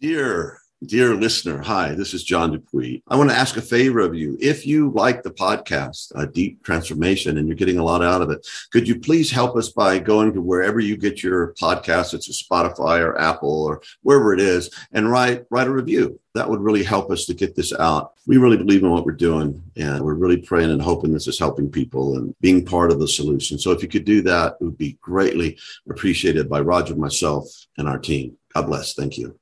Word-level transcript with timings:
Dear, 0.00 0.62
dear 0.82 1.14
listener, 1.14 1.60
hi, 1.60 1.94
this 1.94 2.14
is 2.14 2.24
John 2.24 2.52
Dupuy. 2.52 3.02
I 3.06 3.16
want 3.16 3.28
to 3.28 3.36
ask 3.36 3.58
a 3.58 3.60
favor 3.60 4.00
of 4.00 4.14
you. 4.14 4.38
If 4.40 4.66
you 4.66 4.92
like 4.92 5.22
the 5.22 5.30
podcast, 5.30 6.10
A 6.14 6.26
Deep 6.26 6.64
Transformation, 6.64 7.36
and 7.36 7.46
you're 7.46 7.54
getting 7.54 7.76
a 7.76 7.84
lot 7.84 8.02
out 8.02 8.22
of 8.22 8.30
it, 8.30 8.48
could 8.72 8.88
you 8.88 8.98
please 8.98 9.30
help 9.30 9.56
us 9.56 9.68
by 9.68 9.98
going 9.98 10.32
to 10.32 10.40
wherever 10.40 10.80
you 10.80 10.96
get 10.96 11.22
your 11.22 11.52
podcast? 11.60 12.14
It's 12.14 12.30
a 12.30 12.32
Spotify 12.32 13.02
or 13.02 13.20
Apple 13.20 13.62
or 13.62 13.82
wherever 14.00 14.32
it 14.32 14.40
is, 14.40 14.70
and 14.92 15.10
write 15.10 15.44
write 15.50 15.66
a 15.66 15.70
review. 15.70 16.18
That 16.32 16.48
would 16.48 16.60
really 16.60 16.82
help 16.82 17.10
us 17.10 17.26
to 17.26 17.34
get 17.34 17.54
this 17.54 17.74
out. 17.74 18.14
We 18.26 18.38
really 18.38 18.56
believe 18.56 18.82
in 18.82 18.90
what 18.90 19.04
we're 19.04 19.12
doing, 19.12 19.62
and 19.76 20.02
we're 20.02 20.14
really 20.14 20.38
praying 20.38 20.70
and 20.70 20.80
hoping 20.80 21.12
this 21.12 21.28
is 21.28 21.38
helping 21.38 21.70
people 21.70 22.16
and 22.16 22.34
being 22.40 22.64
part 22.64 22.90
of 22.90 23.00
the 23.00 23.08
solution. 23.08 23.58
So 23.58 23.72
if 23.72 23.82
you 23.82 23.88
could 23.88 24.06
do 24.06 24.22
that, 24.22 24.56
it 24.58 24.64
would 24.64 24.78
be 24.78 24.96
greatly 25.02 25.58
appreciated 25.90 26.48
by 26.48 26.62
Roger, 26.62 26.96
myself, 26.96 27.44
and 27.76 27.86
our 27.86 27.98
team. 27.98 28.38
God 28.54 28.62
bless. 28.62 28.94
Thank 28.94 29.18
you. 29.18 29.39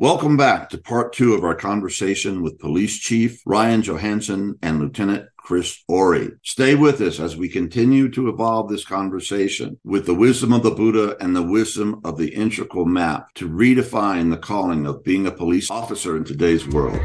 Welcome 0.00 0.38
back 0.38 0.70
to 0.70 0.78
part 0.78 1.12
two 1.12 1.34
of 1.34 1.44
our 1.44 1.54
conversation 1.54 2.42
with 2.42 2.58
Police 2.58 2.98
Chief 2.98 3.42
Ryan 3.44 3.82
Johansen 3.82 4.54
and 4.62 4.80
Lieutenant 4.80 5.28
Chris 5.36 5.84
Orrey. 5.90 6.38
Stay 6.42 6.74
with 6.74 7.02
us 7.02 7.20
as 7.20 7.36
we 7.36 7.50
continue 7.50 8.08
to 8.12 8.30
evolve 8.30 8.70
this 8.70 8.82
conversation 8.82 9.78
with 9.84 10.06
the 10.06 10.14
wisdom 10.14 10.54
of 10.54 10.62
the 10.62 10.70
Buddha 10.70 11.22
and 11.22 11.36
the 11.36 11.42
wisdom 11.42 12.00
of 12.02 12.16
the 12.16 12.34
integral 12.34 12.86
map 12.86 13.34
to 13.34 13.46
redefine 13.46 14.30
the 14.30 14.38
calling 14.38 14.86
of 14.86 15.04
being 15.04 15.26
a 15.26 15.30
police 15.30 15.70
officer 15.70 16.16
in 16.16 16.24
today's 16.24 16.66
world. 16.66 16.98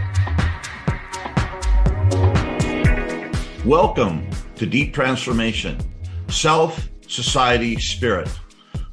Welcome 3.65 4.25
to 4.55 4.65
Deep 4.65 4.93
Transformation, 4.93 5.77
Self, 6.29 6.87
Society, 7.07 7.75
Spirit 7.75 8.29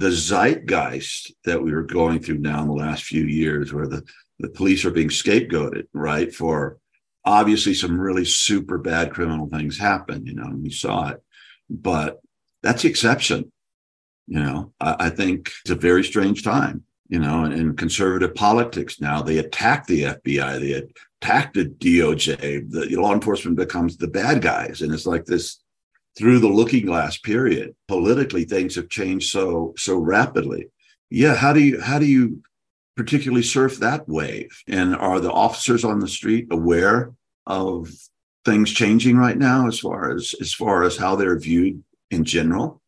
the 0.00 0.10
zeitgeist 0.10 1.30
that 1.44 1.62
we 1.62 1.72
were 1.72 1.82
going 1.82 2.20
through 2.20 2.38
now 2.38 2.62
in 2.62 2.68
the 2.68 2.74
last 2.74 3.04
few 3.04 3.24
years, 3.24 3.70
where 3.70 3.86
the, 3.86 4.02
the 4.38 4.48
police 4.48 4.86
are 4.86 4.90
being 4.90 5.10
scapegoated, 5.10 5.84
right? 5.92 6.34
For 6.34 6.78
obviously 7.22 7.74
some 7.74 8.00
really 8.00 8.24
super 8.24 8.78
bad 8.78 9.12
criminal 9.12 9.46
things 9.46 9.78
happen, 9.78 10.24
you 10.24 10.34
know, 10.34 10.44
and 10.44 10.62
we 10.62 10.70
saw 10.70 11.10
it. 11.10 11.22
But 11.68 12.20
that's 12.62 12.80
the 12.82 12.88
exception. 12.88 13.52
You 14.26 14.40
know, 14.40 14.72
I, 14.80 14.96
I 14.98 15.10
think 15.10 15.50
it's 15.62 15.70
a 15.70 15.74
very 15.74 16.02
strange 16.02 16.42
time, 16.42 16.84
you 17.10 17.18
know, 17.18 17.44
in, 17.44 17.52
in 17.52 17.76
conservative 17.76 18.34
politics 18.34 19.02
now. 19.02 19.20
They 19.20 19.36
attack 19.36 19.86
the 19.86 20.04
FBI, 20.04 20.60
they 20.60 20.82
attack 21.20 21.52
the 21.52 21.66
DOJ, 21.66 22.70
the 22.70 22.96
law 22.96 23.12
enforcement 23.12 23.58
becomes 23.58 23.98
the 23.98 24.08
bad 24.08 24.40
guys. 24.40 24.80
And 24.80 24.94
it's 24.94 25.06
like 25.06 25.26
this 25.26 25.60
through 26.20 26.38
the 26.38 26.48
looking 26.48 26.84
glass 26.84 27.16
period 27.16 27.74
politically 27.88 28.44
things 28.44 28.74
have 28.74 28.90
changed 28.90 29.30
so 29.30 29.72
so 29.78 29.96
rapidly. 29.96 30.66
Yeah 31.08 31.34
how 31.34 31.54
do 31.54 31.60
you 31.60 31.80
how 31.80 31.98
do 31.98 32.04
you 32.04 32.42
particularly 32.94 33.42
surf 33.42 33.78
that 33.78 34.06
wave? 34.06 34.50
And 34.68 34.94
are 34.94 35.18
the 35.18 35.32
officers 35.32 35.82
on 35.82 36.00
the 36.00 36.08
street 36.08 36.48
aware 36.50 37.12
of 37.46 37.88
things 38.44 38.70
changing 38.70 39.16
right 39.16 39.38
now 39.38 39.66
as 39.66 39.78
far 39.78 40.14
as 40.14 40.34
as 40.42 40.52
far 40.52 40.82
as 40.82 40.98
how 40.98 41.16
they're 41.16 41.38
viewed 41.38 41.82
in 42.10 42.24
general? 42.24 42.82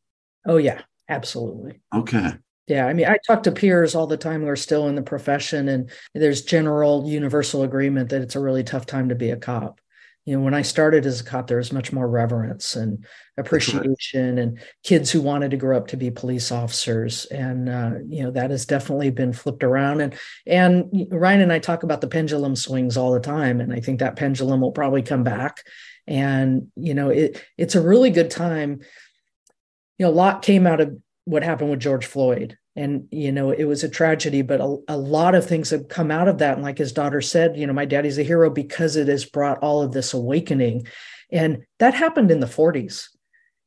Oh 0.46 0.58
yeah 0.58 0.82
absolutely. 1.08 1.80
Okay. 1.94 2.34
Yeah, 2.68 2.86
I 2.86 2.92
mean, 2.92 3.06
I 3.06 3.16
talk 3.26 3.42
to 3.42 3.52
peers 3.52 3.94
all 3.94 4.06
the 4.06 4.16
time 4.16 4.42
who 4.42 4.48
are 4.48 4.56
still 4.56 4.86
in 4.86 4.94
the 4.94 5.02
profession, 5.02 5.68
and 5.68 5.90
there's 6.14 6.42
general 6.42 7.04
universal 7.06 7.64
agreement 7.64 8.10
that 8.10 8.22
it's 8.22 8.36
a 8.36 8.40
really 8.40 8.62
tough 8.62 8.86
time 8.86 9.08
to 9.08 9.16
be 9.16 9.30
a 9.30 9.36
cop 9.36 9.80
you 10.24 10.36
know 10.36 10.42
when 10.42 10.54
i 10.54 10.62
started 10.62 11.06
as 11.06 11.20
a 11.20 11.24
cop 11.24 11.46
there 11.46 11.56
was 11.56 11.72
much 11.72 11.92
more 11.92 12.08
reverence 12.08 12.76
and 12.76 13.04
appreciation 13.38 14.38
and 14.38 14.60
kids 14.84 15.10
who 15.10 15.20
wanted 15.20 15.50
to 15.50 15.56
grow 15.56 15.76
up 15.76 15.86
to 15.86 15.96
be 15.96 16.10
police 16.10 16.52
officers. 16.52 17.24
And 17.26 17.68
uh, 17.68 17.92
you 18.06 18.22
know 18.22 18.30
that 18.32 18.50
has 18.50 18.66
definitely 18.66 19.10
been 19.10 19.32
flipped 19.32 19.64
around. 19.64 20.00
And 20.00 20.14
and 20.46 21.06
ryan 21.10 21.40
and 21.40 21.52
i 21.52 21.58
talk 21.58 21.82
about 21.82 22.00
the 22.00 22.08
pendulum 22.08 22.56
swings 22.56 22.96
all 22.96 23.12
the 23.12 23.20
time 23.20 23.60
and 23.60 23.72
i 23.72 23.80
think 23.80 24.00
that 24.00 24.16
pendulum 24.16 24.60
will 24.60 24.72
probably 24.72 25.02
come 25.02 25.24
back. 25.24 25.62
And 26.06 26.68
you 26.76 26.94
know 26.94 27.08
it 27.08 27.42
it's 27.56 27.74
a 27.74 27.80
really 27.80 28.10
good 28.10 28.30
time. 28.30 28.80
You 29.98 30.06
know 30.06 30.10
a 30.10 30.12
lot 30.12 30.42
came 30.42 30.66
out 30.66 30.80
of 30.80 30.96
what 31.24 31.44
happened 31.44 31.70
with 31.70 31.78
george 31.78 32.04
floyd 32.04 32.58
and 32.76 33.06
you 33.10 33.32
know 33.32 33.50
it 33.50 33.64
was 33.64 33.84
a 33.84 33.88
tragedy 33.88 34.42
but 34.42 34.60
a, 34.60 34.76
a, 34.88 34.96
lot 34.96 35.34
of 35.34 35.46
things 35.46 35.70
have 35.70 35.88
come 35.88 36.10
out 36.10 36.28
of 36.28 36.38
that. 36.38 36.54
And 36.54 36.62
like 36.62 36.78
his 36.78 36.92
daughter 36.92 37.20
said 37.20 37.56
you 37.56 37.66
know 37.66 37.72
my 37.72 37.84
daddy's 37.84 38.18
a 38.18 38.22
hero 38.22 38.50
because 38.50 38.96
it 38.96 39.08
has 39.08 39.24
brought 39.24 39.58
all 39.58 39.82
of 39.82 39.92
this 39.92 40.14
awakening. 40.14 40.86
And 41.30 41.64
that 41.78 41.94
happened 41.94 42.30
in 42.30 42.40
the 42.40 42.46
40s 42.46 43.08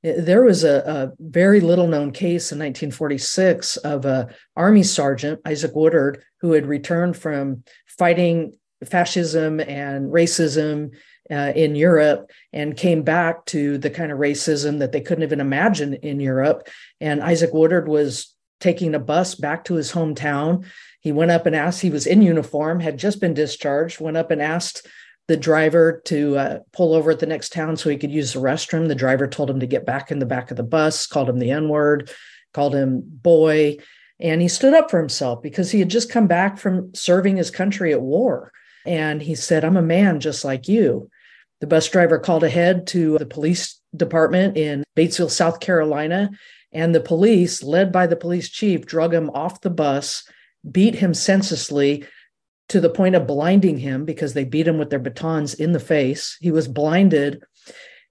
there 0.03 0.43
was 0.43 0.63
a, 0.63 0.83
a 0.85 1.11
very 1.19 1.59
little 1.59 1.87
known 1.87 2.11
case 2.11 2.51
in 2.51 2.59
1946 2.59 3.77
of 3.77 4.05
a 4.05 4.27
army 4.55 4.83
sergeant 4.83 5.39
isaac 5.45 5.71
woodard 5.73 6.23
who 6.41 6.51
had 6.51 6.67
returned 6.67 7.17
from 7.17 7.63
fighting 7.87 8.53
fascism 8.83 9.59
and 9.59 10.11
racism 10.11 10.91
uh, 11.31 11.51
in 11.55 11.75
Europe 11.75 12.29
and 12.53 12.77
came 12.77 13.01
back 13.01 13.45
to 13.45 13.77
the 13.77 13.89
kind 13.89 14.11
of 14.11 14.19
racism 14.19 14.79
that 14.79 14.91
they 14.91 15.01
couldn't 15.01 15.23
even 15.23 15.39
imagine 15.39 15.95
in 15.95 16.19
Europe. 16.19 16.67
And 17.01 17.23
Isaac 17.23 17.51
Woodard 17.53 17.87
was 17.87 18.34
taking 18.59 18.95
a 18.95 18.99
bus 18.99 19.35
back 19.35 19.65
to 19.65 19.75
his 19.75 19.91
hometown. 19.91 20.65
He 21.01 21.11
went 21.11 21.31
up 21.31 21.45
and 21.45 21.55
asked, 21.55 21.81
he 21.81 21.89
was 21.89 22.07
in 22.07 22.21
uniform, 22.21 22.79
had 22.79 22.97
just 22.97 23.19
been 23.21 23.33
discharged, 23.33 23.99
went 23.99 24.17
up 24.17 24.31
and 24.31 24.41
asked 24.41 24.87
the 25.27 25.37
driver 25.37 26.01
to 26.05 26.37
uh, 26.37 26.59
pull 26.71 26.93
over 26.93 27.11
at 27.11 27.19
the 27.19 27.25
next 27.25 27.51
town 27.51 27.77
so 27.77 27.89
he 27.89 27.97
could 27.97 28.11
use 28.11 28.33
the 28.33 28.39
restroom. 28.39 28.87
The 28.87 28.95
driver 28.95 29.27
told 29.27 29.49
him 29.49 29.59
to 29.59 29.67
get 29.67 29.85
back 29.85 30.11
in 30.11 30.19
the 30.19 30.25
back 30.25 30.51
of 30.51 30.57
the 30.57 30.63
bus, 30.63 31.07
called 31.07 31.29
him 31.29 31.39
the 31.39 31.51
N 31.51 31.67
word, 31.67 32.11
called 32.53 32.75
him 32.75 33.01
boy. 33.03 33.77
And 34.19 34.41
he 34.41 34.47
stood 34.47 34.73
up 34.73 34.89
for 34.89 34.99
himself 34.99 35.41
because 35.41 35.71
he 35.71 35.79
had 35.79 35.89
just 35.89 36.11
come 36.11 36.27
back 36.27 36.57
from 36.57 36.93
serving 36.93 37.37
his 37.37 37.51
country 37.51 37.91
at 37.91 38.01
war. 38.01 38.51
And 38.85 39.21
he 39.21 39.35
said, 39.35 39.65
I'm 39.65 39.77
a 39.77 39.81
man 39.81 40.19
just 40.19 40.45
like 40.45 40.67
you. 40.67 41.09
The 41.59 41.67
bus 41.67 41.89
driver 41.89 42.19
called 42.19 42.43
ahead 42.43 42.87
to 42.87 43.17
the 43.17 43.25
police 43.25 43.81
department 43.95 44.57
in 44.57 44.83
Batesburg, 44.95 45.31
South 45.31 45.59
Carolina, 45.59 46.29
and 46.75 46.93
the 46.93 46.99
police, 46.99 47.63
led 47.63 47.91
by 47.91 48.05
the 48.05 48.17
police 48.17 48.49
chief, 48.49 48.85
drug 48.85 49.13
him 49.13 49.29
off 49.29 49.61
the 49.61 49.69
bus, 49.69 50.27
beat 50.69 50.95
him 50.95 51.13
senselessly 51.13 52.05
to 52.67 52.81
the 52.81 52.89
point 52.89 53.15
of 53.15 53.25
blinding 53.25 53.77
him 53.77 54.03
because 54.03 54.33
they 54.33 54.43
beat 54.43 54.67
him 54.67 54.77
with 54.77 54.89
their 54.89 54.99
batons 54.99 55.53
in 55.53 55.71
the 55.71 55.79
face. 55.79 56.37
He 56.41 56.51
was 56.51 56.67
blinded. 56.67 57.41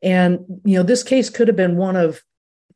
And, 0.02 0.38
you 0.64 0.78
know, 0.78 0.82
this 0.82 1.02
case 1.02 1.28
could 1.28 1.46
have 1.46 1.56
been 1.56 1.76
one 1.76 1.94
of 1.94 2.22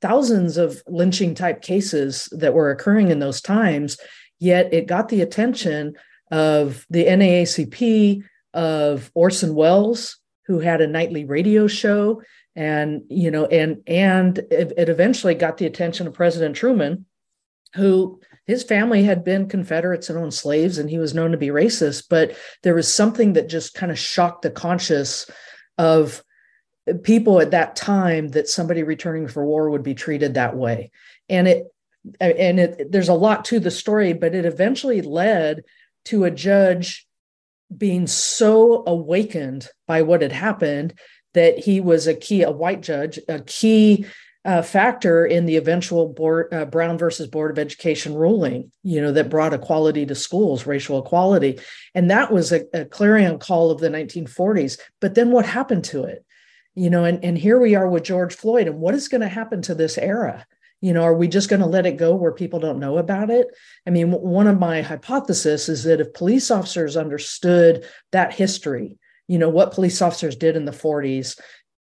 thousands 0.03 0.59
of 0.59 0.83
lynching 0.87 1.35
type 1.35 1.63
cases 1.63 2.29
that 2.33 2.55
were 2.55 2.71
occurring 2.71 3.09
in 3.09 3.19
those 3.19 3.41
times, 3.41 3.99
yet 4.39 4.73
it 4.75 4.87
got 4.87 5.09
the 5.09 5.23
attention 5.23 5.95
of 6.31 6.87
the 6.91 7.07
NAACP, 7.07 8.23
of 8.53 9.11
Orson 9.15 9.55
Welles, 9.55 10.19
who 10.47 10.59
had 10.59 10.81
a 10.81 10.87
nightly 10.87 11.25
radio 11.25 11.67
show 11.67 12.23
and 12.59 13.03
you 13.09 13.31
know 13.31 13.47
and 13.47 13.83
and 13.87 14.39
it, 14.51 14.73
it 14.77 14.89
eventually 14.89 15.35
got 15.35 15.59
the 15.59 15.67
attention 15.67 16.09
of 16.09 16.13
president 16.13 16.57
truman 16.57 17.07
who 17.75 18.21
his 18.47 18.65
family 18.65 19.05
had 19.05 19.25
been 19.25 19.49
confederates 19.49 20.11
and 20.11 20.19
owned 20.19 20.35
slaves 20.35 20.77
and 20.77 20.91
he 20.91 20.99
was 20.99 21.15
known 21.15 21.31
to 21.31 21.37
be 21.37 21.49
racist. 21.49 22.05
But 22.09 22.35
there 22.63 22.75
was 22.75 22.93
something 22.93 23.35
that 23.35 23.49
just 23.49 23.75
kind 23.75 23.93
of 23.93 23.99
shocked 23.99 24.43
the 24.43 24.51
conscious 24.51 25.31
of 25.77 26.25
people 27.03 27.41
at 27.41 27.51
that 27.51 27.77
time 27.77 28.29
that 28.29 28.49
somebody 28.49 28.83
returning 28.83 29.29
for 29.29 29.45
war 29.45 29.71
would 29.71 29.83
be 29.83 29.95
treated 29.95 30.35
that 30.35 30.57
way. 30.57 30.91
And 31.29 31.47
it 31.47 31.67
and 32.21 32.59
it, 32.59 32.91
there's 32.91 33.11
a 33.11 33.15
lot 33.15 33.45
to 33.45 33.61
the 33.61 33.71
story 33.71 34.15
but 34.15 34.35
it 34.35 34.47
eventually 34.47 35.03
led 35.03 35.63
to 36.07 36.25
a 36.25 36.31
judge 36.31 37.07
being 37.77 38.07
so 38.07 38.83
awakened 38.87 39.69
by 39.87 40.01
what 40.03 40.23
had 40.23 40.33
happened 40.33 40.95
that 41.35 41.59
he 41.59 41.81
was 41.81 42.07
a 42.07 42.15
key, 42.15 42.43
a 42.43 42.51
white 42.51 42.83
judge, 42.83 43.19
a 43.29 43.41
key 43.41 44.07
uh, 44.45 44.63
factor 44.63 45.27
in 45.27 45.47
the 45.47 45.57
eventual 45.57 46.09
board, 46.09 46.53
uh, 46.55 46.65
Brown 46.65 46.97
versus 46.97 47.27
Board 47.27 47.51
of 47.51 47.59
Education 47.59 48.15
ruling, 48.15 48.73
you 48.83 49.01
know, 49.01 49.13
that 49.13 49.29
brought 49.29 49.53
equality 49.53 50.07
to 50.07 50.15
schools, 50.15 50.67
racial 50.67 50.99
equality. 50.99 51.61
And 51.95 52.11
that 52.11 52.33
was 52.33 52.53
a, 52.53 52.65
a 52.73 52.85
clarion 52.87 53.39
call 53.39 53.71
of 53.71 53.81
the 53.81 53.91
1940s. 53.91 54.79
But 55.01 55.15
then 55.15 55.33
what 55.33 55.45
happened 55.45 55.85
to 55.85 56.05
it? 56.05 56.25
You 56.75 56.89
know, 56.89 57.05
and, 57.05 57.23
and 57.25 57.37
here 57.37 57.59
we 57.59 57.75
are 57.75 57.89
with 57.89 58.05
George 58.05 58.35
Floyd, 58.35 58.69
and 58.69 58.79
what 58.79 58.95
is 58.95 59.09
going 59.09 59.21
to 59.21 59.29
happen 59.29 59.61
to 59.63 59.75
this 59.75 59.99
era? 59.99 60.47
You 60.81 60.93
know, 60.93 61.03
are 61.03 61.15
we 61.15 61.27
just 61.27 61.51
going 61.51 61.61
to 61.61 61.67
let 61.67 61.87
it 61.87 61.97
go 61.97 62.15
where 62.15 62.33
people 62.33 62.61
don't 62.61 62.79
know 62.79 62.99
about 62.99 63.31
it? 63.31 63.49
I 63.85 63.91
mean, 63.91 64.13
one 64.13 64.47
of 64.47 64.61
my 64.61 64.81
hypotheses 64.81 65.69
is 65.69 65.83
that 65.85 66.01
if 66.01 66.15
police 66.15 66.53
officers 66.53 66.97
understood 66.97 67.85
that 68.13 68.33
history, 68.33 68.97
you 69.29 69.39
know, 69.39 69.49
what 69.49 69.73
police 69.73 70.03
officers 70.03 70.35
did 70.35 70.57
in 70.57 70.65
the 70.65 70.73
40s 70.73 71.39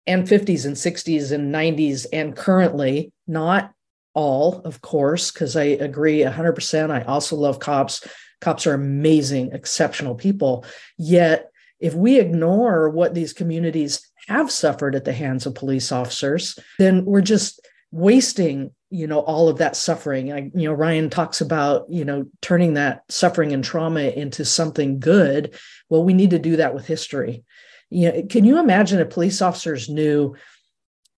and 0.07 0.27
50s 0.27 0.65
and 0.65 0.75
60s 0.75 1.31
and 1.31 1.53
90s 1.53 2.05
and 2.13 2.35
currently, 2.35 3.11
not 3.27 3.73
all, 4.13 4.61
of 4.61 4.81
course, 4.81 5.31
because 5.31 5.55
I 5.55 5.63
agree 5.63 6.19
100%. 6.19 6.91
I 6.91 7.01
also 7.03 7.35
love 7.35 7.59
cops. 7.59 8.07
Cops 8.39 8.65
are 8.65 8.73
amazing, 8.73 9.51
exceptional 9.53 10.15
people. 10.15 10.65
Yet, 10.97 11.51
if 11.79 11.93
we 11.93 12.19
ignore 12.19 12.89
what 12.89 13.13
these 13.13 13.33
communities 13.33 14.07
have 14.27 14.51
suffered 14.51 14.95
at 14.95 15.05
the 15.05 15.13
hands 15.13 15.45
of 15.45 15.55
police 15.55 15.91
officers, 15.91 16.57
then 16.77 17.05
we're 17.05 17.21
just 17.21 17.59
wasting 17.91 18.71
you 18.91 19.07
know 19.07 19.19
all 19.19 19.49
of 19.49 19.57
that 19.57 19.75
suffering. 19.75 20.31
I, 20.31 20.51
you 20.53 20.67
know 20.67 20.73
ryan 20.73 21.09
talks 21.09 21.41
about 21.41 21.89
you 21.89 22.05
know 22.05 22.25
turning 22.41 22.75
that 22.75 23.03
suffering 23.09 23.53
and 23.53 23.63
trauma 23.63 24.01
into 24.01 24.45
something 24.45 24.99
good. 24.99 25.55
Well 25.89 26.03
we 26.03 26.13
need 26.13 26.31
to 26.31 26.39
do 26.39 26.57
that 26.57 26.75
with 26.75 26.85
history. 26.85 27.43
You 27.89 28.11
know 28.11 28.23
can 28.29 28.45
you 28.45 28.59
imagine 28.59 28.99
if 28.99 29.09
police 29.09 29.41
officers 29.41 29.89
knew 29.89 30.35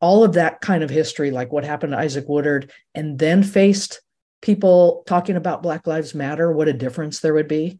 all 0.01 0.23
of 0.23 0.33
that 0.33 0.61
kind 0.61 0.83
of 0.83 0.89
history 0.89 1.31
like 1.31 1.51
what 1.51 1.63
happened 1.63 1.93
to 1.93 1.99
isaac 1.99 2.27
woodard 2.27 2.71
and 2.95 3.19
then 3.19 3.43
faced 3.43 4.01
people 4.41 5.03
talking 5.05 5.35
about 5.35 5.61
black 5.61 5.85
lives 5.85 6.15
matter 6.15 6.51
what 6.51 6.67
a 6.67 6.73
difference 6.73 7.19
there 7.19 7.35
would 7.35 7.47
be 7.47 7.79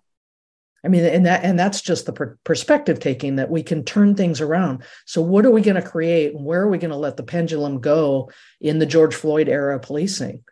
I 0.84 0.88
mean, 0.88 1.06
and 1.06 1.26
that 1.28 1.44
and 1.44 1.60
that's 1.60 1.82
just 1.82 2.06
the 2.06 2.14
per- 2.14 2.38
perspective 2.44 3.00
taking 3.00 3.36
that 3.36 3.52
we 3.52 3.62
can 3.62 3.84
turn 3.84 4.16
things 4.16 4.42
around. 4.42 4.84
So, 5.06 5.22
what 5.22 5.46
are 5.46 5.52
we 5.52 5.62
going 5.62 5.82
to 5.82 5.88
create, 5.88 6.34
and 6.34 6.44
where 6.44 6.62
are 6.62 6.70
we 6.70 6.80
going 6.80 6.92
to 6.92 6.98
let 6.98 7.18
the 7.18 7.24
pendulum 7.24 7.82
go 7.82 8.32
in 8.60 8.80
the 8.80 8.86
George 8.88 9.14
Floyd 9.14 9.48
era 9.48 9.80
policing? 9.80 10.44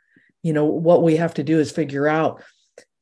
You 0.43 0.53
know, 0.53 0.65
what 0.65 1.01
we 1.01 1.15
have 1.17 1.33
to 1.35 1.43
do 1.43 1.59
is 1.59 1.71
figure 1.71 2.07
out 2.07 2.43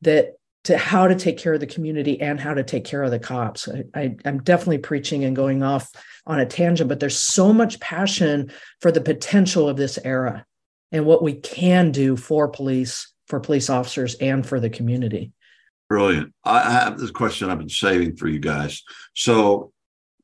that 0.01 0.38
to 0.63 0.77
how 0.77 1.07
to 1.07 1.15
take 1.15 1.38
care 1.38 1.53
of 1.53 1.59
the 1.59 1.68
community 1.68 2.19
and 2.19 2.39
how 2.39 2.53
to 2.53 2.63
take 2.63 2.83
care 2.83 3.03
of 3.03 3.12
the 3.12 3.19
cops. 3.19 3.69
I, 3.69 3.83
I, 3.94 4.15
I'm 4.25 4.39
definitely 4.44 4.80
preaching 4.80 5.23
and 5.23 5.35
going 5.35 5.63
off 5.63 5.89
on 6.25 6.39
a 6.39 6.45
tangent, 6.45 6.89
but 6.89 7.00
there's 7.00 7.18
so 7.18 7.53
much 7.53 7.80
passion 7.80 8.51
for 8.81 8.91
the 8.91 9.00
potential 9.00 9.69
of 9.69 9.77
this 9.77 9.97
era 10.03 10.45
and 10.91 11.06
what 11.06 11.23
we 11.23 11.33
can 11.33 11.91
do 11.91 12.18
for 12.18 12.47
police, 12.47 13.13
for 13.27 13.39
police 13.39 13.69
officers, 13.69 14.15
and 14.15 14.45
for 14.45 14.59
the 14.59 14.69
community. 14.69 15.31
Brilliant. 15.89 16.33
I 16.43 16.71
have 16.71 16.99
this 16.99 17.11
question 17.11 17.49
I've 17.49 17.59
been 17.59 17.69
saving 17.69 18.17
for 18.17 18.27
you 18.27 18.39
guys. 18.39 18.83
So, 19.15 19.71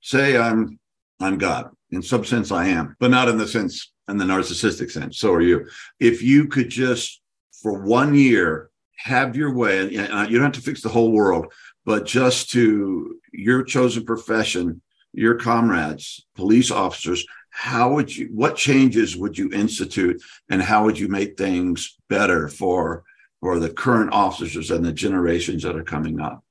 say 0.01 0.37
I'm 0.37 0.79
I'm 1.19 1.37
God. 1.37 1.69
In 1.91 2.01
some 2.01 2.25
sense, 2.25 2.51
I 2.51 2.65
am, 2.65 2.95
but 2.99 3.11
not 3.11 3.29
in 3.29 3.37
the 3.37 3.47
sense 3.47 3.93
in 4.09 4.17
the 4.17 4.25
narcissistic 4.25 4.91
sense. 4.91 5.17
So 5.19 5.33
are 5.33 5.41
you. 5.41 5.67
If 5.99 6.21
you 6.21 6.47
could 6.47 6.69
just 6.69 7.21
for 7.61 7.83
one 7.83 8.13
year 8.13 8.69
have 8.97 9.35
your 9.35 9.53
way, 9.53 9.95
and 9.95 10.13
uh, 10.13 10.25
you 10.29 10.37
don't 10.37 10.43
have 10.43 10.53
to 10.53 10.61
fix 10.61 10.81
the 10.81 10.89
whole 10.89 11.11
world, 11.11 11.53
but 11.85 12.05
just 12.05 12.51
to 12.51 13.19
your 13.31 13.63
chosen 13.63 14.05
profession, 14.05 14.81
your 15.13 15.35
comrades, 15.35 16.25
police 16.35 16.71
officers, 16.71 17.25
how 17.49 17.93
would 17.93 18.15
you? 18.15 18.29
What 18.33 18.55
changes 18.55 19.15
would 19.15 19.37
you 19.37 19.51
institute, 19.51 20.21
and 20.49 20.61
how 20.61 20.85
would 20.85 20.97
you 20.97 21.07
make 21.07 21.37
things 21.37 21.97
better 22.09 22.47
for 22.47 23.03
for 23.43 23.59
the 23.59 23.69
current 23.69 24.13
officers 24.13 24.71
and 24.71 24.85
the 24.85 24.93
generations 24.93 25.63
that 25.63 25.75
are 25.75 25.83
coming 25.83 26.21
up. 26.21 26.45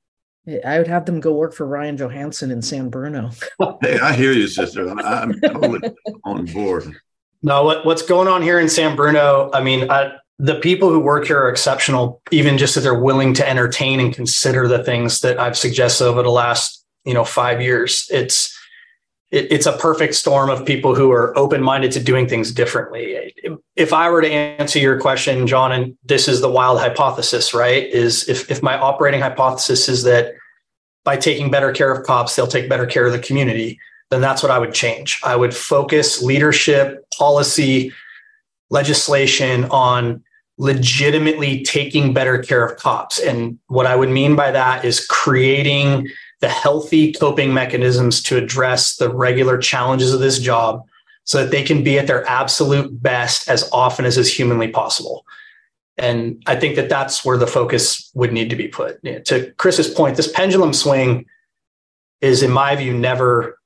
I 0.63 0.77
would 0.77 0.85
have 0.85 1.05
them 1.05 1.19
go 1.19 1.33
work 1.33 1.55
for 1.55 1.65
Ryan 1.65 1.97
Johansen 1.97 2.51
in 2.51 2.61
San 2.61 2.89
Bruno. 2.89 3.31
hey, 3.81 3.97
I 3.99 4.13
hear 4.13 4.31
you, 4.31 4.47
sister. 4.47 4.87
I'm, 4.87 4.99
I'm 4.99 5.41
totally 5.41 5.91
on 6.23 6.45
board. 6.45 6.95
No, 7.41 7.63
what, 7.63 7.83
what's 7.83 8.03
going 8.03 8.27
on 8.27 8.43
here 8.43 8.59
in 8.59 8.69
San 8.69 8.95
Bruno? 8.95 9.49
I 9.55 9.63
mean, 9.63 9.89
I, 9.89 10.11
the 10.37 10.59
people 10.59 10.89
who 10.89 10.99
work 10.99 11.25
here 11.25 11.39
are 11.39 11.49
exceptional, 11.49 12.21
even 12.29 12.59
just 12.59 12.75
that 12.75 12.81
they're 12.81 12.99
willing 12.99 13.33
to 13.35 13.49
entertain 13.49 13.99
and 13.99 14.13
consider 14.13 14.67
the 14.67 14.83
things 14.83 15.21
that 15.21 15.39
I've 15.39 15.57
suggested 15.57 16.05
over 16.05 16.21
the 16.21 16.29
last, 16.29 16.85
you 17.05 17.15
know, 17.15 17.25
five 17.25 17.59
years. 17.59 18.07
It's 18.11 18.55
it, 19.33 19.51
it's 19.51 19.65
a 19.65 19.73
perfect 19.73 20.13
storm 20.13 20.49
of 20.49 20.63
people 20.63 20.93
who 20.95 21.11
are 21.11 21.37
open 21.37 21.61
minded 21.61 21.91
to 21.93 21.99
doing 21.99 22.29
things 22.29 22.51
differently. 22.51 23.33
If 23.75 23.91
I 23.91 24.09
were 24.09 24.21
to 24.21 24.31
answer 24.31 24.77
your 24.77 25.01
question, 25.01 25.47
John, 25.47 25.71
and 25.71 25.97
this 26.05 26.27
is 26.27 26.39
the 26.39 26.49
wild 26.49 26.79
hypothesis, 26.79 27.53
right? 27.53 27.83
Is 27.89 28.29
if, 28.29 28.49
if 28.49 28.61
my 28.61 28.77
operating 28.77 29.21
hypothesis 29.21 29.89
is 29.89 30.03
that 30.03 30.33
by 31.03 31.17
taking 31.17 31.49
better 31.49 31.71
care 31.71 31.91
of 31.91 32.05
cops, 32.05 32.35
they'll 32.35 32.47
take 32.47 32.69
better 32.69 32.85
care 32.85 33.07
of 33.07 33.11
the 33.11 33.19
community, 33.19 33.79
then 34.11 34.21
that's 34.21 34.43
what 34.43 34.51
I 34.51 34.59
would 34.59 34.73
change. 34.73 35.19
I 35.23 35.35
would 35.35 35.55
focus 35.55 36.21
leadership, 36.21 37.03
policy, 37.17 37.91
legislation 38.69 39.65
on 39.65 40.23
legitimately 40.59 41.63
taking 41.63 42.13
better 42.13 42.37
care 42.37 42.63
of 42.63 42.77
cops. 42.77 43.19
And 43.19 43.57
what 43.67 43.87
I 43.87 43.95
would 43.95 44.09
mean 44.09 44.35
by 44.35 44.51
that 44.51 44.85
is 44.85 45.05
creating 45.07 46.07
the 46.43 46.49
healthy 46.49 47.13
coping 47.13 47.53
mechanisms 47.53 48.21
to 48.21 48.35
address 48.35 48.97
the 48.97 49.07
regular 49.07 49.57
challenges 49.57 50.13
of 50.13 50.19
this 50.19 50.39
job 50.39 50.85
so 51.23 51.41
that 51.41 51.51
they 51.51 51.63
can 51.63 51.85
be 51.85 51.97
at 51.97 52.05
their 52.05 52.29
absolute 52.29 53.01
best 53.01 53.47
as 53.47 53.69
often 53.71 54.03
as 54.03 54.17
is 54.17 54.35
humanly 54.35 54.67
possible. 54.67 55.25
And 55.97 56.43
I 56.45 56.57
think 56.57 56.75
that 56.75 56.89
that's 56.89 57.23
where 57.23 57.37
the 57.37 57.47
focus 57.47 58.11
would 58.13 58.33
need 58.33 58.49
to 58.49 58.57
be 58.57 58.67
put. 58.67 58.99
You 59.03 59.13
know, 59.13 59.19
to 59.19 59.51
Chris's 59.51 59.87
point, 59.87 60.17
this 60.17 60.29
pendulum 60.29 60.73
swing 60.73 61.27
is, 62.19 62.43
in 62.43 62.51
my 62.51 62.75
view, 62.75 62.93
never, 62.93 63.57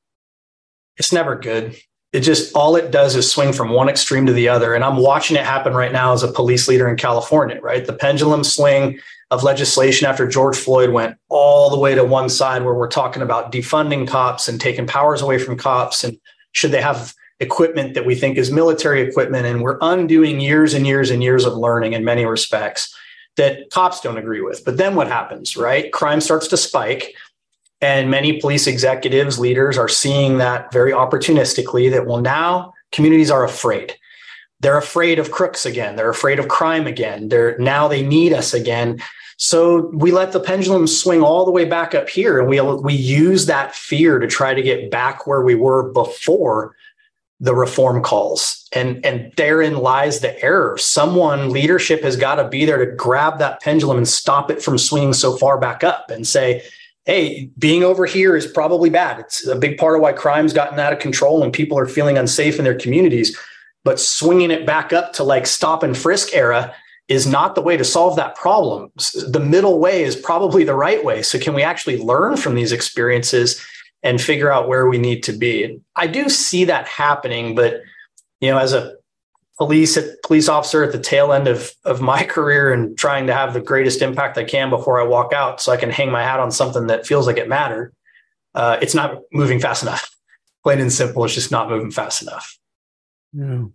it's 0.98 1.12
never 1.12 1.36
good. 1.36 1.76
It 2.14 2.20
just, 2.20 2.56
all 2.56 2.76
it 2.76 2.92
does 2.92 3.16
is 3.16 3.32
swing 3.32 3.54
from 3.54 3.72
one 3.72 3.90
extreme 3.90 4.28
to 4.28 4.34
the 4.34 4.50
other. 4.50 4.76
And 4.76 4.84
I'm 4.84 4.98
watching 4.98 5.36
it 5.36 5.46
happen 5.46 5.74
right 5.74 5.92
now 5.92 6.14
as 6.14 6.22
a 6.22 6.32
police 6.32 6.68
leader 6.68 6.88
in 6.88 6.96
California, 6.96 7.60
right? 7.60 7.84
The 7.84 7.94
pendulum 7.94 8.44
swing 8.44 9.00
of 9.30 9.44
legislation 9.44 10.08
after 10.08 10.28
George 10.28 10.56
Floyd 10.56 10.92
went 10.92 11.18
all 11.30 11.70
the 11.70 11.78
way 11.78 11.94
to 11.96 12.04
one 12.04 12.30
side 12.30 12.64
where 12.64 12.74
we're 12.74 12.88
talking 12.88 13.22
about 13.22 13.52
defunding 13.52 14.08
cops 14.08 14.48
and 14.48 14.60
taking 14.60 14.88
powers 14.88 15.22
away 15.22 15.38
from 15.38 15.58
cops 15.58 16.04
and 16.04 16.18
should 16.54 16.72
they 16.72 16.82
have 16.82 17.14
equipment 17.40 17.94
that 17.94 18.06
we 18.06 18.16
think 18.16 18.38
is 18.38 18.52
military 18.52 19.02
equipment. 19.02 19.46
And 19.46 19.62
we're 19.62 19.78
undoing 19.82 20.40
years 20.40 20.74
and 20.74 20.88
years 20.88 21.12
and 21.12 21.22
years 21.22 21.46
of 21.46 21.56
learning 21.56 21.94
in 21.94 22.04
many 22.04 22.26
respects 22.26 22.96
that 23.36 23.70
cops 23.70 24.02
don't 24.02 24.18
agree 24.18 24.42
with. 24.42 24.64
But 24.66 24.78
then 24.78 24.96
what 24.96 25.08
happens, 25.08 25.56
right? 25.56 25.92
Crime 25.92 26.22
starts 26.22 26.48
to 26.48 26.58
spike 26.58 27.14
and 27.80 28.10
many 28.10 28.40
police 28.40 28.66
executives, 28.66 29.38
leaders 29.38 29.78
are 29.78 29.88
seeing 29.88 30.40
that 30.40 30.72
very 30.74 30.92
opportunistically 30.92 31.92
that 31.92 32.08
well 32.08 32.22
now 32.22 32.74
communities 32.92 33.30
are 33.30 33.44
afraid. 33.44 33.96
They're 34.60 34.78
afraid 34.78 35.20
of 35.20 35.30
crooks 35.30 35.68
again. 35.68 35.96
They're 35.96 36.10
afraid 36.10 36.40
of 36.40 36.48
crime 36.48 36.88
again. 36.88 37.30
They're 37.30 37.58
now 37.60 37.88
they 37.88 38.02
need 38.02 38.34
us 38.34 38.56
again 38.56 39.00
so 39.38 39.92
we 39.94 40.12
let 40.12 40.32
the 40.32 40.40
pendulum 40.40 40.88
swing 40.88 41.22
all 41.22 41.46
the 41.46 41.52
way 41.52 41.64
back 41.64 41.94
up 41.94 42.10
here, 42.10 42.40
and 42.40 42.50
we 42.50 42.60
we 42.60 42.94
use 42.94 43.46
that 43.46 43.76
fear 43.76 44.18
to 44.18 44.28
try 44.28 44.56
to 44.56 44.62
get 44.64 44.90
back 44.90 45.28
where 45.28 45.44
we 45.44 45.54
were 45.54 45.92
before 45.94 46.76
the 47.40 47.54
reform 47.54 48.02
calls. 48.02 48.68
And 48.74 49.06
and 49.06 49.32
therein 49.38 49.78
lies 49.78 50.22
the 50.22 50.44
error. 50.44 50.76
Someone 50.80 51.52
leadership 51.52 52.02
has 52.02 52.16
got 52.16 52.36
to 52.36 52.48
be 52.48 52.66
there 52.66 52.84
to 52.84 52.96
grab 52.96 53.38
that 53.38 53.62
pendulum 53.62 53.98
and 53.98 54.08
stop 54.08 54.50
it 54.50 54.62
from 54.62 54.80
swinging 54.80 55.14
so 55.14 55.38
far 55.38 55.60
back 55.60 55.84
up 55.84 56.10
and 56.10 56.26
say, 56.26 56.64
hey, 57.06 57.52
being 57.60 57.84
over 57.84 58.08
here 58.08 58.36
is 58.36 58.48
probably 58.48 58.90
bad. 58.90 59.20
It's 59.20 59.46
a 59.46 59.56
big 59.56 59.78
part 59.78 59.96
of 59.96 60.02
why 60.02 60.14
crime's 60.14 60.52
gotten 60.52 60.80
out 60.80 60.94
of 60.94 61.00
control 61.00 61.44
and 61.44 61.54
people 61.54 61.78
are 61.78 61.86
feeling 61.86 62.18
unsafe 62.18 62.58
in 62.58 62.64
their 62.64 62.78
communities. 62.78 63.38
But 63.84 64.00
swinging 64.00 64.50
it 64.50 64.66
back 64.66 64.94
up 64.94 65.14
to 65.14 65.24
like 65.24 65.46
stop 65.46 65.84
and 65.84 65.96
frisk 65.96 66.34
era 66.34 66.74
is 67.08 67.26
not 67.26 67.56
the 67.56 67.62
way 67.62 67.78
to 67.78 67.86
solve 67.86 68.16
that 68.18 68.36
problem. 68.36 68.92
The 69.28 69.40
middle 69.40 69.80
way 69.80 70.04
is 70.04 70.16
probably 70.16 70.64
the 70.64 70.76
right 70.76 71.04
way. 71.04 71.22
So, 71.22 71.40
can 71.40 71.54
we 71.54 71.64
actually 71.64 71.98
learn 71.98 72.38
from 72.38 72.56
these 72.56 72.72
experiences 72.72 73.64
and 74.04 74.22
figure 74.22 74.52
out 74.52 74.68
where 74.68 74.88
we 74.88 74.98
need 74.98 75.24
to 75.24 75.34
be? 75.34 75.80
I 75.96 76.08
do 76.08 76.30
see 76.30 76.66
that 76.66 76.88
happening, 76.88 77.56
but 77.56 77.82
you 78.42 78.52
know, 78.52 78.58
as 78.58 78.74
a 78.74 78.96
police 79.58 79.98
police 80.24 80.48
officer 80.48 80.84
at 80.84 80.92
the 80.92 81.00
tail 81.00 81.34
end 81.34 81.48
of 81.48 81.72
of 81.86 82.02
my 82.02 82.24
career 82.36 82.74
and 82.74 82.98
trying 82.98 83.28
to 83.28 83.34
have 83.34 83.54
the 83.54 83.62
greatest 83.62 84.02
impact 84.02 84.38
I 84.38 84.44
can 84.44 84.70
before 84.70 85.00
I 85.00 85.06
walk 85.06 85.34
out, 85.34 85.62
so 85.62 85.72
I 85.72 85.78
can 85.78 85.90
hang 85.90 86.12
my 86.12 86.24
hat 86.24 86.40
on 86.40 86.52
something 86.52 86.88
that 86.88 87.08
feels 87.08 87.26
like 87.26 87.38
it 87.38 87.48
mattered. 87.48 87.94
Uh, 88.54 88.78
it's 88.82 88.96
not 88.96 89.20
moving 89.32 89.60
fast 89.60 89.84
enough. 89.84 90.10
Plain 90.64 90.82
and 90.82 90.92
simple, 90.92 91.24
it's 91.24 91.36
just 91.36 91.52
not 91.52 91.70
moving 91.70 91.92
fast 91.92 92.22
enough. 92.22 92.58
Yeah. 93.32 93.66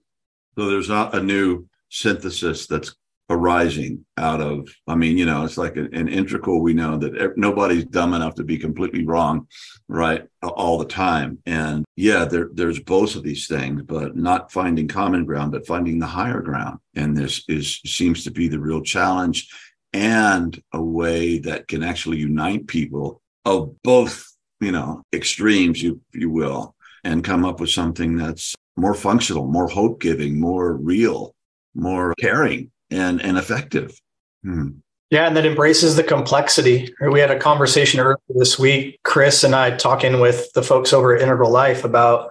So 0.56 0.68
there's 0.68 0.88
not 0.88 1.14
a 1.14 1.22
new 1.22 1.66
synthesis 1.88 2.66
that's 2.66 2.94
arising 3.30 4.04
out 4.18 4.40
of 4.40 4.68
i 4.88 4.94
mean 4.94 5.16
you 5.16 5.24
know 5.24 5.44
it's 5.44 5.56
like 5.56 5.76
an, 5.76 5.88
an 5.94 6.08
integral 6.08 6.60
we 6.60 6.74
know 6.74 6.98
that 6.98 7.32
nobody's 7.36 7.84
dumb 7.84 8.14
enough 8.14 8.34
to 8.34 8.44
be 8.44 8.58
completely 8.58 9.06
wrong 9.06 9.46
right 9.88 10.26
all 10.42 10.78
the 10.78 10.86
time. 10.86 11.38
And 11.46 11.84
yeah 11.96 12.24
there, 12.24 12.48
there's 12.52 12.80
both 12.80 13.14
of 13.14 13.22
these 13.22 13.46
things 13.46 13.82
but 13.82 14.16
not 14.16 14.50
finding 14.50 14.88
common 14.88 15.24
ground 15.24 15.52
but 15.52 15.66
finding 15.66 15.98
the 15.98 16.06
higher 16.06 16.40
ground. 16.40 16.78
And 16.96 17.16
this 17.16 17.44
is 17.48 17.80
seems 17.84 18.24
to 18.24 18.30
be 18.30 18.48
the 18.48 18.58
real 18.58 18.82
challenge 18.82 19.48
and 19.92 20.60
a 20.72 20.82
way 20.82 21.38
that 21.40 21.68
can 21.68 21.82
actually 21.82 22.18
unite 22.18 22.66
people 22.66 23.20
of 23.44 23.74
both 23.82 24.26
you 24.60 24.72
know 24.72 25.02
extremes 25.12 25.82
you 25.82 26.00
you 26.12 26.30
will 26.30 26.74
and 27.04 27.24
come 27.24 27.44
up 27.44 27.60
with 27.60 27.70
something 27.70 28.16
that's 28.16 28.54
more 28.76 28.94
functional 28.94 29.46
more 29.46 29.68
hope 29.68 30.00
giving 30.00 30.40
more 30.40 30.74
real 30.76 31.34
more 31.74 32.14
caring 32.18 32.70
and, 32.92 33.20
and 33.20 33.38
effective. 33.38 33.98
Hmm. 34.44 34.70
Yeah, 35.10 35.26
and 35.26 35.36
that 35.36 35.44
embraces 35.44 35.96
the 35.96 36.02
complexity. 36.02 36.94
We 37.00 37.20
had 37.20 37.30
a 37.30 37.38
conversation 37.38 38.00
earlier 38.00 38.16
this 38.30 38.58
week, 38.58 38.98
Chris 39.04 39.44
and 39.44 39.54
I 39.54 39.76
talking 39.76 40.20
with 40.20 40.50
the 40.54 40.62
folks 40.62 40.92
over 40.92 41.14
at 41.14 41.20
Integral 41.20 41.50
Life 41.50 41.84
about 41.84 42.30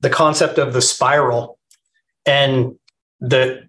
the 0.00 0.10
concept 0.10 0.58
of 0.58 0.72
the 0.72 0.82
spiral 0.82 1.58
and 2.26 2.76
the 3.20 3.68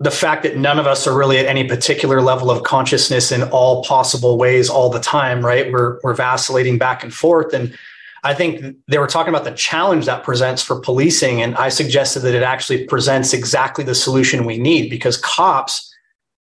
the 0.00 0.10
fact 0.10 0.42
that 0.42 0.56
none 0.56 0.80
of 0.80 0.86
us 0.86 1.06
are 1.06 1.16
really 1.16 1.38
at 1.38 1.46
any 1.46 1.62
particular 1.62 2.20
level 2.20 2.50
of 2.50 2.64
consciousness 2.64 3.30
in 3.30 3.44
all 3.44 3.84
possible 3.84 4.36
ways 4.36 4.68
all 4.68 4.90
the 4.90 4.98
time, 4.98 5.44
right? 5.46 5.70
We're 5.72 5.98
we're 6.02 6.14
vacillating 6.14 6.76
back 6.76 7.04
and 7.04 7.14
forth. 7.14 7.54
And 7.54 7.76
I 8.22 8.34
think 8.34 8.76
they 8.86 8.98
were 8.98 9.08
talking 9.08 9.34
about 9.34 9.44
the 9.44 9.52
challenge 9.52 10.06
that 10.06 10.22
presents 10.22 10.62
for 10.62 10.80
policing. 10.80 11.42
And 11.42 11.56
I 11.56 11.68
suggested 11.68 12.20
that 12.20 12.34
it 12.34 12.42
actually 12.42 12.86
presents 12.86 13.32
exactly 13.32 13.84
the 13.84 13.94
solution 13.94 14.44
we 14.44 14.58
need 14.58 14.90
because 14.90 15.16
cops 15.16 15.92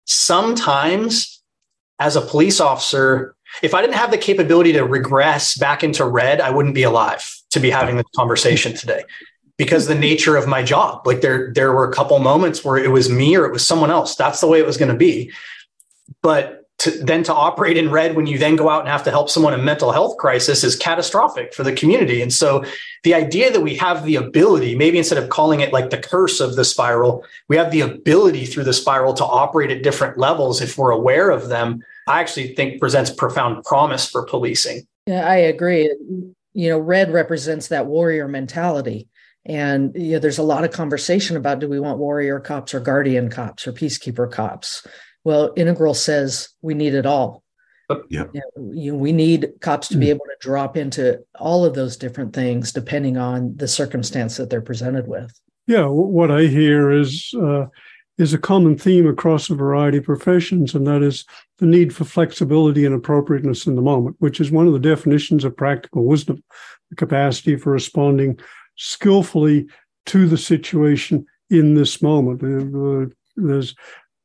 sometimes 0.06 1.42
as 1.98 2.16
a 2.16 2.20
police 2.20 2.60
officer, 2.60 3.34
if 3.62 3.74
I 3.74 3.80
didn't 3.82 3.96
have 3.96 4.10
the 4.10 4.18
capability 4.18 4.72
to 4.72 4.84
regress 4.84 5.56
back 5.56 5.84
into 5.84 6.04
red, 6.06 6.40
I 6.40 6.50
wouldn't 6.50 6.74
be 6.74 6.82
alive 6.82 7.30
to 7.50 7.60
be 7.60 7.70
having 7.70 7.96
this 7.96 8.06
conversation 8.14 8.74
today 8.74 9.04
because 9.56 9.86
the 9.86 9.94
nature 9.94 10.36
of 10.36 10.46
my 10.46 10.62
job. 10.62 11.06
Like 11.06 11.20
there, 11.20 11.52
there 11.52 11.72
were 11.72 11.88
a 11.88 11.92
couple 11.92 12.18
moments 12.18 12.64
where 12.64 12.76
it 12.76 12.90
was 12.90 13.10
me 13.10 13.36
or 13.36 13.44
it 13.44 13.52
was 13.52 13.66
someone 13.66 13.90
else. 13.90 14.14
That's 14.14 14.40
the 14.40 14.46
way 14.46 14.58
it 14.58 14.66
was 14.66 14.76
going 14.76 14.92
to 14.92 14.98
be. 14.98 15.32
But 16.22 16.65
to, 16.78 16.90
then 16.90 17.22
to 17.22 17.32
operate 17.32 17.78
in 17.78 17.90
red 17.90 18.16
when 18.16 18.26
you 18.26 18.36
then 18.38 18.54
go 18.54 18.68
out 18.68 18.80
and 18.80 18.88
have 18.88 19.02
to 19.04 19.10
help 19.10 19.30
someone 19.30 19.54
in 19.54 19.64
mental 19.64 19.92
health 19.92 20.18
crisis 20.18 20.62
is 20.62 20.76
catastrophic 20.76 21.54
for 21.54 21.62
the 21.62 21.72
community. 21.72 22.20
And 22.20 22.32
so 22.32 22.64
the 23.02 23.14
idea 23.14 23.50
that 23.50 23.62
we 23.62 23.74
have 23.76 24.04
the 24.04 24.16
ability, 24.16 24.76
maybe 24.76 24.98
instead 24.98 25.22
of 25.22 25.30
calling 25.30 25.60
it 25.60 25.72
like 25.72 25.90
the 25.90 25.98
curse 25.98 26.38
of 26.38 26.56
the 26.56 26.64
spiral, 26.64 27.24
we 27.48 27.56
have 27.56 27.70
the 27.70 27.80
ability 27.80 28.44
through 28.44 28.64
the 28.64 28.74
spiral 28.74 29.14
to 29.14 29.24
operate 29.24 29.70
at 29.70 29.82
different 29.82 30.18
levels 30.18 30.60
if 30.60 30.76
we're 30.76 30.90
aware 30.90 31.30
of 31.30 31.48
them, 31.48 31.82
I 32.08 32.20
actually 32.20 32.54
think 32.54 32.78
presents 32.78 33.10
profound 33.10 33.64
promise 33.64 34.08
for 34.08 34.26
policing. 34.26 34.86
Yeah, 35.06 35.26
I 35.26 35.36
agree. 35.36 35.84
You 36.52 36.70
know, 36.70 36.78
red 36.78 37.10
represents 37.10 37.68
that 37.68 37.86
warrior 37.86 38.28
mentality 38.28 39.08
and 39.46 39.94
you 39.94 40.12
know, 40.12 40.18
there's 40.18 40.38
a 40.38 40.42
lot 40.42 40.64
of 40.64 40.72
conversation 40.72 41.36
about 41.36 41.60
do 41.60 41.68
we 41.68 41.78
want 41.78 41.98
warrior 41.98 42.40
cops 42.40 42.74
or 42.74 42.80
guardian 42.80 43.30
cops 43.30 43.66
or 43.66 43.72
peacekeeper 43.72 44.30
cops? 44.30 44.84
Well, 45.26 45.52
Integral 45.56 45.94
says 45.94 46.50
we 46.62 46.74
need 46.74 46.94
it 46.94 47.04
all. 47.04 47.42
Yeah. 48.08 48.26
You 48.32 48.92
know, 48.92 48.94
we 48.94 49.10
need 49.10 49.54
cops 49.60 49.88
to 49.88 49.96
be 49.96 50.06
hmm. 50.06 50.10
able 50.10 50.24
to 50.26 50.36
drop 50.38 50.76
into 50.76 51.18
all 51.34 51.64
of 51.64 51.74
those 51.74 51.96
different 51.96 52.32
things 52.32 52.70
depending 52.70 53.16
on 53.16 53.56
the 53.56 53.66
circumstance 53.66 54.36
that 54.36 54.50
they're 54.50 54.60
presented 54.60 55.08
with. 55.08 55.32
Yeah, 55.66 55.86
what 55.86 56.30
I 56.30 56.42
hear 56.42 56.92
is 56.92 57.34
uh, 57.42 57.66
is 58.18 58.34
a 58.34 58.38
common 58.38 58.78
theme 58.78 59.08
across 59.08 59.50
a 59.50 59.56
variety 59.56 59.98
of 59.98 60.04
professions, 60.04 60.76
and 60.76 60.86
that 60.86 61.02
is 61.02 61.24
the 61.58 61.66
need 61.66 61.92
for 61.92 62.04
flexibility 62.04 62.86
and 62.86 62.94
appropriateness 62.94 63.66
in 63.66 63.74
the 63.74 63.82
moment, 63.82 64.14
which 64.20 64.40
is 64.40 64.52
one 64.52 64.68
of 64.68 64.74
the 64.74 64.78
definitions 64.78 65.42
of 65.42 65.56
practical 65.56 66.04
wisdom, 66.04 66.40
the 66.90 66.94
capacity 66.94 67.56
for 67.56 67.72
responding 67.72 68.38
skillfully 68.76 69.66
to 70.04 70.28
the 70.28 70.38
situation 70.38 71.26
in 71.50 71.74
this 71.74 72.00
moment. 72.00 72.44
Uh, 72.44 73.12
there's, 73.36 73.74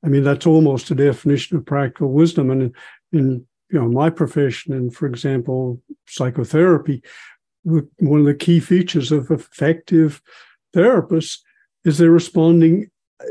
I 0.04 0.08
mean, 0.08 0.24
that's 0.24 0.48
almost 0.48 0.92
a 0.92 0.96
definition 0.96 1.58
of 1.58 1.66
practical 1.66 2.12
wisdom. 2.12 2.50
And 2.50 2.76
in, 3.12 3.46
you 3.70 3.80
know 3.80 3.88
my 3.88 4.10
profession, 4.10 4.74
and 4.74 4.94
for 4.94 5.06
example, 5.08 5.82
psychotherapy, 6.08 7.02
one 7.64 8.20
of 8.20 8.26
the 8.26 8.36
key 8.36 8.60
features 8.60 9.12
of 9.12 9.32
effective 9.32 10.22
therapists 10.76 11.40
is 11.86 11.98
they're 11.98 12.12
responding 12.12 12.90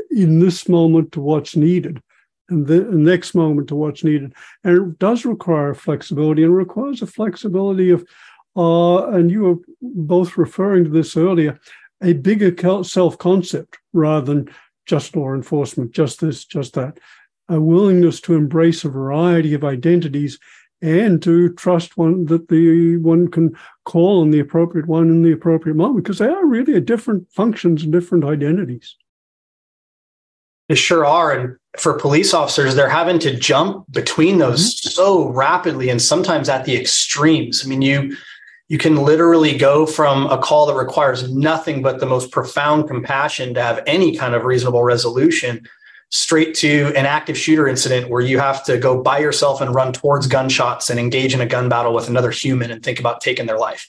in 0.09 0.39
this 0.39 0.67
moment 0.67 1.11
to 1.11 1.21
what's 1.21 1.55
needed 1.55 2.01
and 2.49 2.67
the 2.67 2.79
next 2.81 3.35
moment 3.35 3.67
to 3.67 3.75
what's 3.75 4.03
needed. 4.03 4.33
And 4.63 4.77
it 4.77 4.99
does 4.99 5.25
require 5.25 5.73
flexibility 5.73 6.43
and 6.43 6.55
requires 6.55 7.01
a 7.01 7.07
flexibility 7.07 7.89
of 7.89 8.05
uh, 8.55 9.07
and 9.11 9.31
you 9.31 9.43
were 9.43 9.55
both 9.81 10.37
referring 10.37 10.83
to 10.83 10.89
this 10.89 11.15
earlier, 11.15 11.57
a 12.03 12.13
bigger 12.13 12.53
self 12.83 13.17
concept 13.17 13.77
rather 13.93 14.25
than 14.25 14.53
just 14.85 15.15
law 15.15 15.33
enforcement, 15.33 15.91
just 15.91 16.21
this, 16.21 16.45
just 16.45 16.73
that. 16.73 16.99
A 17.49 17.59
willingness 17.59 18.21
to 18.21 18.35
embrace 18.35 18.83
a 18.83 18.89
variety 18.89 19.53
of 19.53 19.63
identities 19.63 20.39
and 20.81 21.21
to 21.21 21.53
trust 21.53 21.97
one 21.97 22.25
that 22.25 22.47
the 22.47 22.97
one 22.97 23.27
can 23.27 23.55
call 23.85 24.21
on 24.21 24.31
the 24.31 24.39
appropriate 24.39 24.87
one 24.87 25.09
in 25.09 25.21
the 25.21 25.31
appropriate 25.31 25.75
moment 25.75 26.03
because 26.03 26.17
they 26.17 26.27
are 26.27 26.45
really 26.45 26.79
different 26.81 27.31
functions 27.31 27.83
and 27.83 27.91
different 27.91 28.23
identities. 28.23 28.95
They 30.69 30.75
sure 30.75 31.05
are. 31.05 31.33
And 31.33 31.57
for 31.77 31.99
police 31.99 32.33
officers, 32.33 32.75
they're 32.75 32.89
having 32.89 33.19
to 33.19 33.35
jump 33.35 33.85
between 33.91 34.37
those 34.37 34.73
mm-hmm. 34.73 34.89
so 34.89 35.27
rapidly 35.29 35.89
and 35.89 36.01
sometimes 36.01 36.49
at 36.49 36.65
the 36.65 36.75
extremes. 36.75 37.63
I 37.63 37.67
mean, 37.67 37.81
you 37.81 38.15
you 38.71 38.77
can 38.77 38.95
literally 38.95 39.57
go 39.57 39.85
from 39.85 40.27
a 40.27 40.37
call 40.37 40.65
that 40.65 40.75
requires 40.75 41.29
nothing 41.29 41.81
but 41.81 41.99
the 41.99 42.05
most 42.05 42.31
profound 42.31 42.87
compassion 42.87 43.53
to 43.53 43.61
have 43.61 43.83
any 43.85 44.15
kind 44.15 44.33
of 44.33 44.45
reasonable 44.45 44.81
resolution 44.81 45.67
straight 46.09 46.55
to 46.55 46.93
an 46.95 47.05
active 47.05 47.37
shooter 47.37 47.67
incident 47.67 48.09
where 48.09 48.21
you 48.21 48.39
have 48.39 48.63
to 48.63 48.77
go 48.77 49.03
by 49.03 49.19
yourself 49.19 49.59
and 49.59 49.75
run 49.75 49.91
towards 49.91 50.25
gunshots 50.25 50.89
and 50.89 51.01
engage 51.01 51.33
in 51.33 51.41
a 51.41 51.45
gun 51.45 51.67
battle 51.67 51.93
with 51.93 52.07
another 52.07 52.31
human 52.31 52.71
and 52.71 52.81
think 52.81 52.97
about 52.97 53.19
taking 53.19 53.45
their 53.45 53.59
life. 53.59 53.85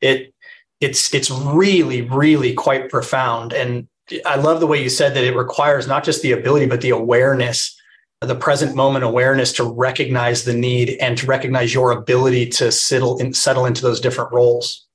It 0.00 0.34
it's 0.80 1.14
it's 1.14 1.30
really 1.30 2.02
really 2.02 2.54
quite 2.54 2.90
profound 2.90 3.52
and 3.52 3.86
I 4.26 4.34
love 4.34 4.58
the 4.58 4.66
way 4.66 4.82
you 4.82 4.88
said 4.88 5.14
that 5.14 5.22
it 5.22 5.36
requires 5.36 5.86
not 5.86 6.02
just 6.02 6.22
the 6.22 6.32
ability 6.32 6.66
but 6.66 6.80
the 6.80 6.90
awareness 6.90 7.80
the 8.24 8.34
present 8.34 8.74
moment 8.74 9.04
awareness 9.04 9.52
to 9.54 9.64
recognize 9.64 10.44
the 10.44 10.54
need 10.54 10.96
and 11.00 11.16
to 11.18 11.26
recognize 11.26 11.72
your 11.72 11.92
ability 11.92 12.48
to 12.50 12.72
settle 12.72 13.18
in, 13.18 13.32
settle 13.32 13.66
into 13.66 13.82
those 13.82 14.00
different 14.00 14.32
roles. 14.32 14.86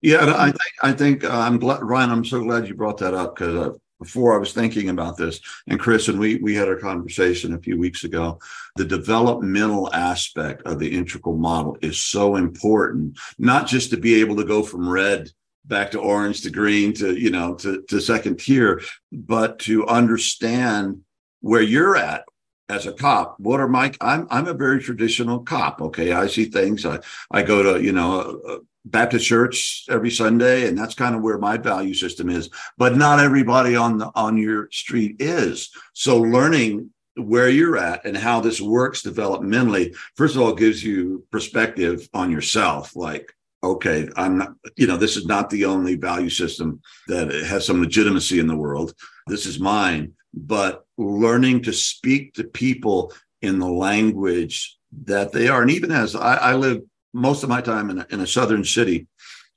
Yeah, 0.00 0.34
I 0.36 0.46
think 0.46 0.72
I 0.82 0.92
think 0.92 1.24
uh, 1.24 1.30
I'm 1.30 1.58
glad, 1.58 1.82
Ryan. 1.82 2.10
I'm 2.10 2.24
so 2.24 2.42
glad 2.42 2.66
you 2.66 2.74
brought 2.74 2.98
that 2.98 3.14
up 3.14 3.36
because 3.36 3.54
uh, 3.54 3.78
before 4.00 4.34
I 4.34 4.38
was 4.38 4.52
thinking 4.52 4.88
about 4.88 5.16
this, 5.16 5.40
and 5.68 5.78
Chris 5.78 6.08
and 6.08 6.18
we 6.18 6.36
we 6.36 6.56
had 6.56 6.68
a 6.68 6.76
conversation 6.76 7.54
a 7.54 7.60
few 7.60 7.78
weeks 7.78 8.02
ago. 8.02 8.40
The 8.74 8.84
developmental 8.84 9.92
aspect 9.94 10.62
of 10.62 10.80
the 10.80 10.92
integral 10.92 11.36
model 11.36 11.78
is 11.82 12.00
so 12.00 12.34
important, 12.34 13.16
not 13.38 13.68
just 13.68 13.90
to 13.90 13.96
be 13.96 14.20
able 14.20 14.34
to 14.36 14.44
go 14.44 14.64
from 14.64 14.88
red 14.88 15.30
back 15.66 15.92
to 15.92 16.00
orange 16.00 16.42
to 16.42 16.50
green 16.50 16.92
to 16.94 17.14
you 17.14 17.30
know 17.30 17.54
to, 17.54 17.82
to 17.82 18.00
second 18.00 18.40
tier, 18.40 18.82
but 19.12 19.60
to 19.60 19.86
understand 19.86 21.00
where 21.40 21.62
you're 21.62 21.96
at 21.96 22.24
as 22.68 22.86
a 22.86 22.92
cop. 22.92 23.38
What 23.38 23.60
are 23.60 23.68
my 23.68 23.92
i'm 24.00 24.26
i'm 24.30 24.46
a 24.46 24.54
very 24.54 24.82
traditional 24.82 25.40
cop 25.40 25.80
okay? 25.82 26.12
I 26.12 26.26
see 26.26 26.46
things. 26.46 26.86
I 26.86 27.00
i 27.30 27.42
go 27.42 27.62
to 27.62 27.82
you 27.82 27.92
know 27.92 28.40
uh, 28.48 28.58
baptist 28.84 29.26
church 29.26 29.84
every 29.88 30.10
sunday 30.10 30.66
and 30.66 30.76
that's 30.76 30.96
kind 30.96 31.14
of 31.14 31.22
where 31.22 31.38
my 31.38 31.56
value 31.56 31.94
system 31.94 32.28
is. 32.28 32.50
But 32.78 32.96
not 32.96 33.20
everybody 33.20 33.76
on 33.76 33.98
the 33.98 34.10
on 34.14 34.36
your 34.36 34.68
street 34.70 35.16
is. 35.20 35.70
So 35.92 36.20
learning 36.20 36.90
where 37.16 37.48
you're 37.48 37.76
at 37.76 38.04
and 38.06 38.16
how 38.16 38.40
this 38.40 38.60
works 38.60 39.02
developmentally 39.02 39.94
first 40.16 40.34
of 40.34 40.40
all 40.40 40.54
gives 40.54 40.82
you 40.82 41.26
perspective 41.30 42.08
on 42.14 42.30
yourself 42.30 42.96
like 42.96 43.30
okay 43.62 44.08
i'm 44.16 44.38
not 44.38 44.54
you 44.76 44.86
know 44.86 44.96
this 44.96 45.18
is 45.18 45.26
not 45.26 45.50
the 45.50 45.66
only 45.66 45.94
value 45.94 46.30
system 46.30 46.80
that 47.08 47.30
has 47.30 47.66
some 47.66 47.82
legitimacy 47.82 48.38
in 48.38 48.46
the 48.46 48.56
world. 48.56 48.94
This 49.26 49.44
is 49.44 49.60
mine 49.60 50.14
but 50.34 50.86
learning 50.98 51.62
to 51.62 51.72
speak 51.72 52.34
to 52.34 52.44
people 52.44 53.12
in 53.40 53.58
the 53.58 53.68
language 53.68 54.78
that 55.04 55.32
they 55.32 55.48
are. 55.48 55.62
And 55.62 55.70
even 55.70 55.90
as 55.90 56.14
I, 56.14 56.34
I 56.36 56.54
live 56.54 56.82
most 57.12 57.42
of 57.42 57.48
my 57.48 57.60
time 57.60 57.90
in 57.90 57.98
a, 57.98 58.06
in 58.10 58.20
a 58.20 58.26
southern 58.26 58.64
city 58.64 59.06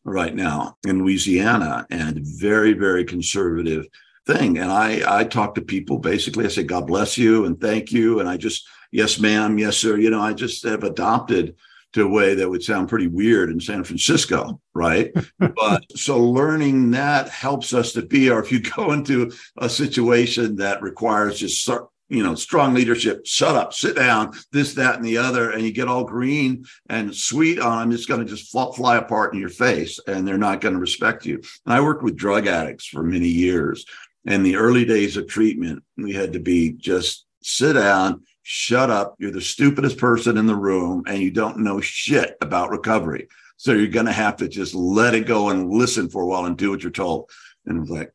right 0.04 0.36
now 0.36 0.78
in 0.86 1.00
Louisiana, 1.00 1.86
and 1.90 2.20
very, 2.22 2.74
very 2.74 3.06
conservative 3.06 3.88
thing. 4.28 4.58
And 4.58 4.72
I, 4.72 5.20
I 5.20 5.24
talk 5.24 5.56
to 5.56 5.62
people 5.62 5.98
basically, 5.98 6.46
I 6.46 6.50
say, 6.50 6.64
God 6.64 6.88
bless 6.88 7.18
you 7.18 7.46
and 7.46 7.60
thank 7.60 7.92
you. 7.92 8.20
And 8.20 8.30
I 8.30 8.38
just, 8.38 8.68
yes, 8.92 9.20
ma'am, 9.20 9.58
yes, 9.58 9.78
sir. 9.78 9.98
You 9.98 10.10
know, 10.10 10.22
I 10.22 10.34
just 10.34 10.64
have 10.64 10.84
adopted 10.84 11.56
to 11.96 12.04
a 12.04 12.10
way 12.10 12.36
that 12.36 12.50
would 12.50 12.62
sound 12.62 12.90
pretty 12.90 13.08
weird 13.08 13.50
in 13.50 13.58
San 13.58 13.82
Francisco, 13.86 14.60
right? 14.74 15.14
but 15.40 15.82
so 15.96 16.22
learning 16.22 16.92
that 16.92 17.30
helps 17.30 17.74
us 17.74 17.94
to 17.94 18.02
be, 18.02 18.30
or 18.30 18.40
if 18.40 18.52
you 18.52 18.60
go 18.60 18.92
into 18.92 19.32
a 19.58 19.70
situation 19.70 20.58
that 20.58 20.82
requires 20.82 21.40
just 21.40 21.70
you 22.10 22.22
know 22.22 22.36
strong 22.36 22.76
leadership 22.76 23.26
shut 23.26 23.56
up 23.56 23.74
sit 23.74 23.96
down 23.96 24.32
this 24.52 24.76
that 24.76 24.96
and 24.98 25.04
the 25.04 25.18
other 25.18 25.50
and 25.50 25.64
you 25.64 25.72
get 25.72 25.88
all 25.88 26.04
green 26.04 26.64
and 26.88 27.16
sweet 27.16 27.58
on 27.58 27.80
them 27.80 27.92
it's 27.92 28.06
going 28.06 28.20
to 28.20 28.32
just 28.32 28.52
fly 28.52 28.98
apart 28.98 29.34
in 29.34 29.40
your 29.40 29.50
face 29.50 30.00
and 30.06 30.28
they're 30.28 30.38
not 30.38 30.62
going 30.62 30.76
to 30.76 30.80
respect 30.80 31.26
you 31.26 31.42
and 31.66 31.74
i 31.74 31.82
worked 31.82 32.04
with 32.04 32.16
drug 32.16 32.46
addicts 32.46 32.86
for 32.86 33.02
many 33.02 33.28
years 33.28 33.88
and 34.28 34.46
the 34.46 34.56
early 34.56 34.86
days 34.86 35.18
of 35.18 35.26
treatment 35.26 35.84
we 35.98 36.14
had 36.14 36.34
to 36.34 36.40
be 36.40 36.74
just 36.74 37.26
sit 37.42 37.74
down 37.74 38.22
shut 38.48 38.90
up. 38.90 39.16
You're 39.18 39.32
the 39.32 39.42
stupidest 39.42 39.98
person 39.98 40.38
in 40.38 40.46
the 40.46 40.56
room 40.56 41.04
and 41.08 41.20
you 41.20 41.32
don't 41.32 41.60
know 41.60 41.82
shit 41.82 42.38
about 42.42 42.70
recovery. 42.70 43.28
So 43.58 43.74
you're 43.74 43.88
going 43.88 44.06
to 44.06 44.12
have 44.12 44.38
to 44.38 44.48
just 44.48 44.76
let 44.76 45.16
it 45.16 45.26
go 45.26 45.50
and 45.50 45.70
listen 45.70 46.10
for 46.10 46.22
a 46.22 46.28
while 46.28 46.46
and 46.46 46.58
do 46.58 46.70
what 46.70 46.84
you're 46.84 46.92
told. 46.92 47.30
And 47.66 47.78
it 47.78 47.82
was 47.82 47.90
like, 47.90 48.14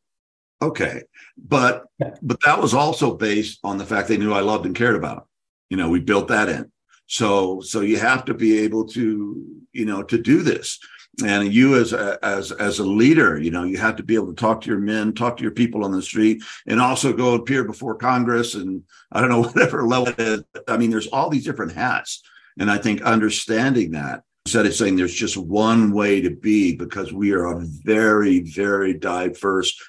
Okay. 0.61 1.03
But 1.37 1.85
but 2.21 2.39
that 2.45 2.61
was 2.61 2.73
also 2.73 3.15
based 3.15 3.59
on 3.63 3.77
the 3.77 3.85
fact 3.85 4.07
they 4.07 4.17
knew 4.17 4.33
I 4.33 4.41
loved 4.41 4.65
and 4.65 4.75
cared 4.75 4.95
about 4.95 5.17
them. 5.17 5.25
You 5.69 5.77
know, 5.77 5.89
we 5.89 5.99
built 5.99 6.27
that 6.27 6.49
in. 6.49 6.71
So 7.07 7.61
so 7.61 7.81
you 7.81 7.97
have 7.97 8.25
to 8.25 8.33
be 8.33 8.59
able 8.59 8.85
to, 8.89 9.43
you 9.73 9.85
know, 9.85 10.03
to 10.03 10.17
do 10.17 10.43
this. 10.43 10.79
And 11.25 11.53
you 11.53 11.75
as 11.75 11.91
a, 11.91 12.17
as 12.23 12.51
as 12.53 12.79
a 12.79 12.85
leader, 12.85 13.37
you 13.37 13.51
know, 13.51 13.63
you 13.63 13.77
have 13.77 13.97
to 13.97 14.03
be 14.03 14.15
able 14.15 14.27
to 14.27 14.33
talk 14.33 14.61
to 14.61 14.69
your 14.69 14.79
men, 14.79 15.13
talk 15.13 15.37
to 15.37 15.43
your 15.43 15.51
people 15.51 15.83
on 15.83 15.91
the 15.91 16.01
street, 16.01 16.41
and 16.67 16.79
also 16.79 17.11
go 17.11 17.33
appear 17.35 17.65
before 17.65 17.95
Congress 17.95 18.55
and 18.55 18.83
I 19.11 19.19
don't 19.19 19.29
know 19.29 19.41
whatever 19.43 19.85
level 19.85 20.07
it 20.07 20.19
is. 20.19 20.43
I 20.67 20.77
mean, 20.77 20.89
there's 20.89 21.07
all 21.07 21.29
these 21.29 21.45
different 21.45 21.73
hats. 21.73 22.23
And 22.59 22.71
I 22.71 22.77
think 22.77 23.01
understanding 23.01 23.91
that 23.91 24.23
instead 24.45 24.65
of 24.65 24.73
saying 24.73 24.95
there's 24.95 25.13
just 25.13 25.37
one 25.37 25.91
way 25.91 26.21
to 26.21 26.29
be 26.29 26.75
because 26.75 27.13
we 27.13 27.31
are 27.31 27.45
a 27.45 27.59
very, 27.59 28.39
very 28.39 28.93
diverse 28.93 29.79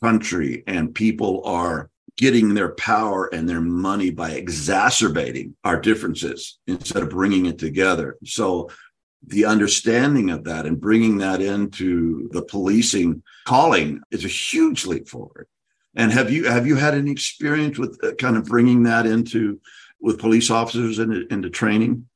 country 0.00 0.62
and 0.66 0.94
people 0.94 1.42
are 1.44 1.90
getting 2.16 2.54
their 2.54 2.74
power 2.74 3.26
and 3.34 3.48
their 3.48 3.60
money 3.60 4.10
by 4.10 4.30
exacerbating 4.30 5.54
our 5.64 5.78
differences 5.78 6.58
instead 6.66 7.02
of 7.02 7.10
bringing 7.10 7.46
it 7.46 7.58
together. 7.58 8.16
So 8.24 8.70
the 9.26 9.44
understanding 9.44 10.30
of 10.30 10.44
that 10.44 10.66
and 10.66 10.80
bringing 10.80 11.18
that 11.18 11.40
into 11.40 12.28
the 12.32 12.42
policing 12.42 13.22
calling 13.46 14.00
is 14.10 14.24
a 14.24 14.28
huge 14.28 14.86
leap 14.86 15.08
forward. 15.08 15.46
And 15.94 16.12
have 16.12 16.30
you 16.30 16.44
have 16.44 16.66
you 16.66 16.76
had 16.76 16.94
any 16.94 17.10
experience 17.10 17.78
with 17.78 17.98
uh, 18.04 18.12
kind 18.14 18.36
of 18.36 18.44
bringing 18.44 18.82
that 18.82 19.06
into 19.06 19.60
with 20.00 20.18
police 20.18 20.50
officers 20.50 20.98
into, 20.98 21.26
into 21.32 21.48
training? 21.48 22.06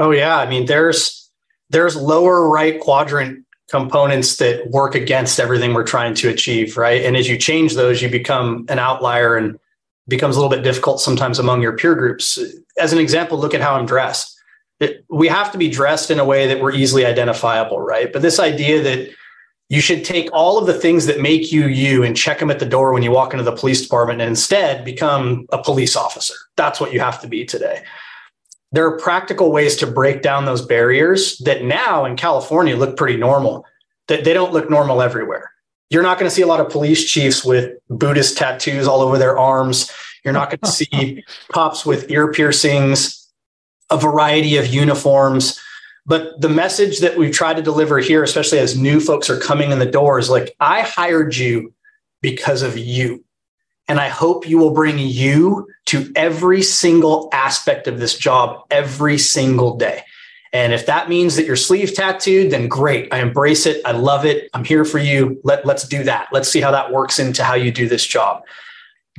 Oh 0.00 0.12
yeah, 0.12 0.36
I 0.36 0.48
mean 0.48 0.66
there's 0.66 1.30
there's 1.70 1.96
lower 1.96 2.48
right 2.48 2.80
quadrant 2.80 3.44
components 3.68 4.36
that 4.36 4.70
work 4.70 4.94
against 4.94 5.38
everything 5.38 5.74
we're 5.74 5.84
trying 5.84 6.14
to 6.14 6.28
achieve, 6.28 6.76
right? 6.76 7.04
And 7.04 7.16
as 7.16 7.28
you 7.28 7.36
change 7.36 7.74
those, 7.74 8.00
you 8.00 8.08
become 8.08 8.64
an 8.68 8.78
outlier 8.78 9.36
and 9.36 9.58
becomes 10.06 10.36
a 10.36 10.40
little 10.40 10.54
bit 10.54 10.64
difficult 10.64 11.00
sometimes 11.00 11.38
among 11.38 11.60
your 11.60 11.76
peer 11.76 11.94
groups. 11.94 12.38
As 12.78 12.94
an 12.94 12.98
example, 12.98 13.38
look 13.38 13.52
at 13.52 13.60
how 13.60 13.74
I'm 13.74 13.84
dressed. 13.84 14.37
It, 14.80 15.04
we 15.08 15.28
have 15.28 15.50
to 15.52 15.58
be 15.58 15.68
dressed 15.68 16.10
in 16.10 16.20
a 16.20 16.24
way 16.24 16.46
that 16.46 16.60
we're 16.60 16.72
easily 16.72 17.04
identifiable, 17.04 17.80
right? 17.80 18.12
But 18.12 18.22
this 18.22 18.38
idea 18.38 18.82
that 18.82 19.10
you 19.68 19.80
should 19.80 20.04
take 20.04 20.30
all 20.32 20.56
of 20.56 20.66
the 20.66 20.74
things 20.74 21.06
that 21.06 21.20
make 21.20 21.52
you 21.52 21.66
you 21.66 22.02
and 22.02 22.16
check 22.16 22.38
them 22.38 22.50
at 22.50 22.58
the 22.58 22.66
door 22.66 22.92
when 22.92 23.02
you 23.02 23.10
walk 23.10 23.32
into 23.32 23.44
the 23.44 23.52
police 23.52 23.82
department 23.82 24.20
and 24.20 24.30
instead 24.30 24.84
become 24.84 25.46
a 25.52 25.62
police 25.62 25.96
officer. 25.96 26.34
That's 26.56 26.80
what 26.80 26.92
you 26.92 27.00
have 27.00 27.20
to 27.22 27.28
be 27.28 27.44
today 27.44 27.82
there 28.72 28.86
are 28.86 28.98
practical 28.98 29.50
ways 29.50 29.76
to 29.76 29.86
break 29.86 30.22
down 30.22 30.44
those 30.44 30.64
barriers 30.64 31.38
that 31.38 31.64
now 31.64 32.04
in 32.04 32.16
California 32.16 32.76
look 32.76 32.96
pretty 32.96 33.16
normal, 33.16 33.64
that 34.08 34.24
they 34.24 34.34
don't 34.34 34.52
look 34.52 34.68
normal 34.68 35.00
everywhere. 35.00 35.50
You're 35.90 36.02
not 36.02 36.18
going 36.18 36.28
to 36.28 36.34
see 36.34 36.42
a 36.42 36.46
lot 36.46 36.60
of 36.60 36.68
police 36.68 37.08
chiefs 37.08 37.44
with 37.44 37.72
Buddhist 37.88 38.36
tattoos 38.36 38.86
all 38.86 39.00
over 39.00 39.16
their 39.16 39.38
arms. 39.38 39.90
You're 40.22 40.34
not 40.34 40.50
going 40.50 40.60
to 40.64 40.70
see 40.70 41.24
cops 41.50 41.86
with 41.86 42.10
ear 42.10 42.30
piercings, 42.30 43.17
a 43.90 43.96
variety 43.96 44.56
of 44.56 44.66
uniforms. 44.66 45.60
But 46.06 46.40
the 46.40 46.48
message 46.48 47.00
that 47.00 47.18
we've 47.18 47.34
tried 47.34 47.56
to 47.56 47.62
deliver 47.62 47.98
here, 47.98 48.22
especially 48.22 48.58
as 48.58 48.78
new 48.78 48.98
folks 48.98 49.28
are 49.28 49.38
coming 49.38 49.70
in 49.70 49.78
the 49.78 49.86
door, 49.86 50.18
is 50.18 50.30
like, 50.30 50.54
I 50.58 50.80
hired 50.80 51.36
you 51.36 51.74
because 52.22 52.62
of 52.62 52.78
you. 52.78 53.24
And 53.88 54.00
I 54.00 54.08
hope 54.08 54.48
you 54.48 54.58
will 54.58 54.72
bring 54.72 54.98
you 54.98 55.66
to 55.86 56.10
every 56.14 56.62
single 56.62 57.28
aspect 57.32 57.86
of 57.86 57.98
this 57.98 58.16
job 58.16 58.64
every 58.70 59.18
single 59.18 59.76
day. 59.76 60.02
And 60.52 60.72
if 60.72 60.86
that 60.86 61.08
means 61.08 61.36
that 61.36 61.46
your 61.46 61.56
sleeve 61.56 61.94
tattooed, 61.94 62.50
then 62.52 62.68
great. 62.68 63.12
I 63.12 63.20
embrace 63.20 63.66
it. 63.66 63.82
I 63.84 63.92
love 63.92 64.24
it. 64.24 64.48
I'm 64.54 64.64
here 64.64 64.84
for 64.84 64.98
you. 64.98 65.40
Let, 65.44 65.66
let's 65.66 65.86
do 65.86 66.04
that. 66.04 66.28
Let's 66.32 66.48
see 66.48 66.60
how 66.60 66.70
that 66.70 66.90
works 66.90 67.18
into 67.18 67.44
how 67.44 67.54
you 67.54 67.70
do 67.70 67.88
this 67.88 68.06
job. 68.06 68.42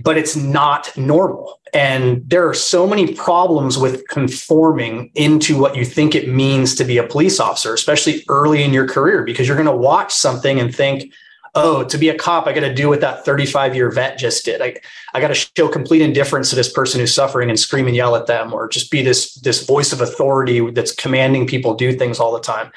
But 0.04 0.18
it's 0.18 0.36
not 0.36 0.96
normal. 0.98 1.60
And 1.74 2.28
there 2.28 2.48
are 2.48 2.54
so 2.54 2.88
many 2.88 3.14
problems 3.14 3.78
with 3.78 4.08
conforming 4.08 5.12
into 5.16 5.60
what 5.60 5.76
you 5.76 5.86
think 5.86 6.16
it 6.16 6.28
means 6.28 6.76
to 6.76 6.84
be 6.84 6.98
a 6.98 7.06
police 7.06 7.40
officer, 7.40 7.74
especially 7.74 8.24
early 8.28 8.64
in 8.64 8.74
your 8.74 8.88
career, 8.88 9.24
because 9.24 9.48
you're 9.48 9.58
going 9.58 9.68
to 9.68 9.76
watch 9.76 10.14
something 10.14 10.60
and 10.60 10.74
think, 10.74 11.14
oh, 11.56 11.84
to 11.84 11.98
be 11.98 12.10
a 12.10 12.18
cop, 12.18 12.48
I 12.48 12.54
got 12.54 12.62
to 12.62 12.74
do 12.74 12.90
what 12.90 13.02
that 13.02 13.26
35 13.26 13.76
year 13.76 13.92
vet 13.92 14.18
just 14.18 14.46
did. 14.46 14.62
I, 14.62 14.76
I 15.14 15.20
got 15.20 15.30
to 15.30 15.34
show 15.36 15.68
complete 15.68 16.02
indifference 16.02 16.50
to 16.50 16.56
this 16.56 16.72
person 16.72 17.00
who's 17.00 17.14
suffering 17.14 17.50
and 17.50 17.60
scream 17.60 17.88
and 17.88 17.96
yell 17.96 18.16
at 18.16 18.28
them, 18.28 18.54
or 18.54 18.68
just 18.68 18.92
be 18.92 19.02
this, 19.02 19.36
this 19.36 19.66
voice 19.66 19.92
of 19.94 20.02
authority 20.02 20.72
that's 20.72 20.92
commanding 20.92 21.48
people 21.48 21.74
do 21.74 21.94
things 21.94 22.20
all 22.20 22.32
the 22.32 22.40
time. 22.40 22.72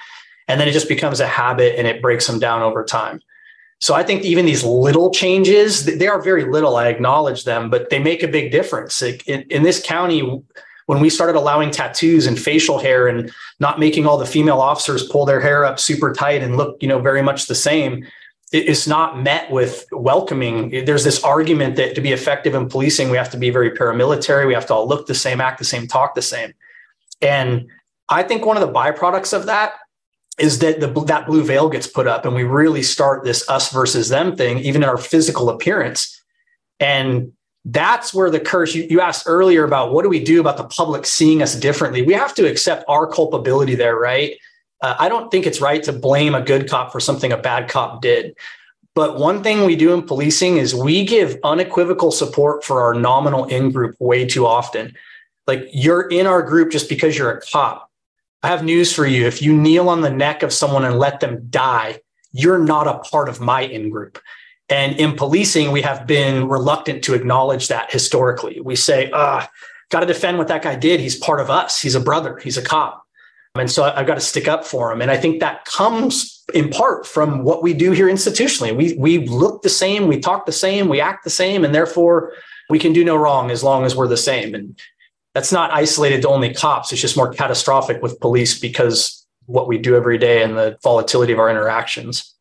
And 0.49 0.61
then 0.61 0.69
it 0.69 0.73
just 0.73 0.89
becomes 0.89 1.21
a 1.21 1.27
habit 1.27 1.79
and 1.79 1.87
it 1.87 2.03
breaks 2.03 2.27
them 2.27 2.39
down 2.39 2.63
over 2.63 2.85
time. 2.85 3.23
So 3.83 3.95
I 3.95 4.05
think 4.05 4.23
even 4.23 4.47
these 4.47 4.63
little 4.63 5.11
changes, 5.11 5.85
they 5.85 6.07
are 6.07 6.23
very 6.23 6.45
little. 6.45 6.77
I 6.77 6.87
acknowledge 6.87 7.43
them, 7.43 7.69
but 7.69 7.91
they 7.91 7.99
make 7.99 8.23
a 8.23 8.29
big 8.29 8.53
difference. 8.53 9.03
in, 9.03 9.43
in 9.51 9.65
this 9.65 9.83
county, 9.85 10.23
when 10.87 11.01
we 11.01 11.11
started 11.11 11.35
allowing 11.35 11.73
tattoos 11.73 12.29
and 12.29 12.39
facial 12.39 12.79
hair 12.79 13.09
and 13.09 13.33
not 13.59 13.81
making 13.81 14.07
all 14.07 14.19
the 14.19 14.25
female 14.25 14.61
officers 14.61 15.09
pull 15.09 15.27
their 15.27 15.41
hair 15.41 15.65
up 15.65 15.81
super 15.81 16.13
tight 16.13 16.45
and 16.45 16.57
look, 16.57 16.81
you 16.81 16.87
know, 16.87 17.01
very 17.01 17.23
much 17.23 17.47
the 17.47 17.57
same, 17.57 18.07
it's 18.53 18.87
not 18.87 19.21
met 19.21 19.51
with 19.51 19.85
welcoming. 19.91 20.85
There's 20.85 21.03
this 21.03 21.21
argument 21.25 21.75
that 21.75 21.97
to 21.97 22.01
be 22.01 22.13
effective 22.13 22.55
in 22.55 22.69
policing, 22.69 23.11
we 23.11 23.17
have 23.17 23.31
to 23.31 23.37
be 23.37 23.51
very 23.51 23.73
paramilitary. 23.73 24.47
We 24.47 24.55
have 24.55 24.67
to 24.67 24.75
all 24.75 24.87
look 24.87 25.09
the 25.09 25.15
same, 25.17 25.41
act 25.41 25.59
the 25.59 25.65
same, 25.65 25.89
talk 25.89 26.15
the 26.15 26.23
same. 26.23 26.53
And 27.21 27.67
I 28.09 28.23
think 28.23 28.47
one 28.47 28.57
of 28.57 28.65
the 28.65 28.73
byproducts 28.73 29.37
of 29.37 29.47
that 29.47 29.73
is 30.43 30.59
that 30.59 30.81
the, 30.81 30.89
that 31.05 31.25
blue 31.25 31.45
veil 31.45 31.69
gets 31.69 31.87
put 31.87 32.09
up 32.09 32.27
and 32.27 32.35
we 32.35 32.43
really 32.43 32.83
start 32.83 33.23
this 33.23 33.49
us 33.49 33.73
versus 33.73 34.09
them 34.09 34.35
thing, 34.35 34.59
even 34.59 34.83
in 34.83 34.89
our 34.89 34.99
physical 34.99 35.49
appearance. 35.49 36.21
And 36.81 37.33
that's 37.65 38.13
where 38.13 38.29
the 38.29 38.41
curse 38.41 38.75
you, 38.75 38.85
you 38.91 39.01
asked 39.01 39.23
earlier 39.29 39.63
about 39.63 39.93
what 39.93 40.03
do 40.03 40.09
we 40.09 40.23
do 40.23 40.41
about 40.41 40.57
the 40.57 40.65
public 40.65 41.07
seeing 41.07 41.43
us 41.43 41.55
differently? 41.55 42.03
We 42.03 42.15
have 42.15 42.35
to 42.35 42.51
accept 42.51 42.85
our 42.89 43.07
culpability 43.07 43.77
there, 43.77 43.97
right? 43.97 44.37
Uh, 44.81 44.97
I 44.99 45.09
don't 45.09 45.31
think 45.31 45.47
it's 45.47 45.61
right 45.61 45.81
to 45.85 45.93
blame 45.93 46.35
a 46.35 46.43
good 46.43 46.69
cop 46.69 46.91
for 46.91 46.99
something 46.99 47.31
a 47.31 47.37
bad 47.37 47.69
cop 47.69 48.03
did. 48.03 48.35
But 48.97 49.21
one 49.21 49.45
thing 49.45 49.65
we 49.65 49.77
do 49.77 49.95
in 49.95 50.03
policing 50.03 50.57
is 50.57 50.75
we 50.75 51.05
give 51.05 51.39
unequivocal 51.45 52.11
support 52.11 52.65
for 52.65 52.83
our 52.83 52.95
nominal 52.95 53.45
in 53.45 53.71
group 53.71 53.95
way 54.01 54.27
too 54.27 54.45
often. 54.45 54.97
Like 55.47 55.69
you're 55.73 56.09
in 56.11 56.27
our 56.27 56.43
group 56.43 56.73
just 56.73 56.89
because 56.89 57.17
you're 57.17 57.31
a 57.31 57.41
cop. 57.41 57.92
I 58.43 58.49
have 58.49 58.65
news 58.65 58.93
for 58.93 59.07
you. 59.07 59.27
If 59.27 59.41
you 59.41 59.57
kneel 59.57 59.89
on 59.89 60.01
the 60.01 60.11
neck 60.11 60.43
of 60.43 60.53
someone 60.53 60.85
and 60.85 60.99
let 60.99 61.21
them 61.21 61.47
die, 61.49 62.01
you're 62.33 62.59
not 62.59 62.89
a 62.89 62.99
part 62.99 63.29
of 63.29 63.41
my 63.41 63.63
in 63.63 63.91
group. 63.91 64.19
And 64.69 64.97
in 64.99 65.17
policing, 65.17 65.71
we 65.71 65.83
have 65.83 66.07
been 66.07 66.49
reluctant 66.49 67.05
to 67.05 67.15
acknowledge 67.15 67.69
that 67.69 67.93
historically. 67.93 68.61
We 68.61 68.75
say, 68.75 69.11
ah, 69.13 69.49
got 69.91 70.01
to 70.01 70.07
defend 70.07 70.39
what 70.39 70.49
that 70.49 70.63
guy 70.63 70.77
did. 70.77 70.99
He's 70.99 71.17
part 71.17 71.41
of 71.41 71.51
us. 71.51 71.81
He's 71.81 71.95
a 71.95 72.01
brother. 72.01 72.39
He's 72.39 72.57
a 72.57 72.63
cop. 72.63 73.05
And 73.55 73.71
so 73.71 73.85
I've 73.85 74.07
got 74.07 74.15
to 74.15 74.21
stick 74.21 74.49
up 74.49 74.65
for 74.65 74.91
him. 74.91 75.03
And 75.03 75.11
I 75.11 75.19
think 75.19 75.41
that 75.41 75.67
comes 75.67 76.43
in 76.55 76.71
part 76.71 77.07
from 77.07 77.45
what 77.45 77.63
we 77.63 77.75
do 77.75 77.93
here 77.93 78.07
institutionally. 78.07 78.75
We, 78.75 78.95
we 78.95 79.27
look 79.27 79.63
the 79.63 79.69
same, 79.69 80.09
we 80.09 80.19
talk 80.19 80.47
the 80.47 80.53
same, 80.53 80.89
we 80.89 81.01
act 81.01 81.25
the 81.25 81.31
same, 81.31 81.65
and 81.65 81.75
therefore 81.75 82.33
we 82.71 82.79
can 82.79 82.95
do 82.95 83.05
no 83.05 83.17
wrong 83.17 83.51
as 83.51 83.63
long 83.63 83.85
as 83.85 83.95
we're 83.95 84.09
the 84.09 84.17
same. 84.17 84.55
And 84.55 84.81
that's 85.35 85.53
not 85.53 85.73
isolated 85.73 86.23
to 86.23 86.29
only 86.29 86.53
cops. 86.53 86.93
It's 86.93 87.01
just 87.01 87.17
more 87.17 87.33
catastrophic 87.33 88.03
with 88.03 88.21
police 88.21 88.59
because 88.59 89.27
what 89.47 89.69
we 89.69 89.79
do 89.79 89.97
every 89.97 90.19
day 90.19 90.43
and 90.43 90.57
the 90.57 90.79
volatility 90.83 91.33
of 91.33 91.39
our 91.39 91.51
interactions. 91.51 92.35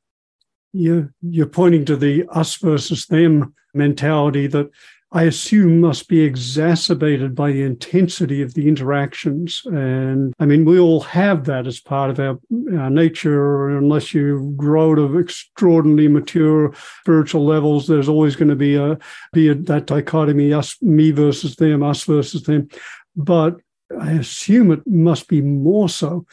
You're, 0.73 1.13
you're 1.21 1.47
pointing 1.47 1.85
to 1.85 1.95
the 1.95 2.25
us 2.29 2.55
versus 2.55 3.05
them 3.07 3.53
mentality 3.73 4.47
that 4.47 4.69
I 5.13 5.23
assume 5.23 5.81
must 5.81 6.07
be 6.07 6.21
exacerbated 6.21 7.35
by 7.35 7.51
the 7.51 7.63
intensity 7.63 8.41
of 8.41 8.53
the 8.53 8.69
interactions. 8.69 9.61
And 9.65 10.33
I 10.39 10.45
mean, 10.45 10.63
we 10.63 10.79
all 10.79 11.01
have 11.01 11.43
that 11.45 11.67
as 11.67 11.81
part 11.81 12.11
of 12.11 12.19
our, 12.19 12.39
our 12.79 12.89
nature, 12.89 13.77
unless 13.77 14.13
you 14.13 14.53
grow 14.55 14.95
to 14.95 15.19
extraordinarily 15.19 16.07
mature 16.07 16.73
spiritual 17.01 17.45
levels, 17.45 17.87
there's 17.87 18.07
always 18.07 18.37
going 18.37 18.49
to 18.49 18.55
be 18.55 18.75
a, 18.75 18.97
be 19.33 19.49
a, 19.49 19.55
that 19.55 19.87
dichotomy, 19.87 20.53
us, 20.53 20.81
me 20.81 21.11
versus 21.11 21.57
them, 21.57 21.83
us 21.83 22.03
versus 22.03 22.43
them. 22.43 22.69
But 23.13 23.57
I 23.99 24.13
assume 24.13 24.71
it 24.71 24.87
must 24.87 25.27
be 25.27 25.41
more 25.41 25.89
so 25.89 26.25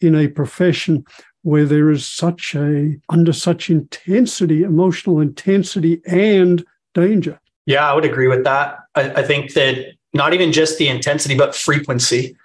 in 0.00 0.16
a 0.16 0.26
profession 0.26 1.04
where 1.42 1.66
there 1.66 1.90
is 1.90 2.04
such 2.04 2.56
a, 2.56 2.96
under 3.08 3.32
such 3.32 3.70
intensity, 3.70 4.64
emotional 4.64 5.20
intensity 5.20 6.00
and 6.04 6.64
danger. 6.94 7.38
Yeah, 7.66 7.88
I 7.88 7.94
would 7.94 8.04
agree 8.04 8.28
with 8.28 8.44
that. 8.44 8.78
I, 8.94 9.10
I 9.10 9.22
think 9.22 9.54
that 9.54 9.94
not 10.12 10.34
even 10.34 10.52
just 10.52 10.78
the 10.78 10.88
intensity, 10.88 11.36
but 11.36 11.54
frequency, 11.54 12.36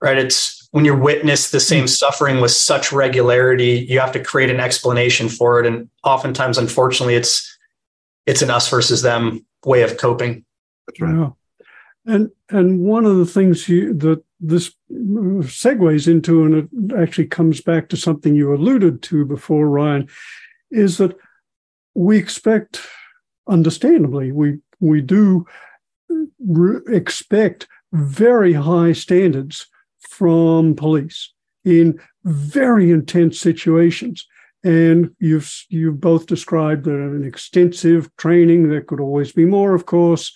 right? 0.00 0.18
It's 0.18 0.68
when 0.70 0.84
you 0.84 0.96
witness 0.96 1.50
the 1.50 1.60
same 1.60 1.84
hmm. 1.84 1.88
suffering 1.88 2.40
with 2.40 2.50
such 2.50 2.92
regularity, 2.92 3.86
you 3.88 4.00
have 4.00 4.12
to 4.12 4.22
create 4.22 4.50
an 4.50 4.60
explanation 4.60 5.28
for 5.28 5.60
it. 5.60 5.66
And 5.66 5.88
oftentimes, 6.04 6.58
unfortunately, 6.58 7.14
it's 7.14 7.56
it's 8.26 8.42
an 8.42 8.50
us 8.50 8.68
versus 8.68 9.02
them 9.02 9.44
way 9.64 9.82
of 9.82 9.96
coping. 9.96 10.44
That's 10.86 11.00
right. 11.00 11.14
Yeah. 11.14 11.30
And 12.06 12.30
and 12.48 12.80
one 12.80 13.04
of 13.04 13.16
the 13.16 13.26
things 13.26 13.68
you 13.68 13.92
that 13.94 14.22
this 14.40 14.72
segues 14.90 16.06
into, 16.06 16.44
and 16.44 16.54
it 16.54 16.96
actually 16.96 17.26
comes 17.26 17.60
back 17.60 17.88
to 17.88 17.96
something 17.96 18.34
you 18.34 18.54
alluded 18.54 19.02
to 19.02 19.24
before, 19.24 19.68
Ryan, 19.68 20.08
is 20.70 20.98
that 20.98 21.16
we 21.94 22.18
expect 22.18 22.80
understandably, 23.48 24.32
we 24.32 24.58
we 24.80 25.00
do 25.00 25.46
re- 26.38 26.80
expect 26.88 27.66
very 27.92 28.52
high 28.52 28.92
standards 28.92 29.66
from 30.00 30.74
police 30.74 31.32
in 31.64 31.98
very 32.24 32.90
intense 32.90 33.40
situations. 33.40 34.26
And 34.64 35.14
you've 35.18 35.52
you've 35.68 36.00
both 36.00 36.26
described 36.26 36.86
an 36.86 37.24
extensive 37.24 38.14
training. 38.16 38.68
There 38.68 38.82
could 38.82 39.00
always 39.00 39.32
be 39.32 39.44
more, 39.44 39.74
of 39.74 39.86
course, 39.86 40.34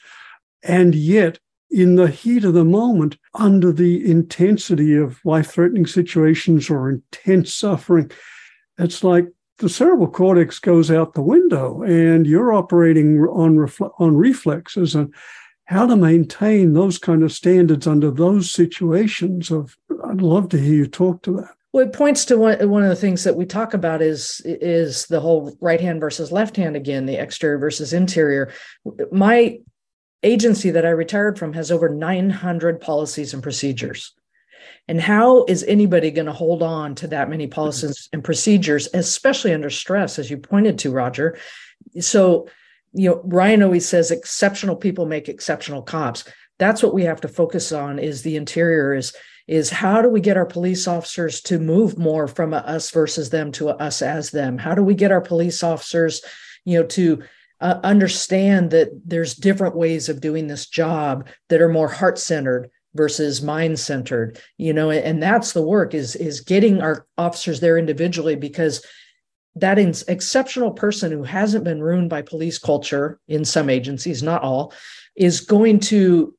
and 0.62 0.94
yet 0.94 1.38
in 1.70 1.96
the 1.96 2.08
heat 2.08 2.44
of 2.44 2.54
the 2.54 2.64
moment, 2.64 3.16
under 3.34 3.72
the 3.72 4.08
intensity 4.08 4.94
of 4.94 5.18
life-threatening 5.24 5.86
situations 5.86 6.68
or 6.68 6.90
intense 6.90 7.54
suffering, 7.54 8.10
it's 8.78 9.02
like 9.02 9.26
the 9.62 9.68
cerebral 9.68 10.10
cortex 10.10 10.58
goes 10.58 10.90
out 10.90 11.14
the 11.14 11.22
window, 11.22 11.82
and 11.82 12.26
you're 12.26 12.52
operating 12.52 13.20
on 13.20 13.56
on 13.98 14.16
reflexes 14.16 14.94
and 14.94 15.14
how 15.66 15.86
to 15.86 15.96
maintain 15.96 16.74
those 16.74 16.98
kind 16.98 17.22
of 17.22 17.32
standards 17.32 17.86
under 17.86 18.10
those 18.10 18.50
situations 18.50 19.50
of 19.50 19.78
i'd 20.04 20.20
love 20.20 20.48
to 20.48 20.58
hear 20.58 20.74
you 20.74 20.86
talk 20.86 21.22
to 21.22 21.36
that. 21.36 21.50
Well 21.72 21.86
it 21.86 21.92
points 21.92 22.24
to 22.26 22.36
one, 22.36 22.68
one 22.68 22.82
of 22.82 22.88
the 22.88 22.96
things 22.96 23.24
that 23.24 23.36
we 23.36 23.46
talk 23.46 23.72
about 23.72 24.02
is 24.02 24.42
is 24.44 25.06
the 25.06 25.20
whole 25.20 25.56
right 25.60 25.80
hand 25.80 26.00
versus 26.00 26.32
left 26.32 26.56
hand 26.56 26.76
again 26.76 27.06
the 27.06 27.22
exterior 27.22 27.58
versus 27.58 27.92
interior. 27.92 28.52
My 29.12 29.60
agency 30.24 30.70
that 30.70 30.84
i 30.84 30.90
retired 30.90 31.38
from 31.38 31.52
has 31.52 31.70
over 31.70 31.88
900 31.88 32.80
policies 32.80 33.32
and 33.32 33.42
procedures 33.42 34.12
and 34.88 35.00
how 35.00 35.44
is 35.44 35.64
anybody 35.64 36.10
going 36.10 36.26
to 36.26 36.32
hold 36.32 36.62
on 36.62 36.94
to 36.94 37.06
that 37.06 37.30
many 37.30 37.46
policies 37.46 38.08
and 38.12 38.24
procedures 38.24 38.88
especially 38.94 39.52
under 39.52 39.70
stress 39.70 40.18
as 40.18 40.30
you 40.30 40.36
pointed 40.36 40.78
to 40.78 40.90
roger 40.90 41.38
so 42.00 42.46
you 42.92 43.10
know, 43.10 43.20
Ryan 43.24 43.62
always 43.62 43.88
says 43.88 44.10
exceptional 44.10 44.76
people 44.76 45.06
make 45.06 45.28
exceptional 45.28 45.82
cops. 45.82 46.24
That's 46.58 46.82
what 46.82 46.94
we 46.94 47.04
have 47.04 47.20
to 47.22 47.28
focus 47.28 47.72
on 47.72 47.98
is 47.98 48.22
the 48.22 48.36
interior 48.36 48.94
is 48.94 49.14
is 49.48 49.70
how 49.70 50.00
do 50.00 50.08
we 50.08 50.20
get 50.20 50.36
our 50.36 50.46
police 50.46 50.86
officers 50.86 51.40
to 51.40 51.58
move 51.58 51.98
more 51.98 52.28
from 52.28 52.54
a 52.54 52.58
us 52.58 52.90
versus 52.92 53.30
them 53.30 53.50
to 53.50 53.70
a 53.70 53.72
us 53.72 54.00
as 54.00 54.30
them? 54.30 54.56
How 54.56 54.74
do 54.74 54.84
we 54.84 54.94
get 54.94 55.10
our 55.10 55.20
police 55.20 55.64
officers, 55.64 56.22
you 56.64 56.78
know, 56.78 56.86
to 56.88 57.24
uh, 57.60 57.80
understand 57.82 58.70
that 58.70 58.90
there's 59.04 59.34
different 59.34 59.74
ways 59.74 60.08
of 60.08 60.20
doing 60.20 60.46
this 60.46 60.66
job 60.66 61.26
that 61.48 61.60
are 61.60 61.68
more 61.68 61.88
heart 61.88 62.18
centered 62.18 62.70
versus 62.94 63.42
mind 63.42 63.78
centered 63.78 64.38
you 64.58 64.72
know 64.72 64.90
and 64.90 65.22
that's 65.22 65.52
the 65.52 65.62
work 65.62 65.94
is 65.94 66.14
is 66.16 66.40
getting 66.40 66.82
our 66.82 67.06
officers 67.16 67.60
there 67.60 67.78
individually 67.78 68.36
because 68.36 68.84
that 69.56 69.78
exceptional 69.78 70.70
person 70.70 71.12
who 71.12 71.24
hasn't 71.24 71.64
been 71.64 71.82
ruined 71.82 72.08
by 72.08 72.22
police 72.22 72.58
culture 72.58 73.20
in 73.28 73.44
some 73.44 73.68
agencies, 73.68 74.22
not 74.22 74.42
all, 74.42 74.72
is 75.14 75.40
going 75.40 75.78
to 75.78 76.34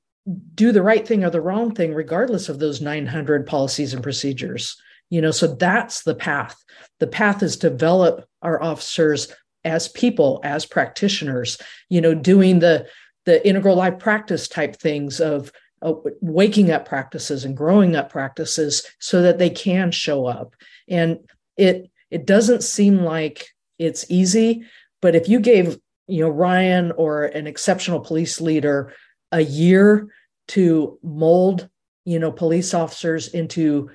do 0.55 0.71
the 0.71 0.81
right 0.81 1.07
thing 1.07 1.23
or 1.23 1.29
the 1.29 1.41
wrong 1.41 1.75
thing, 1.75 1.93
regardless 1.93 2.49
of 2.49 2.59
those 2.59 2.81
900 2.81 3.45
policies 3.45 3.93
and 3.93 4.01
procedures. 4.01 4.75
You 5.09 5.21
know, 5.21 5.31
so 5.31 5.47
that's 5.47 6.03
the 6.03 6.15
path. 6.15 6.55
The 6.99 7.07
path 7.07 7.43
is 7.43 7.55
develop 7.55 8.25
our 8.41 8.61
officers 8.61 9.31
as 9.63 9.89
people, 9.89 10.41
as 10.43 10.65
practitioners, 10.65 11.59
you 11.89 12.01
know, 12.01 12.15
doing 12.15 12.59
the 12.59 12.87
the 13.25 13.47
integral 13.47 13.77
life 13.77 13.99
practice 13.99 14.49
type 14.49 14.75
things 14.75 15.21
of 15.21 15.49
uh, 15.83 15.93
waking 16.21 16.71
up 16.71 16.87
practices 16.87 17.45
and 17.45 17.57
growing 17.57 17.95
up 17.95 18.09
practices 18.09 18.85
so 18.99 19.21
that 19.21 19.37
they 19.37 19.49
can 19.49 19.91
show 19.91 20.25
up. 20.25 20.55
And 20.87 21.19
it 21.57 21.91
it 22.09 22.25
doesn't 22.25 22.63
seem 22.63 22.99
like 22.99 23.47
it's 23.79 24.05
easy, 24.09 24.65
but 25.01 25.15
if 25.15 25.27
you 25.27 25.39
gave, 25.39 25.77
you 26.07 26.23
know, 26.23 26.29
Ryan 26.29 26.91
or 26.93 27.25
an 27.25 27.47
exceptional 27.47 27.99
police 27.99 28.39
leader 28.39 28.93
a 29.31 29.41
year 29.41 30.07
to 30.49 30.99
mold, 31.01 31.69
you 32.05 32.19
know, 32.19 32.31
police 32.31 32.73
officers 32.73 33.27
into 33.29 33.89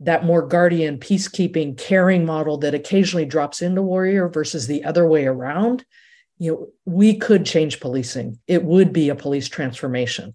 that 0.00 0.24
more 0.24 0.46
guardian 0.46 0.98
peacekeeping 0.98 1.78
caring 1.78 2.24
model 2.24 2.58
that 2.58 2.74
occasionally 2.74 3.24
drops 3.24 3.62
into 3.62 3.82
warrior 3.82 4.28
versus 4.28 4.66
the 4.66 4.84
other 4.84 5.06
way 5.06 5.26
around 5.26 5.84
you 6.38 6.52
know 6.52 6.68
we 6.84 7.16
could 7.16 7.46
change 7.46 7.80
policing 7.80 8.38
it 8.46 8.62
would 8.62 8.92
be 8.92 9.08
a 9.08 9.14
police 9.14 9.48
transformation 9.48 10.34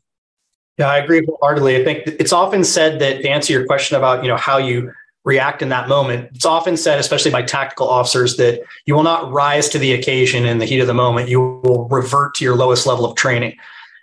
yeah 0.78 0.88
i 0.88 0.98
agree 0.98 1.26
wholeheartedly 1.26 1.80
i 1.80 1.84
think 1.84 2.04
it's 2.06 2.34
often 2.34 2.64
said 2.64 3.00
that 3.00 3.22
to 3.22 3.30
answer 3.30 3.54
your 3.54 3.66
question 3.66 3.98
about 3.98 4.24
you 4.24 4.30
know 4.30 4.38
how 4.38 4.58
you 4.58 4.92
react 5.24 5.62
in 5.62 5.70
that 5.70 5.88
moment. 5.88 6.30
It's 6.34 6.46
often 6.46 6.76
said, 6.78 7.00
especially 7.00 7.32
by 7.32 7.44
tactical 7.44 7.88
officers, 7.88 8.38
that 8.38 8.62
you 8.86 8.96
will 8.96 9.04
not 9.04 9.32
rise 9.32 9.70
to 9.70 9.80
the 9.80 9.94
occasion 9.94 10.46
in 10.46 10.58
the 10.58 10.66
heat 10.66 10.80
of 10.80 10.88
the 10.88 10.94
moment. 10.94 11.30
You 11.30 11.62
will 11.64 11.88
revert 11.90 12.36
to 12.36 12.44
your 12.44 12.56
lowest 12.56 12.88
level 12.88 13.06
of 13.06 13.16
training. 13.16 13.58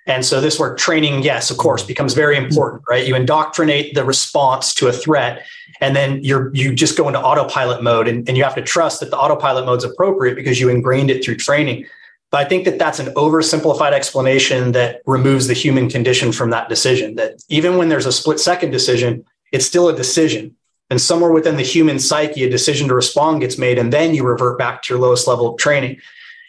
And 0.07 0.25
so 0.25 0.41
this 0.41 0.59
work 0.59 0.79
training, 0.79 1.23
yes, 1.23 1.51
of 1.51 1.59
course, 1.59 1.83
becomes 1.83 2.15
very 2.15 2.37
important, 2.37 2.83
right? 2.89 3.07
You 3.07 3.15
indoctrinate 3.15 3.95
the 3.95 4.05
response 4.05 4.73
to 4.75 4.89
a 4.89 4.93
threat, 4.93 5.45
and 5.83 5.95
then 5.95 6.25
you're 6.25 6.51
you 6.55 6.75
just 6.75 6.97
go 6.97 7.09
into 7.09 7.21
autopilot 7.21 7.83
mode, 7.83 8.09
and, 8.09 8.27
and 8.27 8.35
you 8.35 8.43
have 8.43 8.55
to 8.55 8.63
trust 8.63 9.01
that 9.01 9.11
the 9.11 9.19
autopilot 9.19 9.67
mode 9.67 9.79
is 9.79 9.85
appropriate 9.85 10.35
because 10.35 10.59
you 10.59 10.71
ingrained 10.71 11.11
it 11.11 11.23
through 11.23 11.37
training. 11.37 11.85
But 12.31 12.45
I 12.45 12.49
think 12.49 12.65
that 12.67 12.79
that's 12.79 12.99
an 12.99 13.15
oversimplified 13.15 13.93
explanation 13.93 14.73
that 14.73 15.01
removes 15.07 15.47
the 15.47 15.55
human 15.55 15.89
condition 15.89 16.31
from 16.31 16.51
that 16.51 16.69
decision. 16.69 17.15
That 17.15 17.43
even 17.49 17.79
when 17.79 17.89
there's 17.89 18.07
a 18.07 18.13
split 18.13 18.39
second 18.39 18.71
decision, 18.71 19.25
it's 19.51 19.65
still 19.65 19.89
a 19.89 19.97
decision 19.97 20.55
and 20.91 21.01
somewhere 21.01 21.31
within 21.31 21.57
the 21.57 21.63
human 21.63 21.99
psyche, 21.99 22.45
a 22.45 22.51
decision 22.51 22.89
to 22.89 22.95
respond 22.95 23.41
gets 23.41 23.59
made, 23.59 23.79
and 23.79 23.93
then 23.93 24.15
you 24.15 24.25
revert 24.25 24.59
back 24.59 24.83
to 24.83 24.95
your 24.95 25.01
lowest 25.01 25.27
level 25.27 25.53
of 25.53 25.59
training. 25.59 26.01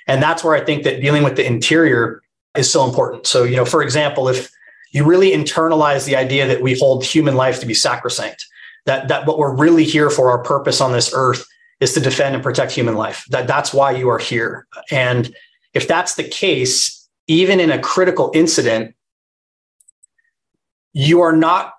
And 0.08 0.24
that's 0.24 0.44
where 0.44 0.56
I 0.56 0.64
think 0.64 0.84
that 0.84 1.02
dealing 1.02 1.24
with 1.24 1.36
the 1.36 1.46
interior 1.46 2.22
is 2.56 2.72
so 2.72 2.86
important. 2.86 3.28
So, 3.28 3.44
you 3.44 3.58
know, 3.58 3.66
for 3.66 3.84
example, 3.84 4.30
if 4.30 4.50
you 4.92 5.04
really 5.04 5.32
internalize 5.32 6.06
the 6.06 6.16
idea 6.16 6.48
that 6.48 6.62
we 6.62 6.78
hold 6.78 7.04
human 7.04 7.36
life 7.36 7.60
to 7.60 7.66
be 7.66 7.74
sacrosanct, 7.74 8.46
that 8.86 9.10
that 9.10 9.28
what 9.28 9.38
we're 9.38 9.54
really 9.54 9.84
here 9.84 10.10
for, 10.10 10.32
our 10.32 10.42
purpose 10.42 10.82
on 10.82 10.94
this 10.94 11.12
earth, 11.14 11.46
is 11.80 11.94
to 11.94 12.00
defend 12.00 12.34
and 12.34 12.44
protect 12.44 12.72
human 12.72 12.96
life. 12.96 13.26
That 13.30 13.46
that's 13.46 13.74
why 13.74 13.92
you 13.92 14.10
are 14.10 14.18
here. 14.18 14.68
And 14.90 15.36
if 15.80 15.88
that's 15.88 16.16
the 16.16 16.24
case, 16.24 17.08
even 17.28 17.60
in 17.60 17.72
a 17.72 17.80
critical 17.80 18.32
incident, 18.34 18.96
you 20.94 21.22
are 21.22 21.36
not 21.36 21.74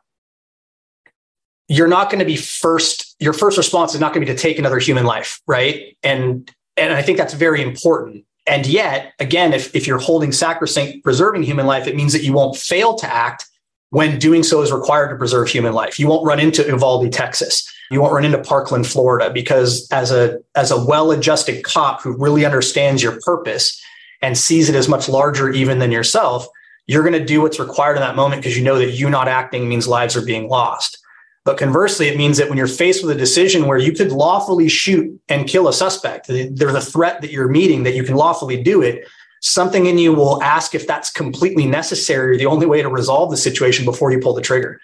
you're 1.68 1.88
not 1.88 2.10
going 2.10 2.18
to 2.18 2.24
be 2.24 2.36
first 2.36 3.14
your 3.20 3.32
first 3.32 3.56
response 3.58 3.94
is 3.94 4.00
not 4.00 4.12
going 4.12 4.24
to 4.24 4.32
be 4.32 4.36
to 4.36 4.40
take 4.40 4.58
another 4.58 4.78
human 4.78 5.04
life 5.04 5.40
right? 5.46 5.96
And 6.02 6.50
and 6.76 6.92
i 6.92 7.02
think 7.02 7.18
that's 7.18 7.34
very 7.34 7.62
important. 7.62 8.24
And 8.46 8.66
yet 8.66 9.12
again 9.18 9.52
if, 9.52 9.74
if 9.74 9.86
you're 9.86 9.98
holding 9.98 10.32
sacrosanct 10.32 11.04
preserving 11.04 11.42
human 11.42 11.66
life 11.66 11.86
it 11.86 11.96
means 11.96 12.12
that 12.12 12.22
you 12.22 12.32
won't 12.32 12.56
fail 12.56 12.94
to 12.94 13.06
act 13.12 13.44
when 13.90 14.18
doing 14.18 14.42
so 14.44 14.62
is 14.62 14.70
required 14.70 15.10
to 15.10 15.16
preserve 15.16 15.48
human 15.48 15.72
life. 15.72 15.98
You 15.98 16.06
won't 16.08 16.24
run 16.24 16.38
into 16.38 16.64
uvalde 16.64 17.12
texas. 17.12 17.68
You 17.90 18.00
won't 18.00 18.12
run 18.12 18.24
into 18.24 18.38
parkland 18.38 18.86
florida 18.86 19.30
because 19.30 19.88
as 19.90 20.12
a 20.12 20.38
as 20.54 20.70
a 20.70 20.82
well-adjusted 20.82 21.64
cop 21.64 22.02
who 22.02 22.16
really 22.16 22.44
understands 22.44 23.02
your 23.02 23.20
purpose 23.20 23.80
and 24.22 24.36
sees 24.36 24.68
it 24.68 24.74
as 24.74 24.88
much 24.88 25.08
larger 25.08 25.50
even 25.50 25.78
than 25.78 25.92
yourself 25.92 26.46
you're 26.86 27.02
going 27.02 27.12
to 27.12 27.24
do 27.24 27.40
what's 27.40 27.60
required 27.60 27.94
in 27.94 28.00
that 28.00 28.16
moment 28.16 28.42
because 28.42 28.56
you 28.56 28.64
know 28.64 28.78
that 28.78 28.90
you 28.90 29.08
not 29.08 29.28
acting 29.28 29.68
means 29.68 29.86
lives 29.86 30.16
are 30.16 30.24
being 30.24 30.48
lost 30.48 30.98
but 31.44 31.56
conversely, 31.56 32.08
it 32.08 32.18
means 32.18 32.36
that 32.36 32.48
when 32.48 32.58
you're 32.58 32.66
faced 32.66 33.02
with 33.02 33.16
a 33.16 33.18
decision 33.18 33.66
where 33.66 33.78
you 33.78 33.92
could 33.92 34.12
lawfully 34.12 34.68
shoot 34.68 35.18
and 35.28 35.48
kill 35.48 35.68
a 35.68 35.72
suspect, 35.72 36.26
there's 36.28 36.74
a 36.74 36.80
threat 36.80 37.22
that 37.22 37.30
you're 37.30 37.48
meeting 37.48 37.84
that 37.84 37.94
you 37.94 38.04
can 38.04 38.14
lawfully 38.14 38.62
do 38.62 38.82
it. 38.82 39.08
Something 39.40 39.86
in 39.86 39.96
you 39.96 40.12
will 40.12 40.42
ask 40.42 40.74
if 40.74 40.86
that's 40.86 41.10
completely 41.10 41.66
necessary 41.66 42.34
or 42.34 42.38
the 42.38 42.44
only 42.44 42.66
way 42.66 42.82
to 42.82 42.88
resolve 42.90 43.30
the 43.30 43.38
situation 43.38 43.86
before 43.86 44.12
you 44.12 44.18
pull 44.18 44.34
the 44.34 44.42
trigger. 44.42 44.80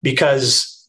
Because 0.00 0.88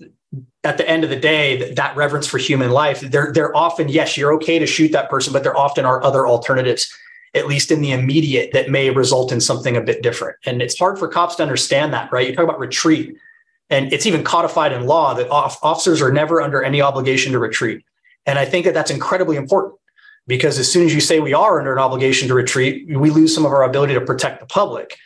at 0.63 0.77
the 0.77 0.87
end 0.87 1.03
of 1.03 1.09
the 1.09 1.19
day, 1.19 1.73
that 1.73 1.95
reverence 1.95 2.27
for 2.27 2.37
human 2.37 2.69
life, 2.69 3.01
they're, 3.01 3.33
they're 3.33 3.55
often, 3.57 3.89
yes, 3.89 4.17
you're 4.17 4.33
okay 4.35 4.59
to 4.59 4.67
shoot 4.67 4.91
that 4.91 5.09
person, 5.09 5.33
but 5.33 5.41
there 5.41 5.57
often 5.57 5.83
are 5.83 6.03
other 6.03 6.27
alternatives, 6.27 6.95
at 7.33 7.47
least 7.47 7.71
in 7.71 7.81
the 7.81 7.91
immediate, 7.91 8.51
that 8.53 8.69
may 8.69 8.89
result 8.89 9.31
in 9.31 9.41
something 9.41 9.75
a 9.75 9.81
bit 9.81 10.01
different. 10.01 10.37
And 10.45 10.61
it's 10.61 10.77
hard 10.77 10.97
for 10.97 11.07
cops 11.07 11.35
to 11.35 11.43
understand 11.43 11.93
that, 11.93 12.11
right? 12.11 12.27
You 12.27 12.35
talk 12.35 12.43
about 12.43 12.59
retreat 12.59 13.15
and 13.69 13.91
it's 13.91 14.05
even 14.05 14.23
codified 14.23 14.71
in 14.71 14.85
law 14.85 15.13
that 15.13 15.29
officers 15.29 16.01
are 16.01 16.11
never 16.11 16.41
under 16.41 16.63
any 16.63 16.81
obligation 16.81 17.33
to 17.33 17.39
retreat. 17.39 17.83
And 18.25 18.39
I 18.39 18.45
think 18.45 18.65
that 18.65 18.73
that's 18.73 18.91
incredibly 18.91 19.35
important 19.35 19.75
because 20.25 20.59
as 20.59 20.71
soon 20.71 20.85
as 20.85 20.93
you 20.93 21.01
say 21.01 21.19
we 21.19 21.33
are 21.33 21.59
under 21.59 21.73
an 21.73 21.79
obligation 21.79 22.27
to 22.29 22.33
retreat, 22.33 22.87
we 22.87 23.09
lose 23.09 23.33
some 23.33 23.45
of 23.45 23.51
our 23.51 23.63
ability 23.63 23.93
to 23.93 24.01
protect 24.01 24.39
the 24.39 24.45
public. 24.45 24.97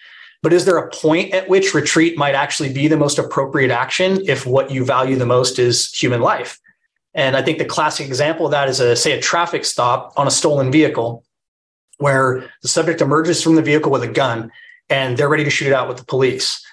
But 0.44 0.54
is 0.54 0.66
there 0.66 0.78
a 0.78 0.90
point 0.90 1.34
at 1.34 1.50
which 1.50 1.74
retreat 1.74 2.18
might 2.18 2.34
actually 2.34 2.74
be 2.74 2.88
the 2.88 2.98
most 2.98 3.20
appropriate 3.20 3.72
action 3.72 4.22
if 4.28 4.46
what 4.46 4.72
you 4.72 4.84
value 4.84 5.16
the 5.16 5.26
most 5.26 5.60
is 5.60 5.92
human 5.94 6.22
life? 6.22 6.60
And 7.14 7.36
I 7.36 7.42
think 7.42 7.58
the 7.58 7.66
classic 7.66 8.08
example 8.08 8.46
of 8.46 8.52
that 8.52 8.70
is 8.70 8.80
a 8.80 8.96
say 8.96 9.12
a 9.12 9.22
traffic 9.22 9.66
stop 9.66 10.14
on 10.18 10.28
a 10.28 10.32
stolen 10.32 10.72
vehicle 10.72 11.24
where 12.02 12.50
the 12.62 12.68
subject 12.68 13.02
emerges 13.02 13.42
from 13.42 13.56
the 13.56 13.62
vehicle 13.62 13.92
with 13.92 14.04
a 14.04 14.08
gun 14.08 14.52
and 14.90 15.18
they're 15.18 15.30
ready 15.30 15.44
to 15.44 15.50
shoot 15.50 15.68
it 15.68 15.74
out 15.74 15.88
with 15.88 15.98
the 15.98 16.06
police. 16.06 16.66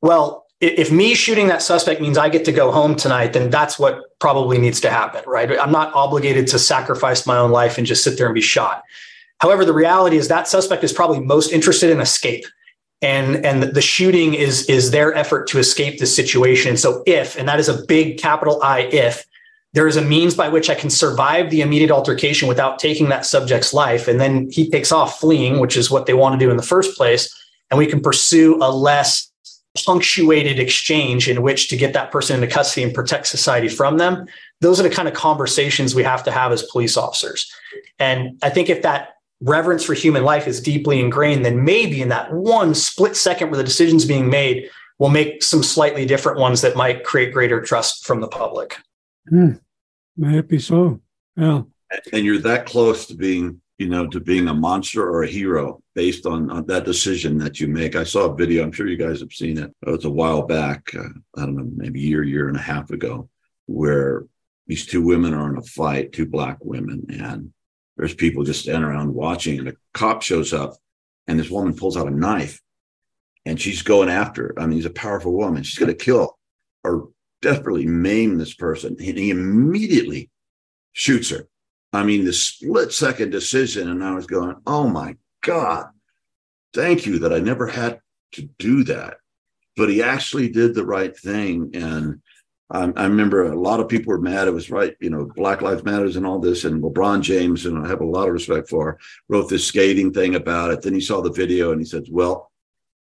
Well, 0.00 0.46
if 0.60 0.90
me 0.90 1.14
shooting 1.14 1.48
that 1.48 1.62
suspect 1.62 2.00
means 2.00 2.16
I 2.16 2.28
get 2.28 2.44
to 2.46 2.52
go 2.52 2.70
home 2.70 2.96
tonight, 2.96 3.32
then 3.32 3.50
that's 3.50 3.78
what 3.78 4.18
probably 4.18 4.56
needs 4.56 4.80
to 4.82 4.90
happen, 4.90 5.22
right? 5.26 5.58
I'm 5.60 5.72
not 5.72 5.92
obligated 5.94 6.46
to 6.48 6.58
sacrifice 6.58 7.26
my 7.26 7.36
own 7.36 7.50
life 7.50 7.76
and 7.76 7.86
just 7.86 8.02
sit 8.02 8.16
there 8.16 8.26
and 8.26 8.34
be 8.34 8.40
shot. 8.40 8.82
However, 9.38 9.64
the 9.64 9.74
reality 9.74 10.16
is 10.16 10.28
that 10.28 10.48
suspect 10.48 10.84
is 10.84 10.92
probably 10.92 11.20
most 11.20 11.52
interested 11.52 11.90
in 11.90 12.00
escape. 12.00 12.46
And, 13.02 13.44
and 13.44 13.62
the 13.62 13.82
shooting 13.82 14.32
is, 14.32 14.66
is 14.70 14.90
their 14.90 15.12
effort 15.12 15.46
to 15.48 15.58
escape 15.58 15.98
this 15.98 16.14
situation. 16.14 16.78
So 16.78 17.02
if, 17.06 17.36
and 17.36 17.46
that 17.48 17.60
is 17.60 17.68
a 17.68 17.84
big 17.84 18.18
capital 18.18 18.62
I 18.62 18.80
if, 18.80 19.26
there 19.74 19.88
is 19.88 19.96
a 19.96 20.02
means 20.02 20.34
by 20.34 20.48
which 20.48 20.70
I 20.70 20.74
can 20.74 20.88
survive 20.88 21.50
the 21.50 21.60
immediate 21.60 21.90
altercation 21.90 22.46
without 22.46 22.78
taking 22.78 23.08
that 23.08 23.26
subject's 23.26 23.74
life. 23.74 24.06
And 24.06 24.20
then 24.20 24.48
he 24.50 24.70
takes 24.70 24.92
off 24.92 25.18
fleeing, 25.18 25.58
which 25.58 25.76
is 25.76 25.90
what 25.90 26.06
they 26.06 26.14
want 26.14 26.38
to 26.38 26.44
do 26.44 26.50
in 26.50 26.56
the 26.56 26.62
first 26.62 26.96
place. 26.96 27.28
And 27.70 27.78
we 27.78 27.86
can 27.86 28.00
pursue 28.00 28.56
a 28.62 28.70
less 28.70 29.30
punctuated 29.84 30.60
exchange 30.60 31.28
in 31.28 31.42
which 31.42 31.68
to 31.68 31.76
get 31.76 31.92
that 31.92 32.12
person 32.12 32.36
into 32.36 32.46
custody 32.46 32.84
and 32.84 32.94
protect 32.94 33.26
society 33.26 33.68
from 33.68 33.98
them. 33.98 34.26
Those 34.60 34.78
are 34.78 34.84
the 34.84 34.90
kind 34.90 35.08
of 35.08 35.14
conversations 35.14 35.92
we 35.92 36.04
have 36.04 36.22
to 36.24 36.30
have 36.30 36.52
as 36.52 36.62
police 36.62 36.96
officers. 36.96 37.52
And 37.98 38.38
I 38.42 38.50
think 38.50 38.70
if 38.70 38.82
that 38.82 39.14
reverence 39.40 39.84
for 39.84 39.94
human 39.94 40.22
life 40.22 40.46
is 40.46 40.60
deeply 40.60 41.00
ingrained, 41.00 41.44
then 41.44 41.64
maybe 41.64 42.00
in 42.00 42.10
that 42.10 42.32
one 42.32 42.74
split 42.74 43.16
second 43.16 43.50
where 43.50 43.58
the 43.58 43.64
decision's 43.64 44.04
being 44.04 44.30
made, 44.30 44.70
we'll 45.00 45.10
make 45.10 45.42
some 45.42 45.64
slightly 45.64 46.06
different 46.06 46.38
ones 46.38 46.60
that 46.60 46.76
might 46.76 47.02
create 47.02 47.34
greater 47.34 47.60
trust 47.60 48.06
from 48.06 48.20
the 48.20 48.28
public. 48.28 48.76
Hmm. 49.28 49.54
Maybe 50.16 50.58
so. 50.58 51.00
Yeah. 51.36 51.62
And 52.12 52.24
you're 52.24 52.38
that 52.38 52.66
close 52.66 53.06
to 53.06 53.14
being, 53.14 53.60
you 53.78 53.88
know, 53.88 54.06
to 54.06 54.20
being 54.20 54.48
a 54.48 54.54
monster 54.54 55.08
or 55.08 55.22
a 55.22 55.28
hero 55.28 55.82
based 55.94 56.26
on, 56.26 56.50
on 56.50 56.66
that 56.66 56.84
decision 56.84 57.38
that 57.38 57.60
you 57.60 57.68
make. 57.68 57.96
I 57.96 58.04
saw 58.04 58.30
a 58.30 58.34
video. 58.34 58.62
I'm 58.62 58.72
sure 58.72 58.86
you 58.86 58.96
guys 58.96 59.20
have 59.20 59.32
seen 59.32 59.58
it. 59.58 59.72
It 59.86 59.90
was 59.90 60.04
a 60.04 60.10
while 60.10 60.42
back. 60.42 60.94
Uh, 60.94 61.08
I 61.36 61.40
don't 61.42 61.56
know, 61.56 61.70
maybe 61.76 62.00
a 62.00 62.06
year, 62.06 62.22
year 62.22 62.48
and 62.48 62.56
a 62.56 62.60
half 62.60 62.90
ago, 62.90 63.28
where 63.66 64.26
these 64.66 64.86
two 64.86 65.02
women 65.02 65.34
are 65.34 65.50
in 65.50 65.58
a 65.58 65.62
fight, 65.62 66.12
two 66.12 66.26
black 66.26 66.58
women, 66.62 67.06
and 67.10 67.52
there's 67.96 68.14
people 68.14 68.44
just 68.44 68.62
standing 68.62 68.84
around 68.84 69.14
watching. 69.14 69.58
And 69.58 69.68
a 69.68 69.74
cop 69.92 70.22
shows 70.22 70.52
up, 70.52 70.74
and 71.28 71.38
this 71.38 71.50
woman 71.50 71.76
pulls 71.76 71.96
out 71.96 72.08
a 72.08 72.10
knife, 72.10 72.60
and 73.44 73.60
she's 73.60 73.82
going 73.82 74.08
after. 74.08 74.54
I 74.58 74.66
mean, 74.66 74.78
she's 74.78 74.86
a 74.86 74.90
powerful 74.90 75.32
woman. 75.32 75.62
She's 75.62 75.78
going 75.78 75.94
to 75.96 76.04
kill 76.04 76.38
or 76.82 77.08
desperately 77.44 77.84
maim 77.84 78.38
this 78.38 78.54
person. 78.54 78.96
And 78.98 79.18
he 79.18 79.28
immediately 79.28 80.30
shoots 80.92 81.28
her. 81.28 81.46
I 81.92 82.02
mean, 82.02 82.24
the 82.24 82.32
split 82.32 82.90
second 82.90 83.30
decision. 83.30 83.90
And 83.90 84.02
I 84.02 84.14
was 84.14 84.26
going, 84.26 84.56
oh 84.66 84.88
my 84.88 85.16
God, 85.42 85.88
thank 86.72 87.04
you 87.04 87.18
that 87.20 87.34
I 87.34 87.40
never 87.40 87.66
had 87.66 88.00
to 88.32 88.48
do 88.58 88.82
that. 88.84 89.18
But 89.76 89.90
he 89.90 90.02
actually 90.02 90.48
did 90.48 90.74
the 90.74 90.86
right 90.86 91.14
thing. 91.16 91.72
And 91.74 92.22
I, 92.70 92.90
I 92.96 93.04
remember 93.04 93.52
a 93.52 93.60
lot 93.60 93.80
of 93.80 93.90
people 93.90 94.12
were 94.12 94.20
mad. 94.20 94.48
It 94.48 94.54
was 94.54 94.70
right, 94.70 94.96
you 94.98 95.10
know, 95.10 95.30
Black 95.36 95.60
Lives 95.60 95.84
Matters 95.84 96.16
and 96.16 96.26
all 96.26 96.38
this. 96.38 96.64
And 96.64 96.82
LeBron 96.82 97.20
James, 97.20 97.66
and 97.66 97.78
I 97.78 97.86
have 97.88 98.00
a 98.00 98.06
lot 98.06 98.26
of 98.26 98.32
respect 98.32 98.70
for, 98.70 98.98
wrote 99.28 99.50
this 99.50 99.66
scathing 99.66 100.14
thing 100.14 100.34
about 100.34 100.70
it. 100.70 100.80
Then 100.80 100.94
he 100.94 101.00
saw 101.00 101.20
the 101.20 101.30
video 101.30 101.72
and 101.72 101.80
he 101.80 101.84
said, 101.84 102.06
well, 102.10 102.50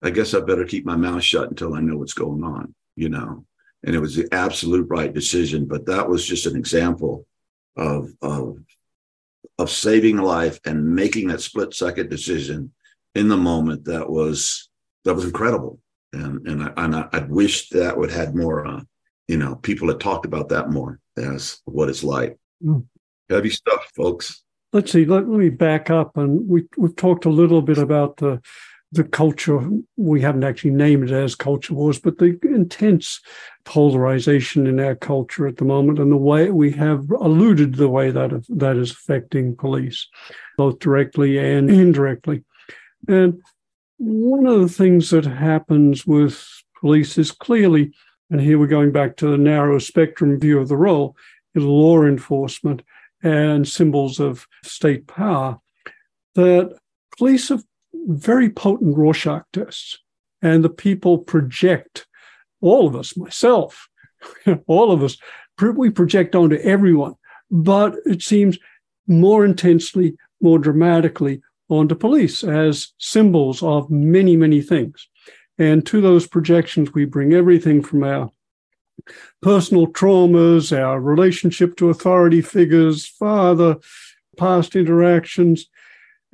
I 0.04 0.10
guess 0.10 0.34
I 0.34 0.42
better 0.42 0.66
keep 0.66 0.86
my 0.86 0.98
mouth 0.98 1.24
shut 1.24 1.50
until 1.50 1.76
I 1.76 1.80
know 1.80 1.96
what's 1.96 2.14
going 2.14 2.44
on, 2.44 2.76
you 2.98 3.08
know 3.08 3.46
and 3.84 3.96
it 3.96 4.00
was 4.00 4.16
the 4.16 4.28
absolute 4.34 4.88
right 4.90 5.14
decision. 5.14 5.66
But 5.66 5.86
that 5.86 6.10
was 6.10 6.26
just 6.26 6.46
an 6.46 6.56
example 6.56 7.26
of 7.76 8.12
of 8.22 8.58
of 9.60 9.72
saving 9.72 10.18
life 10.18 10.60
and 10.66 10.96
making 10.96 11.28
that 11.28 11.42
split 11.42 11.74
second 11.74 12.10
decision 12.10 12.72
in 13.16 13.28
the 13.28 13.38
moment 13.38 13.86
that 13.86 14.10
was 14.10 14.70
that 15.06 15.14
was 15.14 15.26
incredible. 15.26 15.80
And 16.14 16.48
and 16.48 16.64
I 16.64 16.74
and 16.78 16.96
I, 16.96 17.08
I 17.12 17.20
wish 17.20 17.70
that 17.70 17.98
would 17.98 18.12
had 18.12 18.36
more 18.36 18.66
uh, 18.66 18.82
you 19.28 19.38
know 19.38 19.56
people 19.56 19.88
had 19.88 20.00
talked 20.00 20.26
about 20.26 20.50
that 20.50 20.70
more 20.70 21.00
as 21.18 21.60
what 21.66 21.90
it's 21.90 22.04
like. 22.04 22.38
Mm. 22.64 22.86
Heavy 23.30 23.50
stuff, 23.50 23.92
folks. 23.94 24.44
Let's 24.72 24.92
see. 24.92 25.06
Let, 25.06 25.28
let 25.28 25.40
me 25.40 25.50
back 25.50 25.90
up, 25.90 26.18
and 26.18 26.48
we 26.48 26.64
we've 26.78 26.96
talked 26.96 27.26
a 27.26 27.30
little 27.30 27.62
bit 27.62 27.78
about 27.78 28.18
the 28.18 28.42
the 28.92 29.04
culture, 29.04 29.70
we 29.98 30.22
haven't 30.22 30.44
actually 30.44 30.72
named 30.72 31.10
it 31.10 31.14
as 31.14 31.36
culture 31.36 31.74
wars, 31.74 32.00
but 32.00 32.18
the 32.18 32.40
intense 32.44 33.20
polarization 33.68 34.66
in 34.66 34.80
our 34.80 34.96
culture 34.96 35.46
at 35.46 35.58
the 35.58 35.66
moment 35.66 36.00
and 36.00 36.10
the 36.10 36.16
way 36.16 36.50
we 36.50 36.72
have 36.72 37.12
alluded 37.12 37.74
to 37.74 37.78
the 37.78 37.90
way 37.90 38.10
that 38.10 38.46
that 38.48 38.78
is 38.78 38.92
affecting 38.92 39.56
police, 39.56 40.08
both 40.58 40.80
directly 40.80 41.38
and 41.38 41.70
indirectly. 41.70 42.44
And 43.10 43.44
one 43.98 44.48
of 44.48 44.62
the 44.62 44.70
things 44.70 45.10
that 45.10 45.26
happens 45.26 46.08
with 46.08 46.48
police 46.80 47.18
is 47.18 47.32
clearly, 47.32 47.92
and 48.32 48.40
here 48.40 48.58
we're 48.58 48.68
going 48.68 48.94
back 48.94 49.18
to 49.18 49.30
the 49.30 49.38
narrow 49.38 49.80
spectrum 49.80 50.40
view 50.40 50.60
of 50.60 50.70
the 50.70 50.78
role, 50.78 51.18
is 51.54 51.64
law 51.64 52.04
enforcement 52.04 52.84
and 53.22 53.68
symbols 53.68 54.20
of 54.20 54.48
state 54.64 55.08
power, 55.08 55.60
that 56.36 56.74
police 57.18 57.50
have 57.50 57.64
very 57.94 58.50
potent 58.50 58.96
Rorschach 58.96 59.44
tests. 59.52 60.00
And 60.42 60.64
the 60.64 60.70
people 60.70 61.18
project, 61.18 62.07
all 62.62 62.88
of 62.88 62.96
us, 62.96 63.16
myself, 63.18 63.88
all 64.68 64.92
of 64.92 65.04
us, 65.04 65.18
we 65.62 65.90
project 65.90 66.36
onto 66.36 66.58
everyone. 66.58 67.16
But 67.50 67.96
it 68.06 68.22
seems 68.22 68.58
more 69.08 69.46
intensely, 69.46 70.18
more 70.42 70.60
dramatically 70.60 71.42
onto 71.70 71.96
police 71.96 72.44
as 72.44 72.94
symbols 72.98 73.64
of 73.64 73.90
many, 73.90 74.36
many 74.36 74.62
things. 74.62 75.08
And 75.58 75.86
to 75.88 76.02
those 76.02 76.28
projections, 76.28 76.94
we 76.94 77.06
bring 77.06 77.34
everything 77.34 77.82
from 77.82 78.04
our 78.04 78.32
personal 79.42 79.88
traumas, 79.88 80.78
our 80.78 81.00
relationship 81.00 81.76
to 81.78 81.90
authority 81.90 82.42
figures, 82.42 83.08
father, 83.08 83.78
past 84.38 84.76
interactions, 84.76 85.68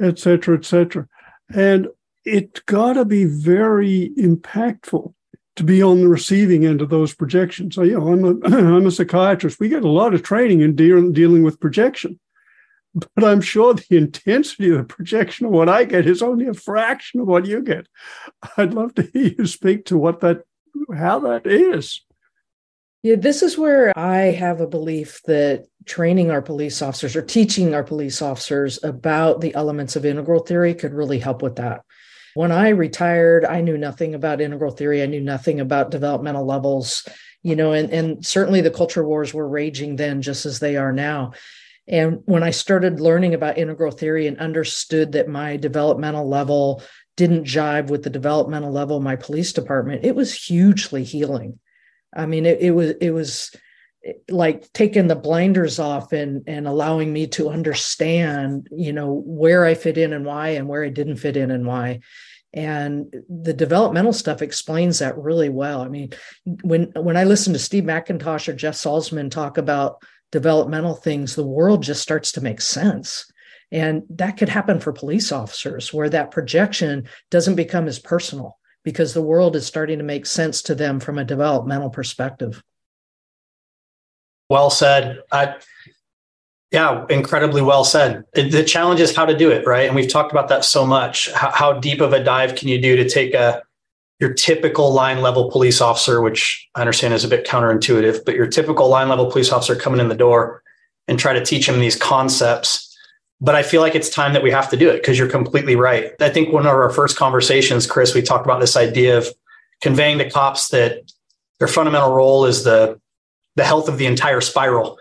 etc., 0.01 0.57
etc. 0.57 1.07
And 1.53 1.87
it's 2.25 2.59
got 2.61 2.93
to 2.93 3.05
be 3.05 3.25
very 3.25 4.11
impactful 4.17 5.13
to 5.55 5.63
be 5.63 5.83
on 5.83 6.01
the 6.01 6.07
receiving 6.07 6.65
end 6.65 6.81
of 6.81 6.89
those 6.89 7.13
projections. 7.13 7.75
So, 7.75 7.83
you 7.83 7.99
know, 7.99 8.07
I'm 8.07 8.25
a, 8.25 8.47
I'm 8.77 8.85
a 8.87 8.91
psychiatrist. 8.91 9.59
We 9.59 9.69
get 9.69 9.83
a 9.83 9.89
lot 9.89 10.13
of 10.13 10.23
training 10.23 10.61
in 10.61 10.75
deal, 10.75 11.11
dealing 11.11 11.43
with 11.43 11.59
projection, 11.59 12.19
but 12.93 13.23
I'm 13.23 13.41
sure 13.41 13.73
the 13.73 13.97
intensity 13.97 14.71
of 14.71 14.77
the 14.77 14.83
projection 14.83 15.45
of 15.45 15.51
what 15.51 15.69
I 15.69 15.83
get 15.83 16.07
is 16.07 16.21
only 16.21 16.47
a 16.47 16.53
fraction 16.53 17.19
of 17.19 17.27
what 17.27 17.45
you 17.45 17.61
get. 17.61 17.87
I'd 18.57 18.73
love 18.73 18.95
to 18.95 19.03
hear 19.13 19.33
you 19.37 19.45
speak 19.45 19.85
to 19.85 19.97
what 19.97 20.21
that, 20.21 20.43
how 20.95 21.19
that 21.19 21.45
is. 21.45 22.01
Yeah, 23.03 23.15
this 23.15 23.43
is 23.43 23.57
where 23.57 23.97
I 23.99 24.31
have 24.31 24.61
a 24.61 24.67
belief 24.67 25.19
that 25.25 25.65
training 25.85 26.31
our 26.31 26.41
police 26.41 26.81
officers 26.81 27.17
or 27.17 27.21
teaching 27.21 27.75
our 27.75 27.83
police 27.83 28.21
officers 28.21 28.81
about 28.81 29.41
the 29.41 29.53
elements 29.55 29.97
of 29.97 30.05
integral 30.05 30.39
theory 30.41 30.73
could 30.73 30.93
really 30.93 31.19
help 31.19 31.41
with 31.41 31.57
that. 31.57 31.81
When 32.35 32.51
I 32.51 32.69
retired, 32.69 33.45
I 33.45 33.61
knew 33.61 33.77
nothing 33.77 34.15
about 34.15 34.41
integral 34.41 34.71
theory. 34.71 35.03
I 35.03 35.07
knew 35.07 35.21
nothing 35.21 35.59
about 35.59 35.91
developmental 35.91 36.45
levels, 36.45 37.07
you 37.41 37.55
know, 37.55 37.73
and, 37.73 37.91
and 37.91 38.25
certainly 38.25 38.61
the 38.61 38.71
culture 38.71 39.03
wars 39.03 39.33
were 39.33 39.47
raging 39.47 39.95
then, 39.95 40.21
just 40.21 40.45
as 40.45 40.59
they 40.59 40.75
are 40.77 40.91
now. 40.91 41.33
And 41.87 42.21
when 42.25 42.43
I 42.43 42.51
started 42.51 43.01
learning 43.01 43.33
about 43.33 43.57
integral 43.57 43.91
theory 43.91 44.27
and 44.27 44.37
understood 44.39 45.11
that 45.11 45.27
my 45.27 45.57
developmental 45.57 46.27
level 46.27 46.81
didn't 47.17 47.43
jive 47.43 47.87
with 47.89 48.03
the 48.03 48.09
developmental 48.09 48.71
level 48.71 48.97
of 48.97 49.03
my 49.03 49.15
police 49.15 49.53
department, 49.53 50.05
it 50.05 50.15
was 50.15 50.33
hugely 50.33 51.03
healing 51.03 51.59
I 52.15 52.25
mean, 52.25 52.45
it, 52.45 52.59
it 52.61 52.71
was 52.71 52.91
it 53.01 53.11
was 53.11 53.55
like 54.29 54.71
taking 54.73 55.07
the 55.07 55.15
blinders 55.15 55.79
off 55.79 56.11
and 56.11 56.43
and 56.47 56.67
allowing 56.67 57.13
me 57.13 57.27
to 57.27 57.49
understand, 57.49 58.67
you 58.71 58.93
know, 58.93 59.21
where 59.25 59.65
I 59.65 59.73
fit 59.75 59.97
in 59.97 60.13
and 60.13 60.25
why, 60.25 60.49
and 60.49 60.67
where 60.67 60.83
I 60.83 60.89
didn't 60.89 61.17
fit 61.17 61.37
in 61.37 61.51
and 61.51 61.65
why. 61.65 62.01
And 62.53 63.13
the 63.29 63.53
developmental 63.53 64.13
stuff 64.13 64.41
explains 64.41 64.99
that 64.99 65.17
really 65.17 65.49
well. 65.49 65.81
I 65.81 65.87
mean, 65.87 66.11
when 66.63 66.91
when 66.95 67.17
I 67.17 67.23
listen 67.23 67.53
to 67.53 67.59
Steve 67.59 67.83
McIntosh 67.83 68.47
or 68.47 68.53
Jeff 68.53 68.75
Salzman 68.75 69.31
talk 69.31 69.57
about 69.57 70.03
developmental 70.31 70.95
things, 70.95 71.35
the 71.35 71.45
world 71.45 71.81
just 71.83 72.01
starts 72.01 72.31
to 72.33 72.41
make 72.41 72.61
sense. 72.61 73.25
And 73.71 74.03
that 74.09 74.37
could 74.37 74.49
happen 74.49 74.79
for 74.79 74.91
police 74.91 75.31
officers 75.31 75.91
where 75.91 76.09
that 76.09 76.29
projection 76.29 77.07
doesn't 77.31 77.55
become 77.55 77.87
as 77.87 77.97
personal 77.97 78.59
because 78.83 79.13
the 79.13 79.21
world 79.21 79.55
is 79.55 79.65
starting 79.65 79.97
to 79.97 80.03
make 80.03 80.25
sense 80.25 80.61
to 80.63 80.75
them 80.75 80.99
from 80.99 81.17
a 81.17 81.25
developmental 81.25 81.89
perspective. 81.89 82.61
Well 84.53 84.69
said. 84.69 85.19
I, 85.31 85.55
yeah, 86.71 87.05
incredibly 87.09 87.63
well 87.63 87.83
said. 87.83 88.23
The 88.35 88.63
challenge 88.63 88.99
is 88.99 89.15
how 89.15 89.25
to 89.25 89.35
do 89.35 89.49
it, 89.49 89.65
right? 89.65 89.87
And 89.87 89.95
we've 89.95 90.11
talked 90.11 90.31
about 90.31 90.47
that 90.49 90.63
so 90.63 90.85
much. 90.85 91.31
How, 91.31 91.49
how 91.49 91.73
deep 91.73 92.01
of 92.01 92.13
a 92.13 92.23
dive 92.23 92.53
can 92.53 92.67
you 92.67 92.79
do 92.79 92.95
to 92.95 93.09
take 93.09 93.33
a 93.33 93.63
your 94.19 94.31
typical 94.31 94.93
line 94.93 95.23
level 95.23 95.49
police 95.49 95.81
officer, 95.81 96.21
which 96.21 96.69
I 96.75 96.81
understand 96.81 97.15
is 97.15 97.23
a 97.23 97.27
bit 97.27 97.47
counterintuitive, 97.47 98.25
but 98.25 98.35
your 98.35 98.45
typical 98.45 98.89
line 98.89 99.09
level 99.09 99.31
police 99.31 99.51
officer 99.51 99.75
coming 99.75 99.99
in 99.99 100.07
the 100.07 100.15
door 100.15 100.61
and 101.07 101.17
try 101.17 101.33
to 101.33 101.43
teach 101.43 101.65
them 101.65 101.79
these 101.79 101.95
concepts 101.95 102.95
but 103.43 103.55
I 103.55 103.63
feel 103.63 103.81
like 103.81 103.93
it's 103.93 104.09
time 104.09 104.31
that 104.33 104.41
we 104.41 104.51
have 104.51 104.69
to 104.69 104.77
do 104.77 104.89
it 104.89 105.01
because 105.01 105.19
you're 105.19 105.27
completely 105.27 105.75
right. 105.75 106.13
I 106.21 106.29
think 106.29 106.53
one 106.53 106.65
of 106.65 106.71
our 106.71 106.89
first 106.89 107.17
conversations, 107.17 107.85
Chris, 107.85 108.15
we 108.15 108.21
talked 108.21 108.45
about 108.45 108.61
this 108.61 108.77
idea 108.77 109.17
of 109.17 109.27
conveying 109.81 110.17
to 110.19 110.29
cops 110.29 110.69
that 110.69 111.11
their 111.59 111.67
fundamental 111.67 112.13
role 112.13 112.45
is 112.45 112.63
the 112.63 113.01
the 113.55 113.63
health 113.63 113.87
of 113.87 113.97
the 113.97 114.05
entire 114.05 114.41
spiral, 114.41 114.97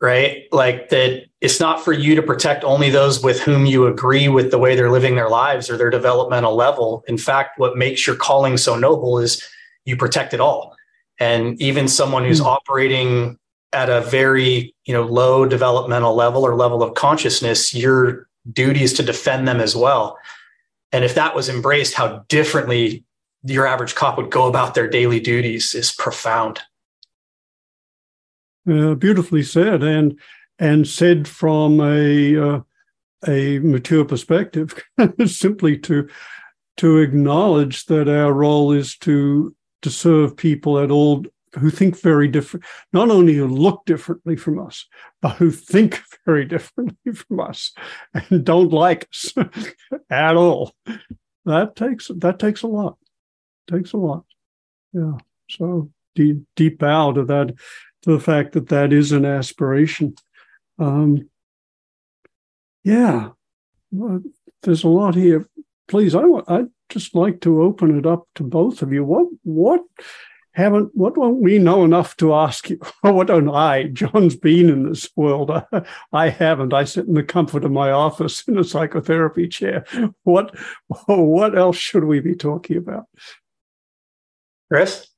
right? 0.00 0.44
Like 0.52 0.88
that 0.90 1.26
it's 1.40 1.60
not 1.60 1.84
for 1.84 1.92
you 1.92 2.14
to 2.14 2.22
protect 2.22 2.64
only 2.64 2.90
those 2.90 3.22
with 3.22 3.40
whom 3.40 3.66
you 3.66 3.86
agree 3.86 4.28
with 4.28 4.50
the 4.50 4.58
way 4.58 4.76
they're 4.76 4.90
living 4.90 5.16
their 5.16 5.28
lives 5.28 5.68
or 5.68 5.76
their 5.76 5.90
developmental 5.90 6.54
level. 6.54 7.04
In 7.08 7.18
fact, 7.18 7.58
what 7.58 7.76
makes 7.76 8.06
your 8.06 8.16
calling 8.16 8.56
so 8.56 8.76
noble 8.76 9.18
is 9.18 9.42
you 9.84 9.96
protect 9.96 10.32
it 10.32 10.40
all. 10.40 10.76
And 11.18 11.60
even 11.60 11.88
someone 11.88 12.24
who's 12.24 12.40
mm-hmm. 12.40 12.48
operating 12.48 13.38
at 13.72 13.88
a 13.88 14.00
very, 14.02 14.74
you 14.84 14.94
know, 14.94 15.02
low 15.02 15.46
developmental 15.46 16.14
level 16.14 16.44
or 16.44 16.54
level 16.54 16.82
of 16.82 16.94
consciousness, 16.94 17.74
your 17.74 18.28
duty 18.52 18.82
is 18.82 18.92
to 18.94 19.02
defend 19.02 19.48
them 19.48 19.60
as 19.60 19.74
well. 19.74 20.18
And 20.92 21.04
if 21.04 21.14
that 21.14 21.34
was 21.34 21.48
embraced, 21.48 21.94
how 21.94 22.24
differently 22.28 23.04
your 23.44 23.66
average 23.66 23.94
cop 23.94 24.16
would 24.16 24.30
go 24.30 24.46
about 24.46 24.74
their 24.74 24.88
daily 24.88 25.20
duties 25.20 25.74
is 25.74 25.92
profound. 25.92 26.60
Uh, 28.68 28.94
beautifully 28.94 29.42
said, 29.42 29.82
and 29.82 30.18
and 30.58 30.86
said 30.86 31.26
from 31.26 31.80
a 31.80 32.36
uh, 32.36 32.60
a 33.26 33.58
mature 33.58 34.04
perspective, 34.04 34.80
simply 35.26 35.76
to 35.78 36.08
to 36.76 36.98
acknowledge 36.98 37.86
that 37.86 38.08
our 38.08 38.32
role 38.32 38.72
is 38.72 38.96
to 38.98 39.54
to 39.82 39.90
serve 39.90 40.36
people 40.36 40.78
at 40.78 40.90
all 40.90 41.24
who 41.58 41.70
think 41.70 42.00
very 42.00 42.28
different, 42.28 42.64
not 42.92 43.10
only 43.10 43.34
who 43.34 43.46
look 43.46 43.84
differently 43.84 44.36
from 44.36 44.58
us, 44.58 44.86
but 45.20 45.36
who 45.36 45.50
think 45.50 46.00
very 46.26 46.44
differently 46.44 47.12
from 47.12 47.40
us 47.40 47.72
and 48.14 48.44
don't 48.44 48.72
like 48.72 49.08
us 49.12 49.34
at 50.10 50.36
all. 50.36 50.72
That 51.44 51.76
takes 51.76 52.10
that 52.18 52.38
takes 52.38 52.62
a 52.62 52.68
lot. 52.68 52.96
Takes 53.70 53.92
a 53.92 53.96
lot. 53.96 54.24
Yeah. 54.92 55.18
So 55.50 55.90
deep 56.14 56.42
deep 56.56 56.78
bow 56.78 57.12
to 57.12 57.24
that, 57.24 57.54
to 58.02 58.12
the 58.12 58.20
fact 58.20 58.52
that 58.52 58.68
that 58.68 58.92
is 58.92 59.12
an 59.12 59.24
aspiration. 59.24 60.14
Um, 60.78 61.28
yeah, 62.84 63.30
there's 64.62 64.84
a 64.84 64.88
lot 64.88 65.14
here. 65.14 65.46
Please, 65.88 66.14
I 66.14 66.24
I 66.48 66.64
just 66.88 67.14
like 67.14 67.40
to 67.42 67.62
open 67.62 67.98
it 67.98 68.06
up 68.06 68.26
to 68.36 68.42
both 68.42 68.82
of 68.82 68.92
you. 68.92 69.04
What 69.04 69.28
what 69.42 69.82
haven't 70.52 70.90
what 70.94 71.14
don't 71.14 71.40
we 71.40 71.58
know 71.58 71.84
enough 71.84 72.16
to 72.18 72.34
ask 72.34 72.70
you? 72.70 72.78
what 73.00 73.28
don't 73.28 73.48
I? 73.48 73.84
John's 73.84 74.36
been 74.36 74.68
in 74.68 74.88
this 74.88 75.08
world. 75.16 75.50
I 76.12 76.28
haven't. 76.28 76.74
I 76.74 76.84
sit 76.84 77.06
in 77.06 77.14
the 77.14 77.22
comfort 77.22 77.64
of 77.64 77.72
my 77.72 77.90
office 77.90 78.42
in 78.48 78.58
a 78.58 78.64
psychotherapy 78.64 79.48
chair. 79.48 79.84
What 80.24 80.56
what 81.06 81.56
else 81.56 81.76
should 81.76 82.04
we 82.04 82.20
be 82.20 82.34
talking 82.34 82.76
about? 82.76 83.04
Chris? 84.70 85.11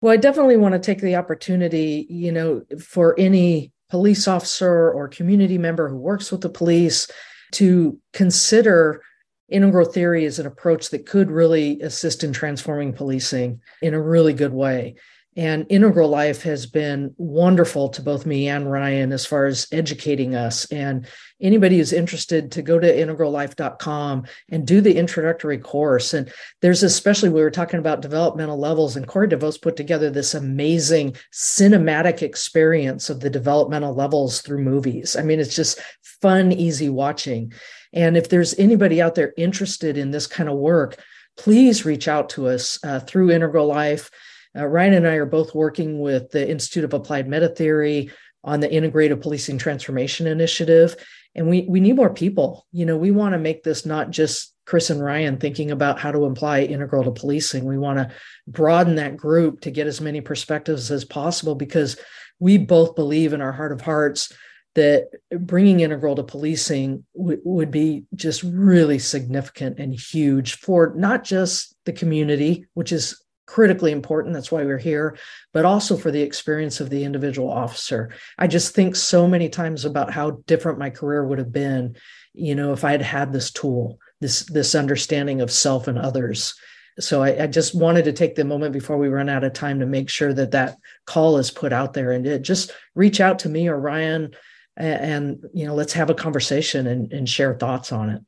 Well, 0.00 0.12
I 0.12 0.16
definitely 0.16 0.56
want 0.56 0.72
to 0.72 0.78
take 0.78 1.00
the 1.00 1.16
opportunity, 1.16 2.06
you 2.08 2.32
know, 2.32 2.62
for 2.78 3.14
any 3.18 3.72
police 3.90 4.26
officer 4.26 4.90
or 4.90 5.08
community 5.08 5.58
member 5.58 5.88
who 5.88 5.96
works 5.96 6.32
with 6.32 6.40
the 6.40 6.48
police 6.48 7.10
to 7.52 7.98
consider 8.12 9.02
integral 9.48 9.84
theory 9.84 10.24
as 10.24 10.38
an 10.38 10.46
approach 10.46 10.90
that 10.90 11.06
could 11.06 11.30
really 11.30 11.80
assist 11.80 12.22
in 12.22 12.32
transforming 12.32 12.92
policing 12.92 13.60
in 13.82 13.94
a 13.94 14.00
really 14.00 14.32
good 14.32 14.52
way. 14.52 14.94
And 15.36 15.64
Integral 15.68 16.08
Life 16.08 16.42
has 16.42 16.66
been 16.66 17.14
wonderful 17.16 17.88
to 17.90 18.02
both 18.02 18.26
me 18.26 18.48
and 18.48 18.70
Ryan 18.70 19.12
as 19.12 19.24
far 19.24 19.46
as 19.46 19.68
educating 19.70 20.34
us. 20.34 20.64
And 20.72 21.06
anybody 21.40 21.78
who's 21.78 21.92
interested 21.92 22.50
to 22.52 22.62
go 22.62 22.80
to 22.80 22.92
integrallife.com 22.92 24.24
and 24.48 24.66
do 24.66 24.80
the 24.80 24.96
introductory 24.96 25.58
course. 25.58 26.14
And 26.14 26.32
there's 26.62 26.82
especially, 26.82 27.28
we 27.28 27.42
were 27.42 27.50
talking 27.50 27.78
about 27.78 28.02
developmental 28.02 28.58
levels, 28.58 28.96
and 28.96 29.06
Corey 29.06 29.28
DeVos 29.28 29.62
put 29.62 29.76
together 29.76 30.10
this 30.10 30.34
amazing 30.34 31.14
cinematic 31.32 32.22
experience 32.22 33.08
of 33.08 33.20
the 33.20 33.30
developmental 33.30 33.94
levels 33.94 34.40
through 34.40 34.62
movies. 34.62 35.14
I 35.14 35.22
mean, 35.22 35.38
it's 35.38 35.54
just 35.54 35.80
fun, 36.02 36.50
easy 36.50 36.88
watching. 36.88 37.52
And 37.92 38.16
if 38.16 38.28
there's 38.28 38.58
anybody 38.58 39.00
out 39.00 39.14
there 39.14 39.32
interested 39.36 39.96
in 39.96 40.10
this 40.10 40.26
kind 40.26 40.48
of 40.48 40.56
work, 40.56 41.00
please 41.36 41.84
reach 41.84 42.08
out 42.08 42.28
to 42.30 42.48
us 42.48 42.78
uh, 42.84 43.00
through 43.00 43.30
Integral 43.30 43.66
Life. 43.66 44.10
Uh, 44.56 44.66
Ryan 44.66 44.94
and 44.94 45.06
I 45.08 45.14
are 45.14 45.26
both 45.26 45.54
working 45.54 46.00
with 46.00 46.30
the 46.30 46.48
Institute 46.48 46.84
of 46.84 46.92
Applied 46.92 47.28
Meta 47.28 47.48
Theory 47.48 48.10
on 48.42 48.60
the 48.60 48.68
Integrative 48.68 49.20
Policing 49.20 49.58
Transformation 49.58 50.26
Initiative. 50.26 50.96
And 51.34 51.48
we, 51.48 51.66
we 51.68 51.80
need 51.80 51.96
more 51.96 52.12
people. 52.12 52.66
You 52.72 52.86
know, 52.86 52.96
we 52.96 53.10
want 53.10 53.34
to 53.34 53.38
make 53.38 53.62
this 53.62 53.86
not 53.86 54.10
just 54.10 54.54
Chris 54.66 54.90
and 54.90 55.02
Ryan 55.02 55.38
thinking 55.38 55.70
about 55.70 55.98
how 55.98 56.10
to 56.10 56.24
apply 56.24 56.62
integral 56.62 57.04
to 57.04 57.10
policing. 57.10 57.64
We 57.64 57.78
want 57.78 57.98
to 57.98 58.14
broaden 58.46 58.96
that 58.96 59.16
group 59.16 59.60
to 59.62 59.70
get 59.70 59.86
as 59.86 60.00
many 60.00 60.20
perspectives 60.20 60.90
as 60.90 61.04
possible 61.04 61.54
because 61.54 61.96
we 62.38 62.58
both 62.58 62.96
believe 62.96 63.32
in 63.32 63.40
our 63.40 63.52
heart 63.52 63.72
of 63.72 63.80
hearts 63.80 64.32
that 64.74 65.08
bringing 65.32 65.80
integral 65.80 66.14
to 66.16 66.22
policing 66.22 67.04
w- 67.16 67.40
would 67.44 67.70
be 67.70 68.04
just 68.14 68.42
really 68.42 68.98
significant 68.98 69.78
and 69.78 69.92
huge 69.92 70.54
for 70.54 70.94
not 70.96 71.24
just 71.24 71.74
the 71.84 71.92
community, 71.92 72.66
which 72.74 72.92
is 72.92 73.20
critically 73.50 73.90
important. 73.90 74.32
That's 74.32 74.52
why 74.52 74.62
we're 74.62 74.78
here, 74.78 75.18
but 75.52 75.64
also 75.64 75.96
for 75.96 76.12
the 76.12 76.22
experience 76.22 76.78
of 76.78 76.88
the 76.88 77.02
individual 77.02 77.50
officer. 77.50 78.14
I 78.38 78.46
just 78.46 78.76
think 78.76 78.94
so 78.94 79.26
many 79.26 79.48
times 79.48 79.84
about 79.84 80.12
how 80.12 80.42
different 80.46 80.78
my 80.78 80.88
career 80.88 81.26
would 81.26 81.40
have 81.40 81.50
been, 81.50 81.96
you 82.32 82.54
know, 82.54 82.72
if 82.72 82.84
I 82.84 82.92
had 82.92 83.02
had 83.02 83.32
this 83.32 83.50
tool, 83.50 83.98
this 84.20 84.44
this 84.44 84.76
understanding 84.76 85.40
of 85.40 85.50
self 85.50 85.88
and 85.88 85.98
others. 85.98 86.54
So 87.00 87.24
I, 87.24 87.42
I 87.42 87.46
just 87.48 87.74
wanted 87.74 88.04
to 88.04 88.12
take 88.12 88.36
the 88.36 88.44
moment 88.44 88.72
before 88.72 88.98
we 88.98 89.08
run 89.08 89.28
out 89.28 89.42
of 89.42 89.52
time 89.52 89.80
to 89.80 89.86
make 89.86 90.10
sure 90.10 90.32
that 90.32 90.52
that 90.52 90.76
call 91.06 91.36
is 91.38 91.50
put 91.50 91.72
out 91.72 91.92
there 91.92 92.12
and 92.12 92.44
just 92.44 92.70
reach 92.94 93.20
out 93.20 93.40
to 93.40 93.48
me 93.48 93.66
or 93.66 93.80
Ryan 93.80 94.30
and, 94.76 95.02
and 95.02 95.44
you 95.52 95.66
know 95.66 95.74
let's 95.74 95.94
have 95.94 96.10
a 96.10 96.14
conversation 96.14 96.86
and, 96.86 97.12
and 97.12 97.28
share 97.28 97.54
thoughts 97.56 97.90
on 97.90 98.10
it. 98.10 98.22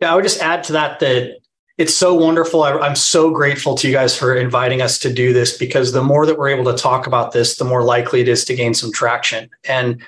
Yeah, 0.00 0.12
I 0.12 0.14
would 0.14 0.24
just 0.24 0.40
add 0.40 0.64
to 0.64 0.72
that 0.72 1.00
that 1.00 1.40
it's 1.76 1.94
so 1.94 2.14
wonderful. 2.14 2.62
I, 2.62 2.86
am 2.86 2.94
so 2.94 3.30
grateful 3.30 3.74
to 3.76 3.88
you 3.88 3.92
guys 3.92 4.16
for 4.16 4.34
inviting 4.34 4.80
us 4.80 4.98
to 5.00 5.12
do 5.12 5.32
this 5.32 5.56
because 5.56 5.92
the 5.92 6.02
more 6.02 6.24
that 6.24 6.38
we're 6.38 6.48
able 6.48 6.70
to 6.72 6.78
talk 6.78 7.06
about 7.06 7.32
this, 7.32 7.56
the 7.56 7.64
more 7.64 7.82
likely 7.82 8.20
it 8.20 8.28
is 8.28 8.44
to 8.44 8.54
gain 8.54 8.74
some 8.74 8.92
traction. 8.92 9.50
And 9.64 10.00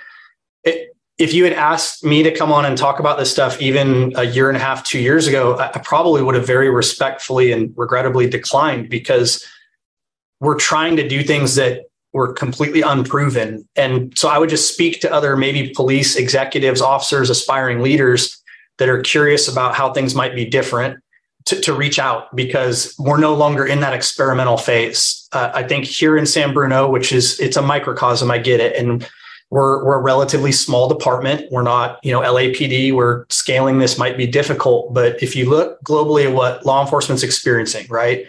it, 0.62 0.94
if 1.18 1.35
you 1.35 1.42
had 1.42 1.55
asked 1.55 2.05
me 2.05 2.22
to 2.22 2.31
come 2.31 2.52
on 2.52 2.64
and 2.64 2.79
talk 2.79 3.00
about 3.00 3.18
this 3.18 3.33
stuff 3.33 3.61
even 3.61 4.12
a 4.16 4.24
year 4.24 4.48
and 4.48 4.57
a 4.57 4.61
half, 4.61 4.85
two 4.85 5.00
years 5.00 5.26
ago, 5.26 5.59
I 5.59 5.81
probably 5.83 6.22
would 6.22 6.37
have 6.37 6.46
very 6.46 6.70
respectfully 6.70 7.50
and 7.50 7.72
regrettably 7.76 8.29
declined 8.29 8.88
because 8.88 9.44
we're 10.40 10.59
trying 10.59 10.96
to 10.96 11.09
do 11.09 11.24
things 11.24 11.57
that 11.57 11.87
were 12.12 12.33
completely 12.33 12.83
unproven. 12.83 13.66
And 13.74 14.16
so 14.16 14.29
I 14.29 14.38
would 14.38 14.50
just 14.50 14.72
speak 14.72 15.00
to 15.00 15.12
other 15.12 15.37
maybe 15.37 15.70
police 15.70 16.16
executives, 16.16 16.81
officers, 16.81 17.29
aspiring 17.29 17.81
leaders 17.81 18.40
that 18.79 18.88
are 18.88 19.00
curious 19.00 19.48
about 19.48 19.74
how 19.74 19.92
things 19.92 20.14
might 20.14 20.35
be 20.35 20.44
different 20.44 21.02
to, 21.46 21.61
to 21.61 21.72
reach 21.72 21.98
out 21.98 22.35
because 22.35 22.94
we're 22.98 23.18
no 23.18 23.35
longer 23.35 23.64
in 23.64 23.80
that 23.80 23.94
experimental 23.94 24.56
phase. 24.56 25.28
Uh, 25.32 25.50
I 25.54 25.62
think 25.62 25.85
here 25.85 26.16
in 26.16 26.26
San 26.26 26.52
Bruno, 26.52 26.90
which 26.90 27.12
is 27.12 27.40
it's 27.40 27.56
a 27.56 27.62
microcosm, 27.62 28.30
I 28.30 28.38
get 28.38 28.61
it, 28.61 28.76
and 28.76 29.09
we're 29.50 29.85
we're 29.85 29.98
a 29.98 30.02
relatively 30.02 30.50
small 30.52 30.88
department. 30.88 31.50
We're 31.52 31.62
not 31.62 32.00
you 32.02 32.12
know 32.12 32.20
LAPD. 32.20 32.92
We're 32.92 33.26
scaling 33.30 33.78
this 33.78 33.96
might 33.96 34.16
be 34.16 34.26
difficult, 34.26 34.92
but 34.92 35.22
if 35.22 35.37
you 35.37 35.48
look 35.48 35.80
globally 35.82 36.26
at 36.26 36.35
what 36.35 36.66
law 36.66 36.82
enforcement's 36.82 37.22
experiencing, 37.22 37.87
right, 37.88 38.26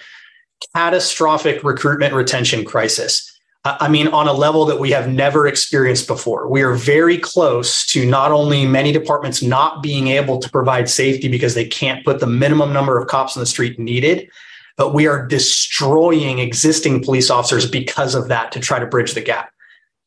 catastrophic 0.75 1.63
recruitment 1.63 2.13
retention 2.13 2.63
crisis 2.65 3.37
I 3.80 3.88
mean, 3.88 4.08
on 4.10 4.27
a 4.27 4.34
level 4.34 4.65
that 4.65 4.80
we 4.80 4.91
have 4.91 5.10
never 5.10 5.47
experienced 5.47 6.08
before. 6.08 6.47
We 6.47 6.62
are 6.62 6.73
very 6.73 7.17
close 7.17 7.86
to 7.88 8.06
not 8.06 8.32
only 8.32 8.65
many 8.65 8.91
departments 8.91 9.41
not 9.41 9.82
being 9.82 10.10
able 10.10 10.39
to 10.39 10.49
provide 10.49 10.89
safety 10.89 11.27
because 11.27 11.56
they 11.56 11.65
can't 11.65 12.06
put 12.06 12.19
the 12.19 12.27
minimum 12.27 12.71
number 12.71 12.97
of 12.97 13.08
cops 13.08 13.36
on 13.36 13.41
the 13.41 13.47
street 13.47 13.80
needed, 13.80 14.30
but 14.75 14.93
we 14.93 15.08
are 15.08 15.25
destroying 15.25 16.39
existing 16.39 17.03
police 17.03 17.30
officers 17.30 17.69
because 17.69 18.15
of 18.15 18.27
that 18.27 18.51
to 18.51 18.60
try 18.60 18.80
to 18.80 18.86
bridge 18.86 19.13
the 19.13 19.21
gap. 19.21 19.51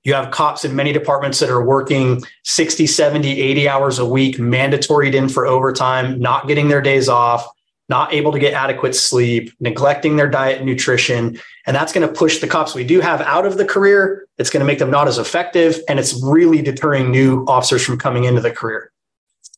You 0.05 0.15
have 0.15 0.31
cops 0.31 0.65
in 0.65 0.77
many 0.77 0.93
departments 0.93 1.41
that 1.41 1.51
are 1.51 1.65
working 1.65 2.23
60, 2.45 2.87
70, 2.87 3.41
80 3.41 3.69
hours 3.69 3.99
a 3.99 4.07
week, 4.07 4.37
mandatoried 4.37 5.15
in 5.15 5.29
for 5.29 5.47
overtime, 5.47 6.19
not 6.19 6.47
getting 6.47 6.69
their 6.69 6.81
days 6.81 7.09
off 7.09 7.47
not 7.91 8.15
able 8.15 8.31
to 8.31 8.39
get 8.39 8.55
adequate 8.55 8.95
sleep, 8.95 9.53
neglecting 9.59 10.17
their 10.17 10.31
diet 10.31 10.59
and 10.59 10.67
nutrition. 10.67 11.39
And 11.67 11.75
that's 11.77 11.93
going 11.93 12.07
to 12.07 12.15
push 12.15 12.39
the 12.39 12.47
cops 12.47 12.73
we 12.73 12.85
do 12.85 13.01
have 13.01 13.21
out 13.23 13.45
of 13.45 13.59
the 13.59 13.65
career. 13.65 14.27
It's 14.39 14.49
going 14.49 14.61
to 14.61 14.67
make 14.67 14.79
them 14.79 14.93
not 14.93 15.09
as 15.09 15.19
effective. 15.19 15.81
And 15.89 15.99
it's 15.99 16.23
really 16.23 16.63
deterring 16.63 17.11
new 17.11 17.45
officers 17.47 17.85
from 17.85 17.99
coming 17.99 18.25
into 18.25 18.41
the 18.41 18.53
career. 18.53 18.93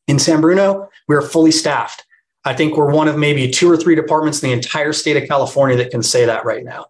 In 0.09 0.19
San 0.19 0.41
Bruno, 0.41 0.89
we're 1.07 1.23
fully 1.23 1.53
staffed. 1.53 2.07
I 2.45 2.55
think 2.55 2.77
we're 2.77 2.91
one 2.91 3.07
of 3.07 3.19
maybe 3.19 3.49
two 3.51 3.71
or 3.71 3.77
three 3.77 3.95
departments 3.95 4.43
in 4.43 4.49
the 4.49 4.55
entire 4.55 4.95
state 4.95 5.23
of 5.23 5.29
California 5.29 5.77
that 5.77 5.91
can 5.91 6.03
say 6.03 6.25
that 6.25 6.45
right 6.45 6.65
now. 6.65 6.87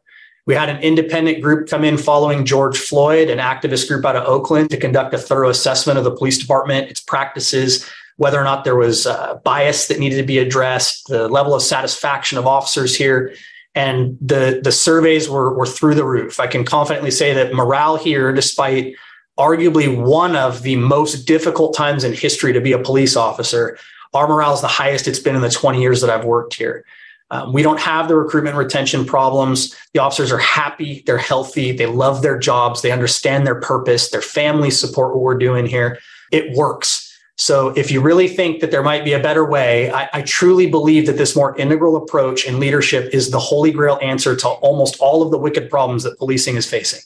We 0.46 0.54
had 0.54 0.68
an 0.68 0.80
independent 0.80 1.42
group 1.42 1.68
come 1.68 1.84
in 1.84 1.98
following 1.98 2.44
George 2.44 2.78
Floyd, 2.78 3.28
an 3.28 3.38
activist 3.38 3.86
group 3.88 4.04
out 4.04 4.16
of 4.16 4.24
Oakland, 4.26 4.70
to 4.70 4.76
conduct 4.76 5.12
a 5.12 5.18
thorough 5.18 5.50
assessment 5.50 5.98
of 5.98 6.04
the 6.04 6.16
police 6.16 6.38
department, 6.38 6.90
its 6.90 7.00
practices, 7.00 7.88
whether 8.22 8.40
or 8.40 8.44
not 8.44 8.62
there 8.62 8.76
was 8.76 9.04
uh, 9.04 9.34
bias 9.42 9.88
that 9.88 9.98
needed 9.98 10.16
to 10.16 10.22
be 10.22 10.38
addressed, 10.38 11.08
the 11.08 11.26
level 11.26 11.56
of 11.56 11.60
satisfaction 11.60 12.38
of 12.38 12.46
officers 12.46 12.94
here. 12.94 13.34
And 13.74 14.16
the, 14.20 14.60
the 14.62 14.70
surveys 14.70 15.28
were, 15.28 15.52
were 15.58 15.66
through 15.66 15.96
the 15.96 16.04
roof. 16.04 16.38
I 16.38 16.46
can 16.46 16.64
confidently 16.64 17.10
say 17.10 17.34
that 17.34 17.52
morale 17.52 17.96
here, 17.96 18.32
despite 18.32 18.94
arguably 19.40 20.00
one 20.00 20.36
of 20.36 20.62
the 20.62 20.76
most 20.76 21.24
difficult 21.26 21.74
times 21.74 22.04
in 22.04 22.12
history 22.12 22.52
to 22.52 22.60
be 22.60 22.70
a 22.70 22.78
police 22.78 23.16
officer. 23.16 23.76
Our 24.14 24.28
morale 24.28 24.54
is 24.54 24.60
the 24.60 24.68
highest 24.68 25.08
it's 25.08 25.18
been 25.18 25.34
in 25.34 25.42
the 25.42 25.50
20 25.50 25.80
years 25.80 26.00
that 26.00 26.08
I've 26.08 26.24
worked 26.24 26.54
here. 26.54 26.84
Um, 27.32 27.52
we 27.52 27.62
don't 27.62 27.80
have 27.80 28.06
the 28.06 28.14
recruitment 28.14 28.56
retention 28.56 29.04
problems. 29.04 29.74
The 29.94 30.00
officers 30.00 30.30
are 30.30 30.38
happy, 30.38 31.02
they're 31.06 31.18
healthy, 31.18 31.72
they 31.72 31.86
love 31.86 32.22
their 32.22 32.38
jobs, 32.38 32.82
they 32.82 32.92
understand 32.92 33.48
their 33.48 33.60
purpose, 33.60 34.10
their 34.10 34.22
families 34.22 34.78
support 34.78 35.12
what 35.12 35.24
we're 35.24 35.38
doing 35.38 35.66
here. 35.66 35.98
It 36.30 36.56
works. 36.56 37.01
So, 37.36 37.68
if 37.70 37.90
you 37.90 38.00
really 38.00 38.28
think 38.28 38.60
that 38.60 38.70
there 38.70 38.82
might 38.82 39.04
be 39.04 39.14
a 39.14 39.18
better 39.18 39.44
way, 39.44 39.90
I, 39.90 40.08
I 40.12 40.22
truly 40.22 40.70
believe 40.70 41.06
that 41.06 41.16
this 41.16 41.34
more 41.34 41.56
integral 41.56 41.96
approach 41.96 42.46
in 42.46 42.60
leadership 42.60 43.12
is 43.14 43.30
the 43.30 43.38
holy 43.38 43.72
grail 43.72 43.98
answer 44.02 44.36
to 44.36 44.48
almost 44.48 45.00
all 45.00 45.22
of 45.22 45.30
the 45.30 45.38
wicked 45.38 45.70
problems 45.70 46.02
that 46.02 46.18
policing 46.18 46.56
is 46.56 46.68
facing. 46.68 47.00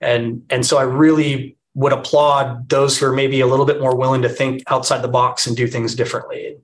And, 0.00 0.44
and 0.50 0.66
so, 0.66 0.78
I 0.78 0.82
really 0.82 1.56
would 1.74 1.92
applaud 1.92 2.68
those 2.68 2.98
who 2.98 3.06
are 3.06 3.12
maybe 3.12 3.40
a 3.40 3.46
little 3.46 3.64
bit 3.64 3.80
more 3.80 3.96
willing 3.96 4.22
to 4.22 4.28
think 4.28 4.62
outside 4.66 5.02
the 5.02 5.08
box 5.08 5.46
and 5.46 5.56
do 5.56 5.68
things 5.68 5.94
differently. 5.94 6.56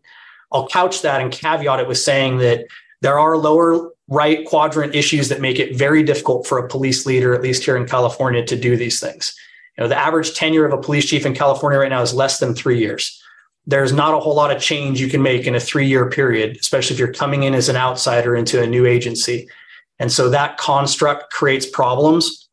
I'll 0.51 0.67
couch 0.67 1.03
that 1.03 1.21
and 1.21 1.31
caveat 1.31 1.81
it 1.81 1.89
with 1.89 1.99
saying 1.99 2.39
that 2.39 2.67
there 3.03 3.19
are 3.19 3.37
lower 3.37 3.93
right 4.09 4.45
quadrant 4.47 4.95
issues 4.95 5.29
that 5.29 5.41
make 5.41 5.59
it 5.59 5.77
very 5.77 6.03
difficult 6.03 6.47
for 6.47 6.59
a 6.59 6.69
police 6.69 7.07
leader, 7.07 7.35
at 7.35 7.43
least 7.43 7.65
here 7.65 7.77
in 7.77 7.87
California, 7.87 8.45
to 8.45 8.57
do 8.57 8.77
these 8.77 9.01
things. 9.01 9.35
You 9.77 9.85
know, 9.85 9.89
the 9.89 9.99
average 9.99 10.35
tenure 10.35 10.65
of 10.65 10.73
a 10.73 10.81
police 10.81 11.07
chief 11.07 11.27
in 11.27 11.35
California 11.35 11.79
right 11.79 11.91
now 11.91 12.03
is 12.03 12.15
less 12.15 12.39
than 12.39 12.55
three 12.55 12.79
years. 12.79 13.23
There's 13.67 13.93
not 13.93 14.15
a 14.15 14.21
whole 14.21 14.35
lot 14.35 14.55
of 14.55 14.63
change 14.63 15.01
you 15.01 15.09
can 15.09 15.23
make 15.23 15.47
in 15.47 15.55
a 15.55 15.61
three 15.61 15.87
year 15.87 16.09
period, 16.09 16.57
especially 16.61 16.95
if 16.95 17.01
you're 17.01 17.13
coming 17.13 17.43
in 17.43 17.55
as 17.55 17.69
an 17.69 17.77
outsider 17.77 18.35
into 18.37 18.63
a 18.63 18.67
new 18.67 18.87
agency. 18.87 19.49
And 19.99 20.13
so 20.13 20.31
that 20.31 20.57
construct 20.57 21.33
creates 21.33 21.67
problems 21.67 22.49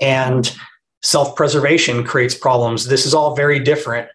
and 0.00 0.54
self 1.02 1.36
preservation 1.36 2.04
creates 2.04 2.34
problems. 2.34 2.86
This 2.86 3.06
is 3.06 3.14
all 3.14 3.34
very 3.34 3.58
different. 3.58 4.08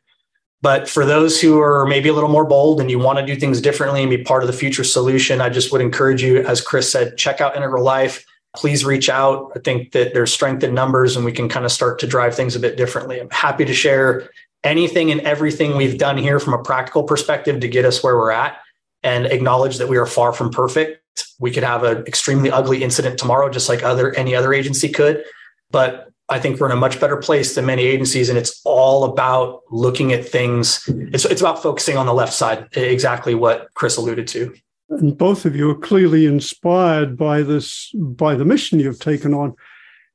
But 0.62 0.90
for 0.90 1.06
those 1.06 1.42
who 1.42 1.60
are 1.60 1.86
maybe 1.86 2.08
a 2.08 2.14
little 2.14 2.30
more 2.30 2.46
bold 2.46 2.80
and 2.80 2.90
you 2.90 2.98
want 2.98 3.20
to 3.20 3.26
do 3.26 3.36
things 3.36 3.60
differently 3.60 4.02
and 4.02 4.10
be 4.10 4.24
part 4.24 4.44
of 4.44 4.48
the 4.48 4.54
future 4.54 4.86
solution, 4.86 5.42
I 5.42 5.50
just 5.50 5.74
would 5.74 5.82
encourage 5.82 6.24
you, 6.24 6.38
as 6.46 6.62
Chris 6.62 6.90
said, 6.90 7.18
check 7.18 7.42
out 7.42 7.58
Integral 7.58 7.84
Life. 7.84 8.26
Please 8.56 8.86
reach 8.86 9.10
out. 9.10 9.52
I 9.56 9.60
think 9.60 9.92
that 9.94 10.14
there's 10.14 10.32
strength 10.32 10.64
in 10.64 10.74
numbers 10.74 11.16
and 11.16 11.26
we 11.26 11.32
can 11.32 11.50
kind 11.50 11.66
of 11.66 11.72
start 11.72 12.00
to 12.00 12.08
drive 12.08 12.36
things 12.36 12.56
a 12.56 12.60
bit 12.60 12.78
differently. 12.78 13.20
I'm 13.20 13.30
happy 13.30 13.66
to 13.66 13.74
share 13.74 14.30
anything 14.64 15.12
and 15.12 15.22
everything 15.22 15.76
we've 15.76 15.98
done 15.98 16.18
here 16.18 16.40
from 16.40 16.54
a 16.54 16.64
practical 16.64 17.04
perspective 17.04 17.60
to 17.60 17.68
get 17.68 17.86
us 17.86 18.04
where 18.04 18.16
we're 18.16 18.32
at 18.32 18.58
and 19.04 19.26
acknowledge 19.26 19.78
that 19.78 19.90
we 19.90 19.98
are 19.98 20.06
far 20.06 20.34
from 20.34 20.50
perfect. 20.50 21.02
We 21.40 21.52
could 21.52 21.64
have 21.64 21.84
an 21.84 22.06
extremely 22.08 22.50
ugly 22.50 22.84
incident 22.84 23.20
tomorrow, 23.20 23.50
just 23.50 23.70
like 23.70 23.84
other 23.84 24.16
any 24.16 24.36
other 24.36 24.54
agency 24.54 24.90
could. 24.90 25.24
But 25.70 26.10
I 26.30 26.40
think 26.40 26.60
we're 26.60 26.68
in 26.68 26.72
a 26.72 26.78
much 26.78 27.00
better 27.00 27.18
place 27.18 27.54
than 27.54 27.66
many 27.66 27.84
agencies, 27.84 28.30
and 28.30 28.38
it's 28.38 28.62
all 28.64 29.04
about 29.04 29.62
looking 29.70 30.14
at 30.14 30.28
things. 30.28 30.82
It's 30.88 31.26
it's 31.26 31.42
about 31.42 31.62
focusing 31.62 31.98
on 31.98 32.06
the 32.06 32.14
left 32.14 32.34
side, 32.34 32.68
exactly 32.76 33.36
what 33.36 33.68
Chris 33.74 33.98
alluded 33.98 34.28
to. 34.30 34.56
And 35.00 35.18
both 35.18 35.46
of 35.46 35.56
you 35.56 35.70
are 35.72 35.78
clearly 35.78 36.26
inspired 36.26 37.18
by 37.18 37.42
this 37.42 37.92
by 37.94 38.36
the 38.36 38.46
mission 38.46 38.80
you've 38.80 39.00
taken 39.00 39.34
on. 39.34 39.56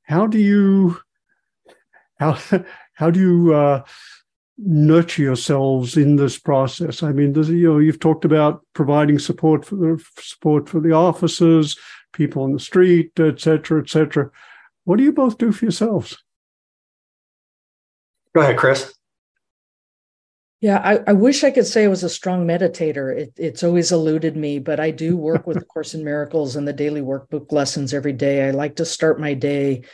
How 0.03 0.26
do 0.26 0.39
you 0.39 0.99
how 2.18 2.39
how 2.95 3.11
do 3.11 3.20
you 3.20 3.55
uh, 3.55 3.85
nurture 4.59 5.22
yourselves 5.22 5.97
in 5.97 6.16
this 6.16 6.39
process? 6.39 7.03
I 7.03 7.12
mean, 7.12 7.35
you 7.35 7.72
know, 7.72 7.79
you've 7.79 8.01
talked 8.01 8.24
about 8.24 8.61
providing 8.74 9.18
support 9.18 9.64
for 9.64 9.76
the 9.76 10.05
support 10.18 10.68
for 10.68 10.81
the 10.81 10.93
officers, 10.93 11.76
people 12.12 12.43
on 12.43 12.53
the 12.53 12.61
street, 12.61 13.12
etc 13.18 13.41
cetera, 13.41 13.83
et 13.83 13.89
cetera 13.89 14.31
what 14.89 14.97
do 14.97 15.05
you 15.05 15.12
both 15.12 15.37
do 15.37 15.53
for 15.53 15.66
yourselves? 15.66 16.16
Go 18.35 18.41
ahead, 18.41 18.57
Chris. 18.57 18.95
Yeah, 20.61 20.79
I, 20.79 21.11
I, 21.11 21.13
wish 21.13 21.45
I 21.45 21.53
could 21.53 21.67
say 21.67 21.85
I 21.85 21.89
was 21.89 22.03
a 22.03 22.09
strong 22.09 22.45
meditator. 22.45 23.17
It, 23.17 23.33
it's 23.37 23.63
always 23.63 23.93
eluded 23.93 24.37
me, 24.37 24.59
but 24.59 24.81
I 24.81 24.91
do 24.91 25.17
work 25.17 25.47
with 25.47 25.57
the 25.61 25.65
Course 25.65 25.95
in 25.95 26.03
Miracles 26.03 26.57
and 26.57 26.67
the 26.67 26.73
daily 26.73 27.01
workbook 27.01 27.53
lessons 27.53 27.95
every 27.95 28.13
day. 28.13 28.47
I 28.47 28.51
like 28.51 28.77
to 28.77 28.85
start 28.85 29.21
my 29.21 29.35
day 29.35 29.85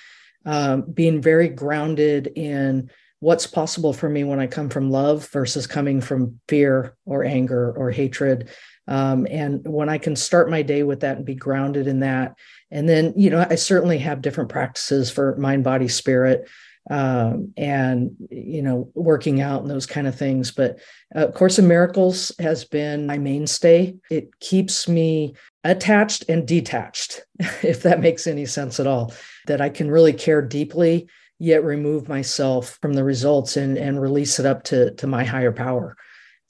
um, 0.46 0.82
being 0.82 1.20
very 1.20 1.48
grounded 1.48 2.28
in 2.34 2.90
what's 3.20 3.46
possible 3.46 3.92
for 3.92 4.08
me 4.08 4.24
when 4.24 4.40
I 4.40 4.46
come 4.46 4.68
from 4.68 4.90
love 4.90 5.28
versus 5.28 5.66
coming 5.66 6.00
from 6.00 6.40
fear 6.48 6.96
or 7.04 7.24
anger 7.24 7.72
or 7.72 7.90
hatred. 7.90 8.50
Um, 8.86 9.26
and 9.30 9.66
when 9.66 9.88
I 9.88 9.98
can 9.98 10.14
start 10.16 10.50
my 10.50 10.62
day 10.62 10.82
with 10.82 11.00
that 11.00 11.16
and 11.16 11.24
be 11.24 11.34
grounded 11.34 11.86
in 11.86 12.00
that, 12.00 12.36
and 12.70 12.88
then, 12.88 13.14
you 13.16 13.30
know, 13.30 13.46
I 13.48 13.54
certainly 13.54 13.98
have 13.98 14.20
different 14.20 14.50
practices 14.50 15.10
for 15.10 15.36
mind, 15.36 15.64
body, 15.64 15.88
spirit, 15.88 16.48
um, 16.90 17.52
and, 17.56 18.14
you 18.30 18.62
know, 18.62 18.90
working 18.94 19.40
out 19.40 19.62
and 19.62 19.70
those 19.70 19.86
kind 19.86 20.06
of 20.06 20.14
things. 20.14 20.50
But 20.50 20.78
uh, 21.14 21.28
Course 21.28 21.58
in 21.58 21.66
Miracles 21.66 22.32
has 22.38 22.64
been 22.64 23.06
my 23.06 23.18
mainstay. 23.18 23.96
It 24.10 24.38
keeps 24.40 24.88
me 24.88 25.34
attached 25.64 26.24
and 26.28 26.46
detached, 26.46 27.22
if 27.62 27.82
that 27.82 28.00
makes 28.00 28.26
any 28.26 28.46
sense 28.46 28.78
at 28.78 28.86
all, 28.86 29.12
that 29.46 29.60
I 29.60 29.68
can 29.68 29.90
really 29.90 30.12
care 30.12 30.42
deeply, 30.42 31.08
yet 31.38 31.64
remove 31.64 32.08
myself 32.08 32.78
from 32.82 32.94
the 32.94 33.04
results 33.04 33.56
and, 33.56 33.78
and 33.78 34.00
release 34.00 34.38
it 34.38 34.46
up 34.46 34.64
to, 34.64 34.92
to 34.92 35.06
my 35.06 35.24
higher 35.24 35.52
power 35.52 35.96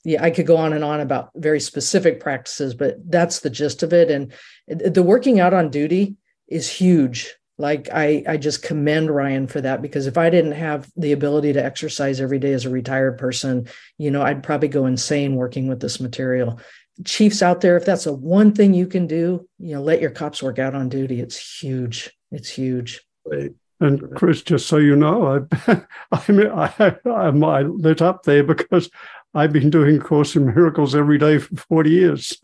yeah, 0.05 0.23
I 0.23 0.29
could 0.29 0.45
go 0.45 0.55
on 0.55 0.71
and 0.71 0.83
on 0.83 1.01
about 1.01 1.31
very 1.35 1.59
specific 1.59 2.19
practices, 2.19 2.75
but 2.75 2.97
that's 3.09 3.39
the 3.39 3.49
gist 3.49 3.81
of 3.81 3.91
it. 3.91 4.11
And 4.11 4.31
the 4.67 5.03
working 5.03 5.39
out 5.39 5.53
on 5.53 5.71
duty 5.71 6.15
is 6.47 6.69
huge. 6.69 7.35
Like 7.57 7.89
I, 7.93 8.23
I 8.27 8.37
just 8.37 8.63
commend 8.63 9.09
Ryan 9.09 9.47
for 9.47 9.61
that 9.61 9.81
because 9.81 10.07
if 10.07 10.17
I 10.17 10.29
didn't 10.29 10.53
have 10.53 10.89
the 10.97 11.13
ability 11.13 11.53
to 11.53 11.63
exercise 11.63 12.19
every 12.19 12.39
day 12.39 12.53
as 12.53 12.65
a 12.65 12.69
retired 12.69 13.17
person, 13.17 13.67
you 13.97 14.11
know, 14.11 14.21
I'd 14.21 14.43
probably 14.43 14.67
go 14.67 14.85
insane 14.85 15.35
working 15.35 15.67
with 15.67 15.79
this 15.79 15.99
material. 15.99 16.59
Chiefs 17.05 17.41
out 17.41 17.61
there, 17.61 17.77
if 17.77 17.85
that's 17.85 18.05
a 18.05 18.13
one 18.13 18.53
thing 18.53 18.73
you 18.73 18.87
can 18.87 19.07
do, 19.07 19.47
you 19.57 19.75
know, 19.75 19.81
let 19.81 20.01
your 20.01 20.11
cops 20.11 20.43
work 20.43 20.59
out 20.59 20.75
on 20.75 20.89
duty. 20.89 21.21
It's 21.21 21.59
huge. 21.61 22.11
It's 22.31 22.49
huge. 22.49 23.01
Right. 23.25 23.51
And 23.79 24.15
Chris, 24.15 24.41
just 24.41 24.67
so 24.67 24.77
you 24.77 24.95
know, 24.95 25.45
I, 25.67 25.81
I, 26.11 26.31
mean, 26.31 26.47
I, 26.47 26.73
I, 26.79 26.95
I 27.05 27.61
lit 27.61 28.01
up 28.01 28.23
there 28.23 28.43
because 28.43 28.89
I've 29.33 29.51
been 29.51 29.69
doing 29.69 29.99
Course 29.99 30.35
in 30.37 30.45
Miracles 30.45 30.95
every 30.95 31.17
day 31.17 31.39
for 31.39 31.55
40 31.57 31.89
years. 31.89 32.37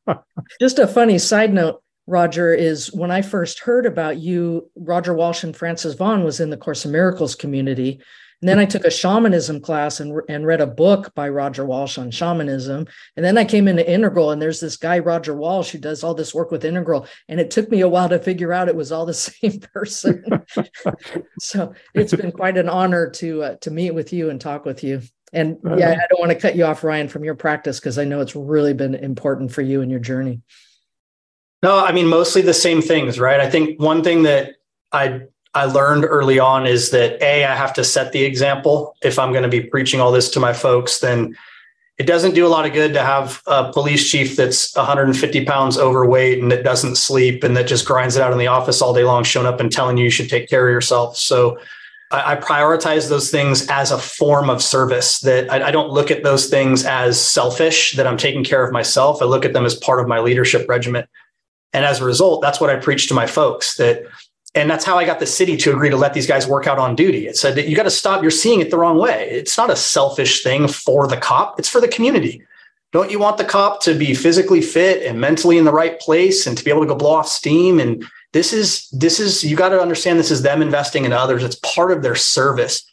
Just 0.60 0.78
a 0.78 0.86
funny 0.86 1.18
side 1.18 1.52
note, 1.52 1.82
Roger, 2.08 2.54
is 2.54 2.90
when 2.94 3.10
I 3.10 3.20
first 3.20 3.60
heard 3.60 3.84
about 3.84 4.16
you, 4.16 4.70
Roger 4.76 5.12
Walsh 5.12 5.44
and 5.44 5.54
Frances 5.54 5.94
Vaughan 5.94 6.24
was 6.24 6.40
in 6.40 6.48
the 6.48 6.56
Course 6.56 6.86
in 6.86 6.90
Miracles 6.90 7.34
community. 7.34 8.00
And 8.40 8.48
then 8.48 8.58
I 8.58 8.64
took 8.64 8.86
a 8.86 8.90
shamanism 8.90 9.60
class 9.60 10.00
and, 10.00 10.18
and 10.26 10.46
read 10.46 10.62
a 10.62 10.66
book 10.66 11.14
by 11.14 11.28
Roger 11.28 11.66
Walsh 11.66 11.98
on 11.98 12.10
shamanism. 12.10 12.86
And 13.16 13.24
then 13.24 13.36
I 13.36 13.44
came 13.44 13.68
into 13.68 13.86
Integral, 13.86 14.30
and 14.30 14.40
there's 14.40 14.60
this 14.60 14.78
guy, 14.78 15.00
Roger 15.00 15.34
Walsh, 15.34 15.70
who 15.70 15.78
does 15.78 16.02
all 16.02 16.14
this 16.14 16.34
work 16.34 16.50
with 16.50 16.64
Integral. 16.64 17.06
And 17.28 17.40
it 17.40 17.50
took 17.50 17.70
me 17.70 17.82
a 17.82 17.88
while 17.88 18.08
to 18.08 18.18
figure 18.18 18.54
out 18.54 18.68
it 18.68 18.76
was 18.76 18.90
all 18.90 19.04
the 19.04 19.12
same 19.14 19.60
person. 19.60 20.24
so 21.40 21.74
it's 21.94 22.14
been 22.14 22.32
quite 22.32 22.56
an 22.56 22.70
honor 22.70 23.10
to 23.10 23.42
uh, 23.42 23.56
to 23.56 23.70
meet 23.70 23.90
with 23.90 24.14
you 24.14 24.30
and 24.30 24.40
talk 24.40 24.64
with 24.64 24.82
you. 24.82 25.02
And 25.34 25.58
yeah, 25.76 25.90
I 25.90 26.06
don't 26.08 26.20
want 26.20 26.30
to 26.32 26.38
cut 26.38 26.56
you 26.56 26.64
off, 26.64 26.84
Ryan, 26.84 27.08
from 27.08 27.22
your 27.22 27.34
practice 27.34 27.78
because 27.78 27.98
I 27.98 28.04
know 28.04 28.20
it's 28.20 28.34
really 28.34 28.72
been 28.72 28.94
important 28.94 29.52
for 29.52 29.60
you 29.60 29.82
in 29.82 29.90
your 29.90 30.00
journey. 30.00 30.40
No, 31.62 31.84
I 31.84 31.92
mean 31.92 32.06
mostly 32.06 32.42
the 32.42 32.54
same 32.54 32.80
things, 32.80 33.18
right? 33.18 33.40
I 33.40 33.50
think 33.50 33.80
one 33.80 34.02
thing 34.02 34.22
that 34.24 34.56
I 34.92 35.22
I 35.54 35.64
learned 35.64 36.04
early 36.04 36.38
on 36.38 36.66
is 36.66 36.90
that 36.90 37.20
a 37.22 37.44
I 37.44 37.54
have 37.54 37.72
to 37.74 37.84
set 37.84 38.12
the 38.12 38.22
example. 38.24 38.94
If 39.02 39.18
I'm 39.18 39.32
going 39.32 39.42
to 39.42 39.48
be 39.48 39.60
preaching 39.60 40.00
all 40.00 40.12
this 40.12 40.30
to 40.30 40.40
my 40.40 40.52
folks, 40.52 41.00
then 41.00 41.36
it 41.98 42.06
doesn't 42.06 42.34
do 42.34 42.46
a 42.46 42.48
lot 42.48 42.64
of 42.64 42.72
good 42.72 42.94
to 42.94 43.02
have 43.02 43.42
a 43.48 43.72
police 43.72 44.08
chief 44.08 44.36
that's 44.36 44.74
150 44.76 45.44
pounds 45.44 45.76
overweight 45.76 46.40
and 46.40 46.52
that 46.52 46.62
doesn't 46.62 46.94
sleep 46.94 47.42
and 47.42 47.56
that 47.56 47.66
just 47.66 47.84
grinds 47.86 48.14
it 48.14 48.22
out 48.22 48.30
in 48.30 48.38
the 48.38 48.46
office 48.46 48.80
all 48.80 48.94
day 48.94 49.02
long, 49.02 49.24
showing 49.24 49.48
up 49.48 49.58
and 49.58 49.72
telling 49.72 49.96
you 49.96 50.04
you 50.04 50.10
should 50.10 50.28
take 50.28 50.48
care 50.48 50.68
of 50.68 50.72
yourself. 50.72 51.16
So 51.16 51.58
I, 52.12 52.36
prioritize 52.36 53.08
those 53.08 53.30
things 53.30 53.66
as 53.68 53.90
a 53.90 53.98
form 53.98 54.48
of 54.48 54.62
service 54.62 55.20
that 55.20 55.52
I, 55.52 55.68
I 55.68 55.70
don't 55.72 55.90
look 55.90 56.10
at 56.10 56.22
those 56.22 56.46
things 56.46 56.84
as 56.86 57.20
selfish, 57.20 57.92
that 57.92 58.06
I'm 58.06 58.16
taking 58.16 58.44
care 58.44 58.64
of 58.64 58.72
myself. 58.72 59.20
I 59.20 59.26
look 59.26 59.44
at 59.44 59.52
them 59.52 59.66
as 59.66 59.74
part 59.74 60.00
of 60.00 60.06
my 60.06 60.20
leadership 60.20 60.68
regimen. 60.68 61.04
And 61.72 61.84
as 61.84 62.00
a 62.00 62.04
result, 62.04 62.42
that's 62.42 62.60
what 62.60 62.70
I 62.70 62.76
preached 62.76 63.08
to 63.08 63.14
my 63.14 63.26
folks 63.26 63.76
that, 63.76 64.02
and 64.54 64.70
that's 64.70 64.84
how 64.84 64.96
I 64.96 65.04
got 65.04 65.20
the 65.20 65.26
city 65.26 65.56
to 65.58 65.72
agree 65.72 65.90
to 65.90 65.96
let 65.96 66.14
these 66.14 66.26
guys 66.26 66.46
work 66.46 66.66
out 66.66 66.78
on 66.78 66.96
duty. 66.96 67.26
It 67.26 67.36
said 67.36 67.54
that 67.56 67.68
you 67.68 67.76
got 67.76 67.82
to 67.82 67.90
stop, 67.90 68.22
you're 68.22 68.30
seeing 68.30 68.60
it 68.60 68.70
the 68.70 68.78
wrong 68.78 68.98
way. 68.98 69.28
It's 69.30 69.58
not 69.58 69.70
a 69.70 69.76
selfish 69.76 70.42
thing 70.42 70.68
for 70.68 71.06
the 71.06 71.16
cop, 71.16 71.58
it's 71.58 71.68
for 71.68 71.80
the 71.80 71.88
community. 71.88 72.42
Don't 72.90 73.10
you 73.10 73.18
want 73.18 73.36
the 73.36 73.44
cop 73.44 73.82
to 73.82 73.94
be 73.94 74.14
physically 74.14 74.62
fit 74.62 75.02
and 75.02 75.20
mentally 75.20 75.58
in 75.58 75.64
the 75.64 75.72
right 75.72 76.00
place 76.00 76.46
and 76.46 76.56
to 76.56 76.64
be 76.64 76.70
able 76.70 76.80
to 76.80 76.86
go 76.86 76.94
blow 76.94 77.12
off 77.12 77.28
steam 77.28 77.78
and 77.78 78.04
this 78.32 78.52
is 78.52 78.88
this 78.90 79.20
is 79.20 79.44
you 79.44 79.56
got 79.56 79.70
to 79.70 79.80
understand 79.80 80.18
this 80.18 80.30
is 80.30 80.42
them 80.42 80.62
investing 80.62 81.04
in 81.04 81.12
others 81.12 81.42
it's 81.42 81.60
part 81.62 81.90
of 81.90 82.02
their 82.02 82.14
service 82.14 82.84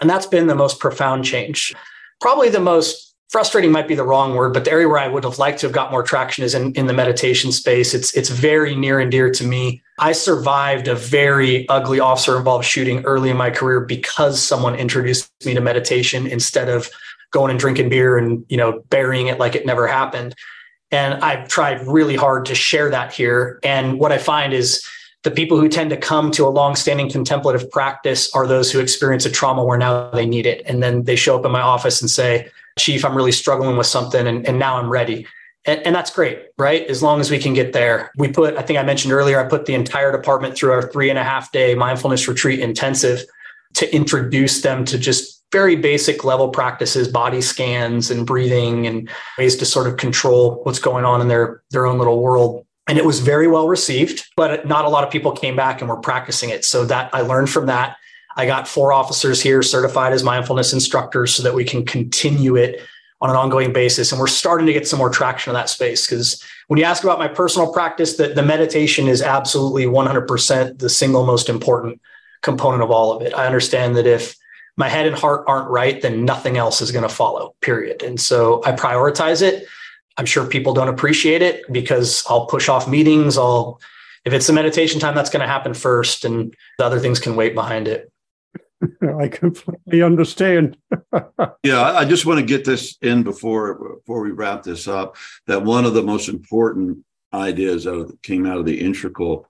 and 0.00 0.08
that's 0.08 0.26
been 0.26 0.46
the 0.46 0.54
most 0.54 0.78
profound 0.78 1.24
change 1.24 1.74
probably 2.20 2.48
the 2.48 2.60
most 2.60 3.07
frustrating 3.28 3.70
might 3.70 3.88
be 3.88 3.94
the 3.94 4.04
wrong 4.04 4.34
word, 4.34 4.54
but 4.54 4.64
the 4.64 4.70
area 4.70 4.88
where 4.88 4.98
I 4.98 5.08
would 5.08 5.24
have 5.24 5.38
liked 5.38 5.60
to 5.60 5.66
have 5.66 5.74
got 5.74 5.90
more 5.90 6.02
traction 6.02 6.44
is 6.44 6.54
in, 6.54 6.72
in 6.72 6.86
the 6.86 6.92
meditation 6.92 7.52
space. 7.52 7.94
It's 7.94 8.14
it's 8.14 8.30
very 8.30 8.74
near 8.74 9.00
and 9.00 9.10
dear 9.10 9.30
to 9.30 9.44
me. 9.44 9.82
I 9.98 10.12
survived 10.12 10.88
a 10.88 10.94
very 10.94 11.68
ugly 11.68 12.00
officer 12.00 12.36
involved 12.36 12.64
shooting 12.64 13.04
early 13.04 13.30
in 13.30 13.36
my 13.36 13.50
career 13.50 13.80
because 13.80 14.42
someone 14.42 14.74
introduced 14.74 15.30
me 15.44 15.54
to 15.54 15.60
meditation 15.60 16.26
instead 16.26 16.68
of 16.68 16.88
going 17.30 17.50
and 17.50 17.60
drinking 17.60 17.90
beer 17.90 18.16
and 18.16 18.44
you 18.48 18.56
know 18.56 18.80
burying 18.88 19.26
it 19.26 19.38
like 19.38 19.54
it 19.54 19.66
never 19.66 19.86
happened. 19.86 20.34
And 20.90 21.22
I've 21.22 21.48
tried 21.48 21.86
really 21.86 22.16
hard 22.16 22.46
to 22.46 22.54
share 22.54 22.90
that 22.90 23.12
here. 23.12 23.60
And 23.62 23.98
what 24.00 24.10
I 24.10 24.16
find 24.16 24.54
is 24.54 24.82
the 25.22 25.30
people 25.30 25.60
who 25.60 25.68
tend 25.68 25.90
to 25.90 25.98
come 25.98 26.30
to 26.30 26.46
a 26.46 26.48
long-standing 26.48 27.10
contemplative 27.10 27.70
practice 27.70 28.34
are 28.34 28.46
those 28.46 28.72
who 28.72 28.80
experience 28.80 29.26
a 29.26 29.30
trauma 29.30 29.64
where 29.64 29.76
now 29.76 30.10
they 30.10 30.24
need 30.24 30.46
it. 30.46 30.62
And 30.64 30.82
then 30.82 31.02
they 31.02 31.16
show 31.16 31.38
up 31.38 31.44
in 31.44 31.52
my 31.52 31.60
office 31.60 32.00
and 32.00 32.08
say, 32.08 32.48
Chief, 32.78 33.04
I'm 33.04 33.14
really 33.14 33.32
struggling 33.32 33.76
with 33.76 33.86
something 33.86 34.26
and, 34.26 34.46
and 34.46 34.58
now 34.58 34.76
I'm 34.76 34.88
ready. 34.88 35.26
And, 35.64 35.84
and, 35.84 35.94
that's 35.94 36.10
great, 36.10 36.46
right? 36.56 36.86
As 36.86 37.02
long 37.02 37.20
as 37.20 37.30
we 37.30 37.38
can 37.38 37.52
get 37.52 37.72
there. 37.72 38.10
We 38.16 38.28
put, 38.28 38.56
I 38.56 38.62
think 38.62 38.78
I 38.78 38.82
mentioned 38.82 39.12
earlier, 39.12 39.38
I 39.38 39.46
put 39.46 39.66
the 39.66 39.74
entire 39.74 40.12
department 40.12 40.56
through 40.56 40.72
our 40.72 40.82
three 40.82 41.10
and 41.10 41.18
a 41.18 41.24
half 41.24 41.52
day 41.52 41.74
mindfulness 41.74 42.26
retreat 42.26 42.60
intensive 42.60 43.22
to 43.74 43.94
introduce 43.94 44.62
them 44.62 44.84
to 44.86 44.98
just 44.98 45.44
very 45.52 45.76
basic 45.76 46.24
level 46.24 46.48
practices, 46.48 47.08
body 47.08 47.40
scans 47.40 48.10
and 48.10 48.26
breathing 48.26 48.86
and 48.86 49.10
ways 49.36 49.56
to 49.56 49.66
sort 49.66 49.86
of 49.86 49.96
control 49.96 50.60
what's 50.62 50.78
going 50.78 51.04
on 51.04 51.20
in 51.20 51.28
their, 51.28 51.62
their 51.70 51.86
own 51.86 51.98
little 51.98 52.22
world. 52.22 52.64
And 52.86 52.96
it 52.96 53.04
was 53.04 53.20
very 53.20 53.48
well 53.48 53.68
received, 53.68 54.26
but 54.36 54.66
not 54.66 54.84
a 54.84 54.88
lot 54.88 55.04
of 55.04 55.10
people 55.10 55.32
came 55.32 55.56
back 55.56 55.80
and 55.80 55.90
were 55.90 56.00
practicing 56.00 56.50
it. 56.50 56.64
So 56.64 56.86
that 56.86 57.10
I 57.14 57.20
learned 57.20 57.50
from 57.50 57.66
that 57.66 57.96
I 58.38 58.46
got 58.46 58.68
four 58.68 58.92
officers 58.92 59.42
here 59.42 59.62
certified 59.62 60.12
as 60.12 60.22
mindfulness 60.22 60.72
instructors 60.72 61.34
so 61.34 61.42
that 61.42 61.54
we 61.54 61.64
can 61.64 61.84
continue 61.84 62.54
it 62.54 62.80
on 63.20 63.30
an 63.30 63.36
ongoing 63.36 63.72
basis. 63.72 64.12
And 64.12 64.20
we're 64.20 64.28
starting 64.28 64.68
to 64.68 64.72
get 64.72 64.86
some 64.86 65.00
more 65.00 65.10
traction 65.10 65.50
in 65.50 65.54
that 65.54 65.68
space 65.68 66.06
because 66.06 66.40
when 66.68 66.78
you 66.78 66.84
ask 66.84 67.02
about 67.02 67.18
my 67.18 67.26
personal 67.26 67.72
practice, 67.72 68.16
the, 68.16 68.28
the 68.28 68.44
meditation 68.44 69.08
is 69.08 69.22
absolutely 69.22 69.86
100% 69.86 70.78
the 70.78 70.88
single 70.88 71.26
most 71.26 71.48
important 71.48 72.00
component 72.42 72.84
of 72.84 72.92
all 72.92 73.12
of 73.12 73.22
it. 73.22 73.34
I 73.34 73.44
understand 73.44 73.96
that 73.96 74.06
if 74.06 74.36
my 74.76 74.88
head 74.88 75.06
and 75.06 75.16
heart 75.16 75.44
aren't 75.48 75.68
right, 75.68 76.00
then 76.00 76.24
nothing 76.24 76.56
else 76.56 76.80
is 76.80 76.92
going 76.92 77.02
to 77.02 77.12
follow, 77.12 77.56
period. 77.60 78.04
And 78.04 78.20
so 78.20 78.62
I 78.64 78.70
prioritize 78.70 79.42
it. 79.42 79.66
I'm 80.16 80.26
sure 80.26 80.46
people 80.46 80.74
don't 80.74 80.86
appreciate 80.86 81.42
it 81.42 81.64
because 81.72 82.22
I'll 82.28 82.46
push 82.46 82.68
off 82.68 82.86
meetings. 82.86 83.36
I'll, 83.36 83.80
if 84.24 84.32
it's 84.32 84.46
the 84.46 84.52
meditation 84.52 85.00
time, 85.00 85.16
that's 85.16 85.30
going 85.30 85.40
to 85.40 85.48
happen 85.48 85.74
first, 85.74 86.24
and 86.24 86.54
the 86.78 86.84
other 86.84 87.00
things 87.00 87.18
can 87.18 87.34
wait 87.34 87.56
behind 87.56 87.88
it. 87.88 88.12
I 89.18 89.28
completely 89.28 90.02
understand. 90.02 90.76
yeah, 91.62 91.82
I 91.82 92.04
just 92.04 92.26
want 92.26 92.40
to 92.40 92.46
get 92.46 92.64
this 92.64 92.96
in 93.02 93.22
before 93.22 93.96
before 93.96 94.22
we 94.22 94.30
wrap 94.30 94.62
this 94.62 94.86
up. 94.86 95.16
That 95.46 95.64
one 95.64 95.84
of 95.84 95.94
the 95.94 96.02
most 96.02 96.28
important 96.28 97.04
ideas 97.32 97.86
of, 97.86 98.12
came 98.22 98.46
out 98.46 98.58
of 98.58 98.66
the 98.66 98.80
integral 98.80 99.46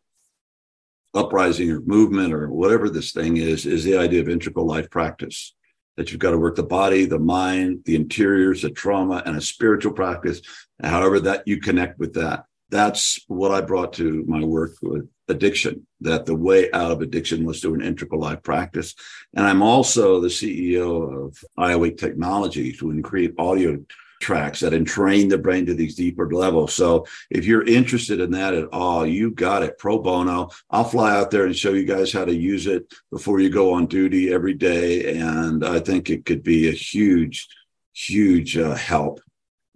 uprising 1.15 1.71
or 1.71 1.81
movement 1.81 2.33
or 2.33 2.51
whatever 2.51 2.89
this 2.89 3.13
thing 3.13 3.37
is 3.37 3.67
is 3.67 3.85
the 3.85 3.97
idea 3.97 4.21
of 4.21 4.29
integral 4.29 4.67
life 4.67 4.91
practice. 4.91 5.55
That 5.97 6.13
you've 6.13 6.21
got 6.21 6.31
to 6.31 6.39
work 6.39 6.55
the 6.55 6.63
body, 6.63 7.07
the 7.07 7.19
mind, 7.19 7.83
the 7.85 7.97
interiors, 7.97 8.63
the 8.63 8.71
trauma, 8.71 9.23
and 9.27 9.37
a 9.37 9.41
spiritual 9.41 9.93
practice. 9.93 10.41
However, 10.81 11.19
that 11.21 11.43
you 11.47 11.61
connect 11.61 11.99
with 11.99 12.15
that. 12.15 12.45
That's 12.71 13.19
what 13.29 13.51
I 13.51 13.61
brought 13.61 13.95
to 13.95 14.25
my 14.27 14.45
work 14.45 14.73
with 14.83 15.09
addiction, 15.29 15.87
that 16.01 16.27
the 16.27 16.35
way 16.35 16.71
out 16.73 16.91
of 16.91 17.01
addiction 17.01 17.45
was 17.45 17.61
through 17.61 17.75
an 17.75 17.83
integral 17.83 18.21
life 18.21 18.43
practice. 18.43 18.95
And 19.35 19.47
I'm 19.47 19.63
also 19.63 20.21
the 20.21 20.29
CEO 20.29 21.27
of 21.27 21.39
iAwake 21.59 21.99
Technologies, 21.99 22.79
who 22.79 22.91
can 22.91 23.03
create 23.03 23.35
audio 23.39 23.79
tracks 24.21 24.61
that 24.61 24.75
entrain 24.75 25.29
the 25.29 25.39
brain 25.39 25.65
to 25.67 25.75
these 25.75 25.95
deeper 25.95 26.29
levels. 26.31 26.75
So 26.75 27.07
if 27.31 27.45
you're 27.45 27.67
interested 27.67 28.21
in 28.21 28.31
that 28.33 28.55
at 28.55 28.69
all, 28.73 29.07
you 29.07 29.31
got 29.31 29.63
it 29.63 29.79
pro 29.79 29.99
bono. 29.99 30.51
I'll 30.71 30.85
fly 30.85 31.17
out 31.17 31.31
there 31.31 31.47
and 31.47 31.57
show 31.57 31.73
you 31.73 31.85
guys 31.85 32.13
how 32.13 32.25
to 32.25 32.35
use 32.35 32.67
it 32.67 32.93
before 33.11 33.41
you 33.41 33.51
go 33.51 33.73
on 33.73 33.87
duty 33.87 34.33
every 34.33 34.55
day. 34.55 35.19
And 35.19 35.65
I 35.65 35.79
think 35.81 36.11
it 36.11 36.25
could 36.25 36.43
be 36.43 36.69
a 36.69 36.73
huge, 36.73 37.49
huge 37.93 38.57
uh, 38.57 38.75
help 38.75 39.21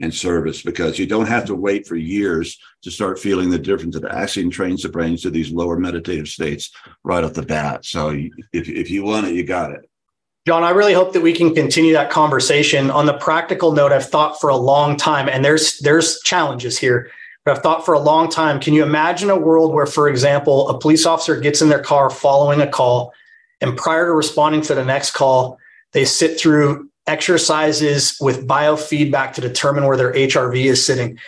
and 0.03 0.13
service 0.13 0.63
because 0.63 0.99
you 0.99 1.07
don't 1.07 1.29
have 1.29 1.45
to 1.47 1.55
wait 1.55 1.87
for 1.87 1.95
years 1.97 2.59
to 2.83 2.91
start 2.91 3.21
feeling 3.21 3.49
the 3.49 3.59
difference. 3.59 3.97
It 3.97 4.05
actually 4.05 4.51
trains 4.51 4.83
the 4.83 4.89
brains 4.89 5.23
to 5.23 5.31
these 5.31 5.53
lower 5.53 5.79
meditative 5.79 6.29
states 6.29 6.73
right 7.05 7.23
off 7.25 7.35
the 7.35 7.43
bat. 7.43 7.87
So 7.87 8.11
if, 8.11 8.69
if 8.69 8.91
you 8.91 9.05
want 9.05 9.29
it, 9.29 9.35
you 9.35 9.45
got 9.45 9.71
it. 9.71 9.89
John, 10.45 10.65
I 10.65 10.71
really 10.71 10.93
hope 10.93 11.13
that 11.13 11.23
we 11.23 11.33
can 11.33 11.55
continue 11.55 11.93
that 11.93 12.11
conversation. 12.11 12.91
On 12.91 13.07
the 13.07 13.15
practical 13.15 13.71
note, 13.71 13.93
I've 13.93 14.09
thought 14.09 14.41
for 14.41 14.51
a 14.51 14.57
long 14.57 14.97
time, 14.97 15.29
and 15.29 15.45
there's 15.45 15.79
there's 15.79 16.21
challenges 16.23 16.77
here, 16.77 17.13
but 17.45 17.57
I've 17.57 17.63
thought 17.63 17.85
for 17.85 17.95
a 17.95 18.01
long 18.01 18.29
time. 18.29 18.59
Can 18.59 18.75
you 18.75 18.83
imagine 18.83 19.31
a 19.31 19.39
world 19.39 19.73
where, 19.73 19.87
for 19.87 20.09
example, 20.09 20.69
a 20.69 20.77
police 20.77 21.07
officer 21.07 21.39
gets 21.39 21.63
in 21.63 21.69
their 21.69 21.79
car 21.79 22.11
following 22.11 22.61
a 22.61 22.67
call, 22.67 23.15
and 23.61 23.77
prior 23.77 24.07
to 24.07 24.13
responding 24.13 24.63
to 24.63 24.75
the 24.75 24.85
next 24.85 25.13
call, 25.13 25.59
they 25.93 26.05
sit 26.05 26.41
through 26.41 26.91
exercises 27.07 28.17
with 28.21 28.47
biofeedback 28.47 29.33
to 29.35 29.41
determine 29.41 29.87
where 29.87 29.97
their 29.97 30.13
HRV 30.13 30.65
is 30.65 30.85
sitting. 30.85 31.19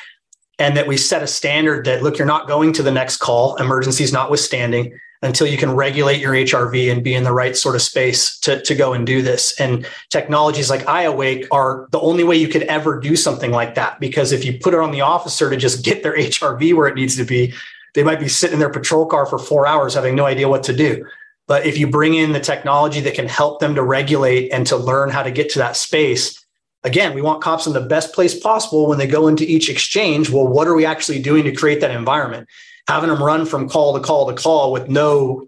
And 0.59 0.77
that 0.77 0.87
we 0.87 0.97
set 0.97 1.22
a 1.22 1.27
standard 1.27 1.85
that, 1.87 2.05
look, 2.05 2.16
you're 2.16 2.27
not 2.27 2.47
going 2.47 2.72
to 2.75 2.83
the 2.83 2.93
next 2.93 3.16
call, 3.16 3.57
emergencies 3.57 4.12
notwithstanding, 4.12 4.97
until 5.20 5.49
you 5.49 5.57
can 5.57 5.75
regulate 5.75 6.20
your 6.20 6.33
HRV 6.33 6.93
and 6.93 7.03
be 7.03 7.14
in 7.14 7.25
the 7.25 7.33
right 7.33 7.57
sort 7.57 7.75
of 7.75 7.83
space 7.83 8.39
to, 8.41 8.61
to 8.62 8.75
go 8.75 8.93
and 8.93 9.05
do 9.05 9.20
this. 9.20 9.59
And 9.59 9.85
technologies 10.11 10.70
like 10.70 10.83
iAwake 10.83 11.49
are 11.51 11.89
the 11.91 12.01
only 12.01 12.22
way 12.22 12.37
you 12.37 12.47
could 12.47 12.62
ever 12.64 13.01
do 13.01 13.16
something 13.16 13.51
like 13.51 13.75
that. 13.75 13.99
Because 13.99 14.31
if 14.31 14.45
you 14.45 14.59
put 14.59 14.75
it 14.75 14.81
on 14.81 14.93
the 14.93 15.01
officer 15.01 15.51
to 15.51 15.57
just 15.57 15.85
get 15.85 16.05
their 16.05 16.16
HRV 16.16 16.75
where 16.77 16.87
it 16.87 16.95
needs 16.95 17.16
to 17.16 17.25
be, 17.25 17.53
they 17.95 18.05
might 18.05 18.20
be 18.20 18.29
sitting 18.29 18.55
in 18.55 18.61
their 18.61 18.70
patrol 18.70 19.07
car 19.07 19.25
for 19.27 19.39
four 19.39 19.66
hours 19.66 19.95
having 19.95 20.14
no 20.14 20.27
idea 20.27 20.49
what 20.49 20.62
to 20.64 20.72
do. 20.72 21.05
But 21.47 21.67
if 21.67 21.77
you 21.77 21.87
bring 21.87 22.15
in 22.15 22.33
the 22.33 22.41
technology 22.41 23.01
that 23.01 23.15
can 23.15 23.29
help 23.29 23.61
them 23.61 23.75
to 23.75 23.83
regulate 23.83 24.51
and 24.51 24.67
to 24.69 24.77
learn 24.77 25.11
how 25.11 25.23
to 25.23 25.31
get 25.31 25.51
to 25.51 25.59
that 25.59 25.77
space, 25.77 26.43
again, 26.85 27.15
we 27.15 27.23
want 27.23 27.43
cops 27.43 27.67
in 27.67 27.73
the 27.73 27.81
best 27.81 28.15
place 28.15 28.39
possible 28.39 28.87
when 28.87 28.99
they 28.99 29.07
go 29.07 29.29
into 29.29 29.45
each 29.45 29.69
exchange. 29.69 30.31
Well, 30.31 30.47
what 30.47 30.67
are 30.67 30.75
we 30.75 30.87
actually 30.87 31.21
doing 31.21 31.45
to 31.45 31.53
create 31.53 31.81
that 31.81 31.91
environment? 31.91 32.49
Having 32.89 33.11
them 33.11 33.23
run 33.23 33.47
from 33.47 33.69
call 33.69 33.95
to 33.95 34.01
call 34.01 34.27
to 34.29 34.35
call 34.35 34.73
with 34.73 34.89
no 34.89 35.47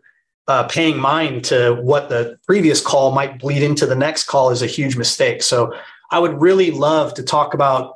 uh, 0.48 0.64
paying 0.64 0.98
mind 0.98 1.44
to 1.44 1.74
what 1.80 2.08
the 2.08 2.38
previous 2.46 2.80
call 2.80 3.12
might 3.12 3.38
bleed 3.38 3.62
into 3.62 3.86
the 3.86 3.96
next 3.96 4.24
call 4.24 4.50
is 4.50 4.62
a 4.62 4.66
huge 4.66 4.96
mistake. 4.96 5.42
So 5.42 5.74
I 6.10 6.18
would 6.18 6.40
really 6.40 6.70
love 6.70 7.14
to 7.14 7.22
talk 7.22 7.54
about 7.54 7.94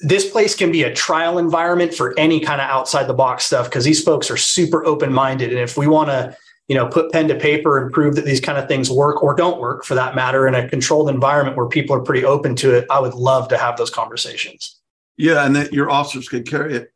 this 0.00 0.28
place 0.30 0.54
can 0.54 0.72
be 0.72 0.82
a 0.82 0.94
trial 0.94 1.38
environment 1.38 1.94
for 1.94 2.18
any 2.18 2.40
kind 2.40 2.60
of 2.60 2.68
outside 2.68 3.06
the 3.06 3.14
box 3.14 3.44
stuff 3.44 3.66
because 3.66 3.84
these 3.84 4.02
folks 4.02 4.30
are 4.30 4.36
super 4.36 4.84
open 4.84 5.12
minded. 5.12 5.50
And 5.50 5.58
if 5.58 5.76
we 5.76 5.86
want 5.86 6.08
to 6.10 6.36
you 6.68 6.74
know 6.74 6.86
put 6.86 7.12
pen 7.12 7.28
to 7.28 7.34
paper 7.34 7.82
and 7.82 7.92
prove 7.92 8.14
that 8.14 8.24
these 8.24 8.40
kind 8.40 8.58
of 8.58 8.68
things 8.68 8.90
work 8.90 9.22
or 9.22 9.34
don't 9.34 9.60
work 9.60 9.84
for 9.84 9.94
that 9.94 10.14
matter 10.14 10.46
in 10.46 10.54
a 10.54 10.68
controlled 10.68 11.08
environment 11.08 11.56
where 11.56 11.66
people 11.66 11.94
are 11.94 12.00
pretty 12.00 12.24
open 12.24 12.56
to 12.56 12.74
it 12.74 12.86
i 12.90 12.98
would 12.98 13.14
love 13.14 13.48
to 13.48 13.58
have 13.58 13.76
those 13.76 13.90
conversations. 13.90 14.80
Yeah 15.16 15.44
and 15.44 15.54
that 15.56 15.72
your 15.72 15.90
officers 15.90 16.28
can 16.28 16.42
carry 16.42 16.74
it 16.74 16.92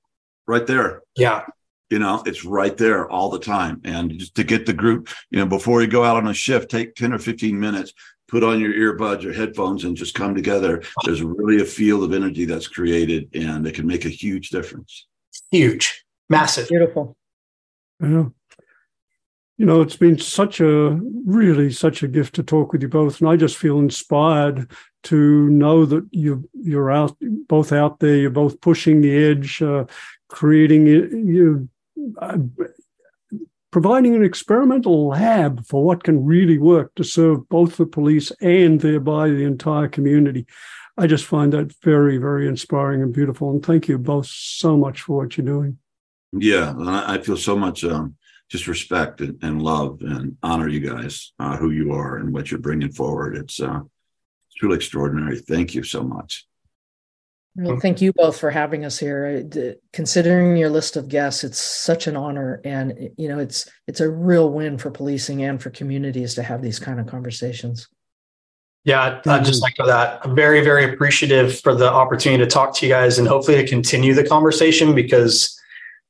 right 0.47 0.67
there. 0.67 1.03
Yeah. 1.17 1.45
You 1.91 1.99
know 1.99 2.23
it's 2.27 2.45
right 2.45 2.77
there 2.77 3.09
all 3.09 3.31
the 3.31 3.39
time. 3.39 3.81
And 3.85 4.19
just 4.19 4.35
to 4.37 4.45
get 4.45 4.67
the 4.67 4.73
group 4.73 5.09
you 5.31 5.39
know 5.39 5.47
before 5.47 5.83
you 5.83 5.89
go 5.89 6.05
out 6.05 6.17
on 6.17 6.29
a 6.29 6.35
shift 6.35 6.71
take 6.71 6.95
10 6.95 7.13
or 7.13 7.19
15 7.19 7.59
minutes 7.59 7.93
put 8.27 8.45
on 8.45 8.61
your 8.61 8.75
earbuds 8.75 9.25
or 9.25 9.33
headphones 9.33 9.85
and 9.85 9.97
just 9.97 10.15
come 10.15 10.35
together. 10.35 10.83
There's 11.05 11.23
really 11.23 11.63
a 11.63 11.65
field 11.65 12.05
of 12.05 12.13
energy 12.13 12.45
that's 12.45 12.69
created 12.69 13.29
and 13.35 13.67
it 13.67 13.75
can 13.75 13.87
make 13.87 14.05
a 14.05 14.11
huge 14.11 14.51
difference. 14.51 15.07
Huge. 15.51 16.05
Massive. 16.29 16.69
Beautiful. 16.69 17.17
Yeah 18.03 18.27
you 19.59 19.67
know, 19.67 19.83
it's 19.83 19.97
been 19.97 20.19
such 20.19 20.61
a 20.61 20.99
really 21.27 21.71
such 21.73 22.05
a 22.05 22.09
gift 22.09 22.37
to 22.37 22.45
talk 22.45 22.73
with 22.73 22.81
you 22.81 22.89
both, 22.89 23.21
and 23.21 23.29
I 23.29 23.37
just 23.37 23.57
feel 23.57 23.81
inspired 23.81 24.71
to 25.05 25.49
know 25.51 25.85
that 25.85 26.07
you 26.13 26.49
you're 26.55 26.93
out 26.93 27.17
both 27.21 27.73
out 27.73 27.99
there. 27.99 28.17
You're 28.17 28.31
both 28.31 28.61
pushing 28.61 29.01
the 29.01 29.17
edge, 29.17 29.61
uh, 29.61 29.85
creating 30.29 30.87
you. 30.87 31.69
Uh, 32.23 32.39
providing 33.71 34.15
an 34.15 34.25
experimental 34.25 35.09
lab 35.09 35.63
for 35.67 35.85
what 35.85 36.03
can 36.03 36.25
really 36.25 36.57
work 36.57 36.95
to 36.95 37.05
serve 37.05 37.47
both 37.51 37.77
the 37.77 37.85
police 37.85 38.31
and 38.41 38.81
thereby 38.81 39.29
the 39.29 39.45
entire 39.45 39.89
community. 39.89 40.47
I 40.97 41.07
just 41.07 41.27
find 41.27 41.53
that 41.53 41.75
very, 41.83 42.17
very 42.17 42.49
inspiring 42.49 43.03
and 43.03 43.13
beautiful. 43.13 43.51
And 43.51 43.65
thank 43.65 43.87
you 43.87 43.99
both 43.99 44.27
so 44.27 44.77
much 44.77 45.03
for 45.03 45.19
what 45.19 45.37
you're 45.37 45.45
doing. 45.45 45.79
Yeah, 46.33 46.75
I 46.79 47.19
feel 47.19 47.37
so 47.37 47.57
much 47.57 47.85
um, 47.85 48.17
just 48.49 48.67
respect 48.67 49.21
and, 49.21 49.39
and 49.43 49.63
love 49.63 50.01
and 50.01 50.37
honor 50.43 50.69
you 50.69 50.81
guys, 50.81 51.33
uh, 51.39 51.57
who 51.57 51.71
you 51.71 51.93
are 51.93 52.17
and 52.17 52.33
what 52.33 52.51
you're 52.51 52.61
bringing 52.61 52.91
forward. 52.91 53.37
It's 53.37 53.61
uh, 53.61 53.81
it's 54.51 54.63
really 54.63 54.77
extraordinary. 54.77 55.39
Thank 55.39 55.75
you 55.75 55.83
so 55.83 56.03
much. 56.03 56.47
Well, 57.57 57.81
thank 57.81 58.01
you 58.01 58.13
both 58.13 58.39
for 58.39 58.51
having 58.51 58.85
us 58.85 59.01
here. 59.01 59.45
Considering 59.93 60.57
your 60.57 60.71
list 60.71 60.97
of 60.97 61.09
guests, 61.09 61.43
it's 61.43 61.59
such 61.59 62.07
an 62.07 62.17
honor, 62.17 62.61
and 62.65 63.11
you 63.17 63.29
know 63.29 63.41
it's 63.41 63.69
it's 63.89 64.01
a 64.01 64.09
real 64.09 64.51
win 64.51 64.79
for 64.79 64.91
policing 64.91 65.43
and 65.43 65.61
for 65.61 65.71
communities 65.71 66.35
to 66.35 66.43
have 66.43 66.63
these 66.63 66.79
kind 66.79 67.01
of 67.01 67.07
conversations. 67.07 67.89
Yeah, 68.85 69.21
I'd 69.27 69.45
just 69.45 69.61
like 69.61 69.75
that. 69.85 70.21
I'm 70.25 70.35
very, 70.35 70.63
very 70.63 70.85
appreciative 70.85 71.61
for 71.61 71.75
the 71.75 71.93
opportunity 71.93 72.43
to 72.43 72.49
talk 72.49 72.75
to 72.77 72.87
you 72.87 72.93
guys 72.93 73.19
and 73.19 73.27
hopefully 73.27 73.59
to 73.59 73.67
continue 73.67 74.15
the 74.15 74.27
conversation 74.27 74.95
because 74.95 75.61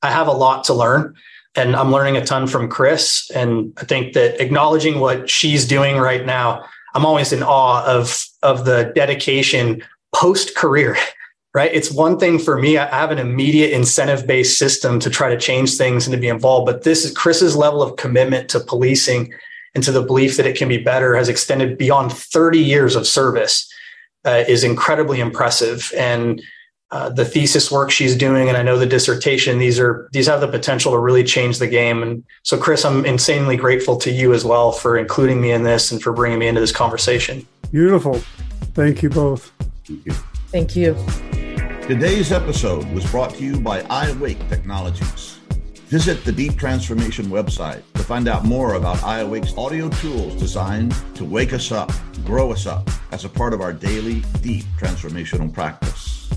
I 0.02 0.10
have 0.10 0.28
a 0.28 0.32
lot 0.32 0.64
to 0.64 0.74
learn 0.74 1.16
and 1.58 1.74
I'm 1.74 1.90
learning 1.90 2.16
a 2.16 2.24
ton 2.24 2.46
from 2.46 2.68
Chris. 2.68 3.30
And 3.34 3.72
I 3.78 3.84
think 3.84 4.12
that 4.14 4.40
acknowledging 4.40 5.00
what 5.00 5.28
she's 5.28 5.66
doing 5.66 5.96
right 5.96 6.24
now, 6.24 6.64
I'm 6.94 7.04
always 7.04 7.32
in 7.32 7.42
awe 7.42 7.84
of, 7.84 8.24
of 8.42 8.64
the 8.64 8.92
dedication 8.94 9.82
post 10.14 10.54
career, 10.54 10.96
right? 11.54 11.70
It's 11.74 11.90
one 11.90 12.18
thing 12.18 12.38
for 12.38 12.58
me. 12.58 12.78
I 12.78 12.86
have 12.86 13.10
an 13.10 13.18
immediate 13.18 13.72
incentive 13.72 14.26
based 14.26 14.56
system 14.56 15.00
to 15.00 15.10
try 15.10 15.28
to 15.30 15.38
change 15.38 15.76
things 15.76 16.06
and 16.06 16.14
to 16.14 16.20
be 16.20 16.28
involved. 16.28 16.66
But 16.66 16.84
this 16.84 17.04
is 17.04 17.12
Chris's 17.12 17.56
level 17.56 17.82
of 17.82 17.96
commitment 17.96 18.48
to 18.50 18.60
policing 18.60 19.34
and 19.74 19.82
to 19.82 19.92
the 19.92 20.02
belief 20.02 20.36
that 20.36 20.46
it 20.46 20.56
can 20.56 20.68
be 20.68 20.78
better 20.78 21.16
has 21.16 21.28
extended 21.28 21.76
beyond 21.76 22.12
30 22.12 22.58
years 22.58 22.94
of 22.94 23.06
service 23.06 23.70
uh, 24.24 24.44
is 24.48 24.64
incredibly 24.64 25.20
impressive. 25.20 25.92
And 25.96 26.40
uh, 26.90 27.10
the 27.10 27.24
thesis 27.24 27.70
work 27.70 27.90
she's 27.90 28.16
doing, 28.16 28.48
and 28.48 28.56
I 28.56 28.62
know 28.62 28.78
the 28.78 28.86
dissertation. 28.86 29.58
These 29.58 29.78
are 29.78 30.08
these 30.12 30.26
have 30.26 30.40
the 30.40 30.48
potential 30.48 30.92
to 30.92 30.98
really 30.98 31.24
change 31.24 31.58
the 31.58 31.66
game. 31.66 32.02
And 32.02 32.24
so, 32.42 32.56
Chris, 32.56 32.84
I'm 32.84 33.04
insanely 33.04 33.56
grateful 33.56 33.96
to 33.96 34.10
you 34.10 34.32
as 34.32 34.44
well 34.44 34.72
for 34.72 34.96
including 34.96 35.40
me 35.40 35.52
in 35.52 35.62
this 35.62 35.92
and 35.92 36.02
for 36.02 36.12
bringing 36.12 36.38
me 36.38 36.48
into 36.48 36.60
this 36.60 36.72
conversation. 36.72 37.46
Beautiful. 37.70 38.14
Thank 38.74 39.02
you 39.02 39.10
both. 39.10 39.52
Thank 39.84 40.06
you. 40.06 40.12
Thank 40.50 40.76
you. 40.76 40.94
Today's 41.86 42.32
episode 42.32 42.86
was 42.92 43.10
brought 43.10 43.34
to 43.34 43.44
you 43.44 43.60
by 43.60 43.82
iAwake 43.82 44.48
Technologies. 44.48 45.38
Visit 45.88 46.22
the 46.22 46.32
Deep 46.32 46.58
Transformation 46.58 47.26
website 47.26 47.82
to 47.94 48.02
find 48.02 48.28
out 48.28 48.44
more 48.44 48.74
about 48.74 48.98
iAwake's 48.98 49.56
audio 49.56 49.88
tools 49.88 50.34
designed 50.34 50.94
to 51.14 51.24
wake 51.24 51.54
us 51.54 51.72
up, 51.72 51.90
grow 52.26 52.52
us 52.52 52.66
up 52.66 52.90
as 53.10 53.24
a 53.24 53.28
part 53.28 53.54
of 53.54 53.62
our 53.62 53.72
daily 53.72 54.22
deep 54.42 54.64
transformational 54.78 55.50
practice. 55.50 56.28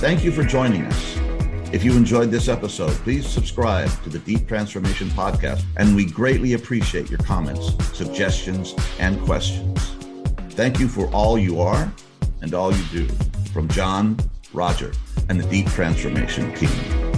Thank 0.00 0.24
you 0.24 0.32
for 0.32 0.42
joining 0.42 0.82
us. 0.84 1.16
If 1.72 1.84
you 1.84 1.92
enjoyed 1.92 2.30
this 2.30 2.48
episode, 2.48 2.90
please 3.04 3.28
subscribe 3.28 3.90
to 4.02 4.10
the 4.10 4.18
Deep 4.18 4.48
Transformation 4.48 5.08
Podcast, 5.10 5.62
and 5.76 5.94
we 5.94 6.04
greatly 6.04 6.54
appreciate 6.54 7.08
your 7.08 7.20
comments, 7.20 7.74
suggestions, 7.96 8.74
and 8.98 9.20
questions. 9.24 9.94
Thank 10.50 10.80
you 10.80 10.88
for 10.88 11.06
all 11.14 11.38
you 11.38 11.60
are 11.60 11.92
and 12.42 12.54
all 12.54 12.74
you 12.74 12.84
do. 12.90 13.08
From 13.52 13.68
John, 13.68 14.16
Roger, 14.52 14.92
and 15.28 15.40
the 15.40 15.48
Deep 15.48 15.66
Transformation 15.68 16.52
team. 16.54 17.09